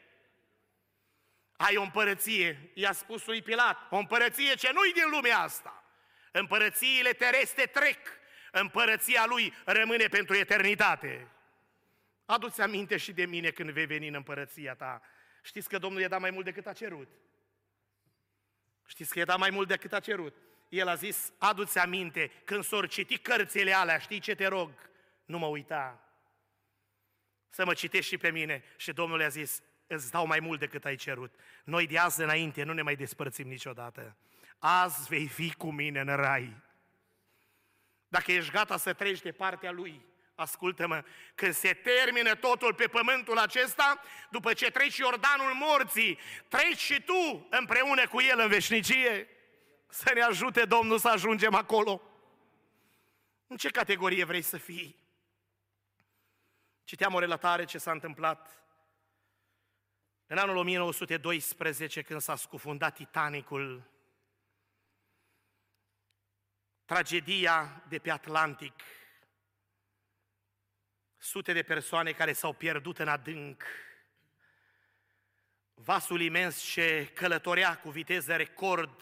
Ai 1.57 1.77
o 1.77 1.83
împărăție, 1.83 2.71
i-a 2.75 2.93
spus 2.93 3.27
lui 3.27 3.43
Pilat, 3.43 3.79
o 3.91 3.97
împărăție 3.97 4.55
ce 4.55 4.71
nu-i 4.73 4.93
din 4.93 5.11
lumea 5.11 5.39
asta. 5.39 5.85
Împărățiile 6.33 7.12
terestre 7.12 7.67
trec, 7.67 7.99
împărăția 8.53 9.27
lui 9.27 9.55
rămâne 9.65 10.07
pentru 10.07 10.37
eternitate. 10.37 11.29
Adu-ți 12.25 12.61
aminte 12.61 12.97
și 12.97 13.12
de 13.12 13.27
mine 13.27 13.51
când 13.51 13.71
vei 13.71 13.87
veni 13.87 14.09
în 14.09 14.15
împărăția 14.15 14.75
ta. 14.75 15.03
Știți 15.43 15.69
că 15.69 15.79
Domnul 15.79 16.01
i-a 16.01 16.09
dat 16.09 16.21
mai 16.21 16.31
mult 16.31 16.45
decât 16.45 16.67
a 16.67 16.73
cerut. 16.73 17.09
Știți 18.87 19.11
că 19.11 19.18
i-a 19.18 19.24
dat 19.24 19.39
mai 19.39 19.51
mult 19.51 19.68
decât 19.68 19.93
a 19.93 20.01
cerut. 20.01 20.37
El 20.68 20.89
a 20.89 20.95
zis, 20.95 21.32
adu-ți 21.39 21.78
aminte, 21.78 22.30
când 22.45 22.64
s-or 22.64 22.89
citi 22.89 23.18
cărțile 23.18 23.72
alea, 23.72 23.99
știi 23.99 24.18
ce 24.18 24.35
te 24.35 24.47
rog? 24.47 24.70
Nu 25.24 25.39
mă 25.39 25.47
uita. 25.47 25.99
Să 27.49 27.64
mă 27.64 27.74
citești 27.74 28.11
și 28.11 28.18
pe 28.18 28.30
mine. 28.30 28.64
Și 28.76 28.93
Domnul 28.93 29.20
i-a 29.20 29.28
zis, 29.28 29.62
îți 29.87 30.11
dau 30.11 30.26
mai 30.26 30.41
mult 30.41 30.59
decât 30.59 30.85
ai 30.85 30.97
cerut. 30.97 31.35
Noi 31.64 31.87
de 31.87 31.99
azi 31.99 32.22
înainte 32.22 32.62
nu 32.62 32.72
ne 32.72 32.82
mai 32.82 32.97
despărțim 32.97 33.49
niciodată. 33.49 34.16
Azi 34.59 35.09
vei 35.09 35.28
fi 35.28 35.55
cu 35.55 35.70
mine 35.70 36.01
în 36.01 36.16
rai. 36.16 36.62
Dacă 38.09 38.32
ești 38.32 38.53
gata 38.53 38.76
să 38.76 38.93
treci 38.93 39.20
de 39.20 39.32
partea 39.32 39.70
Lui, 39.70 40.05
ascultă-mă, 40.35 41.05
când 41.35 41.55
se 41.55 41.72
termină 41.72 42.35
totul 42.35 42.74
pe 42.74 42.87
pământul 42.87 43.39
acesta, 43.39 44.01
după 44.30 44.53
ce 44.53 44.70
treci 44.70 44.97
Iordanul 44.97 45.53
morții, 45.55 46.18
treci 46.49 46.78
și 46.78 47.03
tu 47.03 47.47
împreună 47.51 48.09
cu 48.09 48.20
El 48.20 48.39
în 48.39 48.49
veșnicie. 48.49 49.28
Să 49.89 50.11
ne 50.14 50.22
ajute 50.22 50.64
Domnul 50.64 50.99
să 50.99 51.09
ajungem 51.09 51.55
acolo. 51.55 52.03
În 53.47 53.57
ce 53.57 53.68
categorie 53.68 54.24
vrei 54.24 54.43
să 54.43 54.57
fii? 54.57 55.03
Citeam 56.85 57.14
o 57.14 57.18
relatare 57.18 57.64
ce 57.64 57.78
s-a 57.78 57.91
întâmplat 57.91 58.64
în 60.26 60.39
anul 60.39 60.57
1912, 60.57 62.03
când 62.03 62.20
s-a 62.20 62.37
scufundat 62.37 62.95
Titanicul, 62.95 63.91
tragedia 66.85 67.82
de 67.89 67.99
pe 67.99 68.11
Atlantic, 68.11 68.72
sute 71.25 71.53
de 71.53 71.62
persoane 71.62 72.12
care 72.12 72.33
s-au 72.33 72.53
pierdut 72.53 72.99
în 72.99 73.09
adânc, 73.09 73.62
vasul 75.75 76.20
imens 76.20 76.61
ce 76.61 77.11
călătorea 77.14 77.79
cu 77.79 77.91
viteză 77.91 78.37
record 78.37 79.01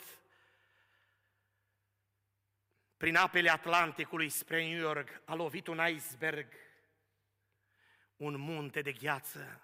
prin 2.97 3.17
apele 3.17 3.51
Atlanticului 3.51 4.29
spre 4.29 4.69
New 4.69 4.79
York, 4.79 5.21
a 5.25 5.35
lovit 5.35 5.67
un 5.67 5.87
iceberg, 5.87 6.53
un 8.17 8.41
munte 8.41 8.83
de 8.83 8.93
gheață 8.93 9.61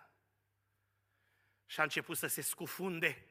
și 1.66 1.80
a 1.80 1.82
început 1.82 2.16
să 2.16 2.26
se 2.26 2.40
scufunde. 2.40 3.27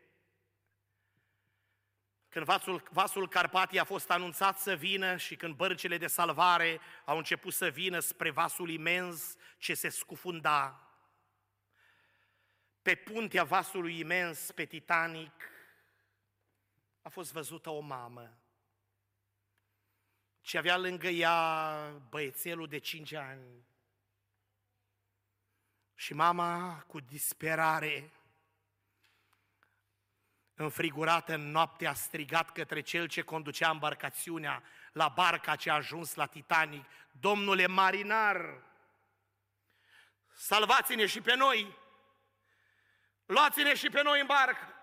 Când 2.38 2.49
vasul, 2.49 2.83
vasul 2.91 3.27
Carpatii 3.27 3.79
a 3.79 3.83
fost 3.83 4.09
anunțat 4.09 4.59
să 4.59 4.75
vină 4.75 5.17
și 5.17 5.35
când 5.35 5.55
bărcile 5.55 5.97
de 5.97 6.07
salvare 6.07 6.79
au 7.05 7.17
început 7.17 7.53
să 7.53 7.67
vină 7.67 7.99
spre 7.99 8.29
vasul 8.29 8.69
imens 8.69 9.35
ce 9.57 9.73
se 9.73 9.89
scufunda, 9.89 10.88
pe 12.81 12.95
puntea 12.95 13.43
vasului 13.43 13.99
imens, 13.99 14.51
pe 14.51 14.65
Titanic, 14.65 15.49
a 17.01 17.09
fost 17.09 17.31
văzută 17.31 17.69
o 17.69 17.79
mamă 17.79 18.38
ce 20.41 20.57
avea 20.57 20.77
lângă 20.77 21.07
ea 21.07 21.89
băiețelul 22.09 22.67
de 22.67 22.77
cinci 22.77 23.13
ani. 23.13 23.65
Și 25.95 26.13
mama, 26.13 26.83
cu 26.88 26.99
disperare, 26.99 28.11
înfrigurată 30.58 31.34
în 31.34 31.51
noapte, 31.51 31.86
a 31.86 31.93
strigat 31.93 32.51
către 32.51 32.82
cel 32.82 33.08
ce 33.08 33.22
conducea 33.22 33.70
embarcațiunea 33.70 34.64
la 34.91 35.08
barca 35.08 35.55
ce 35.55 35.70
a 35.70 35.74
ajuns 35.74 36.14
la 36.14 36.26
Titanic, 36.26 36.86
Domnule 37.12 37.68
marinar, 37.68 38.64
salvați-ne 40.34 41.05
și 41.05 41.22
pe 41.22 41.36
noi, 41.36 41.78
luați-ne 43.26 43.76
și 43.76 43.89
pe 43.89 44.01
noi 44.01 44.20
în 44.20 44.26
barcă. 44.26 44.74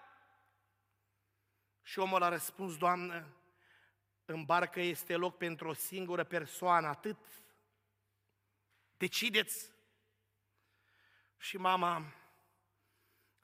Și 1.82 1.98
omul 1.98 2.22
a 2.22 2.28
răspuns, 2.28 2.76
Doamnă, 2.76 3.26
în 4.24 4.44
barcă 4.44 4.80
este 4.80 5.16
loc 5.16 5.36
pentru 5.36 5.68
o 5.68 5.72
singură 5.72 6.24
persoană, 6.24 6.86
atât. 6.86 7.18
Decideți. 8.96 9.70
Și 11.36 11.56
mama 11.56 12.12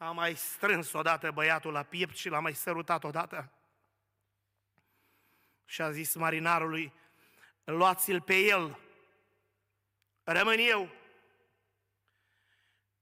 a 0.03 0.11
mai 0.11 0.35
strâns 0.35 0.93
odată 0.93 1.31
băiatul 1.31 1.73
la 1.73 1.83
piept 1.83 2.17
și 2.17 2.29
l-a 2.29 2.41
mai 2.41 2.55
sărutat 2.55 3.05
odată. 3.05 3.53
Și 5.65 5.83
a 5.83 5.91
zis 5.91 6.15
marinarului, 6.15 6.93
luați-l 7.65 8.21
pe 8.21 8.39
el, 8.39 8.79
rămân 10.23 10.59
eu. 10.59 10.91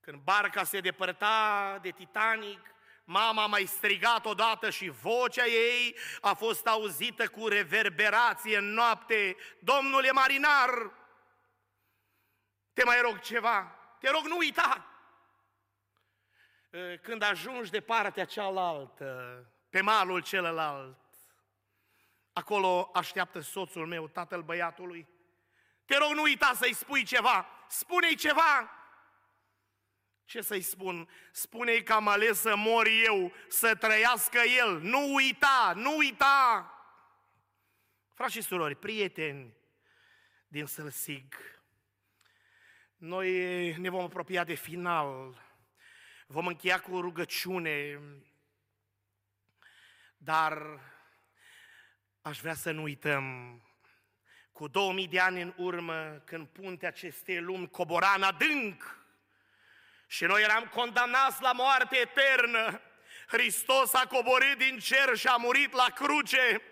Când 0.00 0.22
barca 0.22 0.64
se 0.64 0.80
depărta 0.80 1.78
de 1.82 1.90
Titanic, 1.90 2.60
mama 3.04 3.42
a 3.42 3.46
mai 3.46 3.66
strigat 3.66 4.26
odată 4.26 4.70
și 4.70 4.88
vocea 4.88 5.46
ei 5.46 5.96
a 6.20 6.34
fost 6.34 6.66
auzită 6.66 7.28
cu 7.28 7.48
reverberație 7.48 8.56
în 8.56 8.72
noapte. 8.72 9.36
Domnule 9.58 10.10
marinar, 10.10 10.92
te 12.72 12.84
mai 12.84 13.00
rog 13.00 13.20
ceva, 13.20 13.78
te 13.98 14.10
rog 14.10 14.24
nu 14.26 14.36
uita. 14.36 14.97
Când 17.02 17.22
ajungi 17.22 17.70
de 17.70 17.80
partea 17.80 18.24
cealaltă, 18.24 19.44
pe 19.70 19.80
malul 19.80 20.22
celălalt, 20.22 20.98
acolo 22.32 22.90
așteaptă 22.94 23.40
soțul 23.40 23.86
meu, 23.86 24.08
tatăl 24.08 24.42
băiatului. 24.42 25.08
Te 25.84 25.96
rog 25.96 26.10
nu 26.12 26.22
uita 26.22 26.52
să-i 26.54 26.72
spui 26.72 27.04
ceva, 27.04 27.46
spune-i 27.68 28.14
ceva, 28.14 28.70
ce 30.24 30.40
să-i 30.40 30.60
spun? 30.60 31.08
Spune-i 31.32 31.82
că 31.82 31.92
am 31.92 32.08
ales 32.08 32.40
să 32.40 32.56
mor 32.56 32.86
eu, 33.04 33.32
să 33.48 33.74
trăiască 33.74 34.38
el. 34.38 34.80
Nu 34.80 35.14
uita, 35.14 35.72
nu 35.76 35.96
uita! 35.96 36.72
Frați 38.14 38.32
și 38.32 38.40
surori, 38.40 38.74
prieteni 38.74 39.56
din 40.48 40.66
Sălsig, 40.66 41.34
noi 42.96 43.30
ne 43.76 43.88
vom 43.88 44.04
apropia 44.04 44.44
de 44.44 44.54
final, 44.54 45.42
vom 46.30 46.46
încheia 46.46 46.80
cu 46.80 47.00
rugăciune, 47.00 48.00
dar 50.16 50.80
aș 52.22 52.40
vrea 52.40 52.54
să 52.54 52.70
nu 52.70 52.82
uităm 52.82 53.52
cu 54.52 54.68
2000 54.68 55.08
de 55.08 55.20
ani 55.20 55.40
în 55.40 55.54
urmă, 55.56 56.22
când 56.24 56.46
puntea 56.46 56.88
acestei 56.88 57.40
lumi 57.40 57.70
cobora 57.70 58.12
în 58.16 58.22
adânc, 58.22 58.96
și 60.06 60.24
noi 60.24 60.42
eram 60.42 60.64
condamnați 60.64 61.42
la 61.42 61.52
moarte 61.52 61.96
eternă. 61.96 62.80
Hristos 63.26 63.94
a 63.94 64.06
coborât 64.06 64.58
din 64.58 64.78
cer 64.78 65.16
și 65.16 65.26
a 65.26 65.36
murit 65.36 65.72
la 65.72 65.86
cruce 65.94 66.62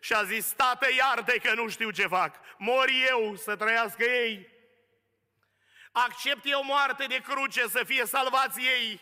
și 0.00 0.12
a 0.12 0.24
zis, 0.24 0.52
Tată, 0.52 0.86
iartă 0.96 1.32
că 1.32 1.54
nu 1.54 1.68
știu 1.68 1.90
ce 1.90 2.06
fac. 2.06 2.40
Mor 2.58 2.88
eu 3.08 3.36
să 3.36 3.56
trăiască 3.56 4.04
ei. 4.04 4.53
Accept 5.96 6.40
eu 6.44 6.64
moarte 6.64 7.04
de 7.04 7.16
cruce 7.16 7.68
să 7.68 7.82
fie 7.86 8.06
salvați 8.06 8.60
ei. 8.60 9.00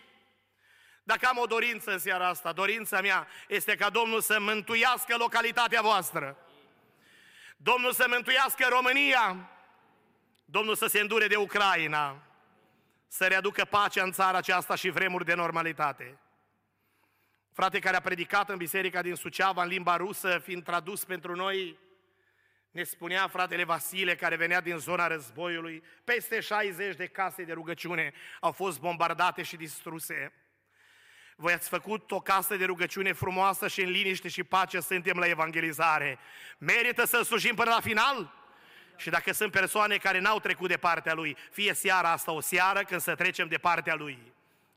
Dacă 1.03 1.27
am 1.27 1.39
o 1.39 1.47
dorință 1.47 1.91
în 1.91 1.99
seara 1.99 2.29
asta, 2.29 2.53
dorința 2.53 3.01
mea 3.01 3.27
este 3.49 3.75
ca 3.75 3.91
Domnul 3.91 4.21
să 4.21 4.41
mântuiască 4.41 5.17
localitatea 5.17 5.81
voastră. 5.81 6.37
Domnul 7.57 7.93
să 7.93 8.07
mântuiască 8.09 8.67
România. 8.71 9.51
Domnul 10.45 10.75
să 10.75 10.87
se 10.87 11.01
îndure 11.01 11.27
de 11.27 11.37
Ucraina 11.37 12.23
să 13.09 13.27
readucă 13.27 13.65
pacea 13.65 14.03
în 14.03 14.13
țara 14.13 14.37
aceasta 14.37 14.75
și 14.75 14.91
vremuri 14.91 15.25
de 15.25 15.35
normalitate. 15.35 16.19
Frate 17.53 17.79
care 17.79 17.97
a 17.97 18.01
predicat 18.01 18.49
în 18.49 18.57
biserica 18.57 19.03
din 19.03 19.15
Suceava 19.15 19.63
în 19.63 19.69
limba 19.69 19.97
rusă, 19.97 20.39
fiind 20.39 20.65
tradus 20.65 21.05
pentru 21.05 21.35
noi, 21.35 21.79
ne 22.73 22.83
spunea 22.83 23.29
fratele 23.29 23.65
Vasile, 23.65 24.17
care 24.17 24.37
venea 24.37 24.61
din 24.61 24.77
zona 24.79 25.07
războiului, 25.07 25.83
peste 26.05 26.41
60 26.41 26.97
de 26.97 27.07
case 27.07 27.43
de 27.43 27.53
rugăciune 27.53 28.13
au 28.41 28.53
fost 28.53 28.81
bombardate 28.81 29.43
și 29.43 29.57
distruse. 29.57 30.33
Voi 31.37 31.53
ați 31.53 31.69
făcut 31.69 32.11
o 32.11 32.21
casă 32.21 32.57
de 32.57 32.65
rugăciune 32.65 33.13
frumoasă 33.13 33.69
și 33.69 33.83
în 33.83 33.91
liniște 33.91 34.29
și 34.29 34.45
pace 34.45 34.81
suntem 34.81 35.19
la 35.19 35.27
evangelizare. 35.27 36.19
Merită 36.59 37.05
să 37.05 37.23
slujim 37.23 37.55
până 37.55 37.71
la 37.71 37.81
final? 37.81 38.35
Și 38.97 39.11
dacă 39.11 39.33
sunt 39.33 39.53
persoane 39.53 39.97
care 39.97 40.19
n-au 40.19 40.41
trecut 40.41 40.69
de 40.69 40.77
partea 40.77 41.15
Lui, 41.15 41.37
fie 41.51 41.75
seara 41.75 42.11
asta 42.11 42.33
o 42.33 42.41
seară 42.41 42.83
când 42.83 43.01
să 43.01 43.15
trecem 43.15 43.49
de 43.49 43.59
partea 43.59 43.95
Lui. 43.95 44.32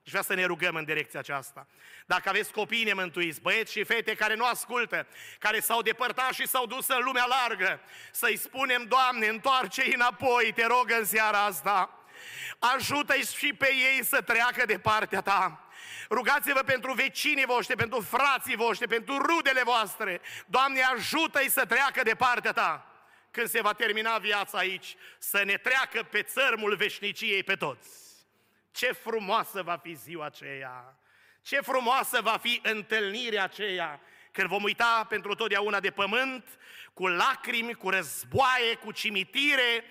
Și 0.05 0.11
vrea 0.11 0.21
să 0.21 0.33
ne 0.33 0.45
rugăm 0.45 0.75
în 0.75 0.83
direcția 0.83 1.19
aceasta. 1.19 1.67
Dacă 2.05 2.29
aveți 2.29 2.51
copii 2.51 2.83
nemântuiți, 2.83 3.41
băieți 3.41 3.71
și 3.71 3.83
fete 3.83 4.15
care 4.15 4.35
nu 4.35 4.45
ascultă, 4.45 5.07
care 5.39 5.59
s-au 5.59 5.81
depărtat 5.81 6.33
și 6.33 6.47
s-au 6.47 6.65
dus 6.65 6.87
în 6.87 7.03
lumea 7.03 7.25
largă, 7.25 7.79
să-i 8.11 8.37
spunem, 8.37 8.83
Doamne, 8.83 9.27
întoarce-i 9.27 9.93
înapoi, 9.93 10.51
te 10.55 10.65
rog 10.65 10.91
în 10.99 11.05
seara 11.05 11.43
asta. 11.43 11.99
Ajută-i 12.59 13.25
și 13.37 13.53
pe 13.53 13.73
ei 13.73 14.03
să 14.03 14.21
treacă 14.21 14.65
de 14.65 14.79
partea 14.79 15.21
ta. 15.21 15.69
Rugați-vă 16.09 16.59
pentru 16.59 16.93
vecinii 16.93 17.45
voștri, 17.45 17.75
pentru 17.75 18.01
frații 18.01 18.55
voștri, 18.55 18.87
pentru 18.87 19.17
rudele 19.17 19.63
voastre. 19.63 20.21
Doamne, 20.45 20.81
ajută-i 20.81 21.49
să 21.49 21.65
treacă 21.65 22.03
de 22.03 22.15
partea 22.15 22.51
ta 22.51 22.89
când 23.31 23.47
se 23.47 23.61
va 23.61 23.73
termina 23.73 24.17
viața 24.17 24.57
aici, 24.57 24.95
să 25.17 25.43
ne 25.43 25.57
treacă 25.57 26.03
pe 26.03 26.21
țărmul 26.21 26.75
veșniciei 26.75 27.43
pe 27.43 27.55
toți. 27.55 28.04
Ce 28.75 28.91
frumoasă 28.91 29.61
va 29.61 29.77
fi 29.83 29.93
ziua 29.93 30.25
aceea! 30.25 30.99
Ce 31.41 31.61
frumoasă 31.61 32.21
va 32.21 32.37
fi 32.37 32.59
întâlnirea 32.63 33.43
aceea 33.43 34.01
când 34.31 34.47
vom 34.47 34.63
uita 34.63 35.05
pentru 35.09 35.35
totdeauna 35.35 35.79
de 35.79 35.89
pământ, 35.89 36.59
cu 36.93 37.07
lacrimi, 37.07 37.73
cu 37.73 37.89
războaie, 37.89 38.75
cu 38.75 38.91
cimitire, 38.91 39.83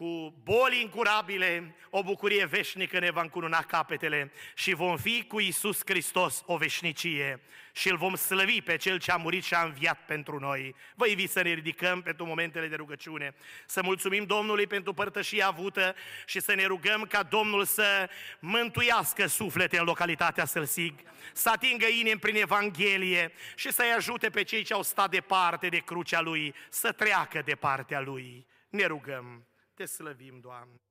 cu 0.00 0.34
boli 0.42 0.80
incurabile, 0.80 1.74
o 1.90 2.02
bucurie 2.02 2.44
veșnică 2.44 2.98
ne 2.98 3.10
va 3.10 3.20
încununa 3.20 3.62
capetele 3.62 4.32
și 4.54 4.74
vom 4.74 4.96
fi 4.96 5.24
cu 5.28 5.40
Isus 5.40 5.80
Hristos 5.84 6.42
o 6.46 6.56
veșnicie 6.56 7.40
și 7.72 7.90
îl 7.90 7.96
vom 7.96 8.14
slăvi 8.14 8.60
pe 8.60 8.76
Cel 8.76 8.98
ce 8.98 9.10
a 9.10 9.16
murit 9.16 9.44
și 9.44 9.54
a 9.54 9.62
înviat 9.62 10.04
pentru 10.06 10.38
noi. 10.38 10.74
Vă 10.94 11.06
invit 11.06 11.30
să 11.30 11.42
ne 11.42 11.52
ridicăm 11.52 12.02
pentru 12.02 12.26
momentele 12.26 12.66
de 12.66 12.76
rugăciune, 12.76 13.34
să 13.66 13.82
mulțumim 13.82 14.24
Domnului 14.24 14.66
pentru 14.66 14.92
părtășia 14.92 15.46
avută 15.46 15.94
și 16.26 16.40
să 16.40 16.54
ne 16.54 16.64
rugăm 16.64 17.02
ca 17.02 17.22
Domnul 17.22 17.64
să 17.64 18.08
mântuiască 18.38 19.26
suflete 19.26 19.78
în 19.78 19.84
localitatea 19.84 20.44
Sălsig, 20.44 20.94
să 21.32 21.50
atingă 21.50 21.86
inimi 21.86 22.20
prin 22.20 22.36
Evanghelie 22.36 23.32
și 23.54 23.72
să-i 23.72 23.92
ajute 23.96 24.30
pe 24.30 24.42
cei 24.42 24.62
ce 24.62 24.72
au 24.72 24.82
stat 24.82 25.10
departe 25.10 25.68
de 25.68 25.78
crucea 25.78 26.20
Lui 26.20 26.54
să 26.68 26.92
treacă 26.92 27.42
de 27.44 27.54
partea 27.54 28.00
Lui. 28.00 28.46
Ne 28.68 28.84
rugăm. 28.86 29.44
Te 29.80 29.86
slăvim, 29.86 30.40
Doamne! 30.40 30.89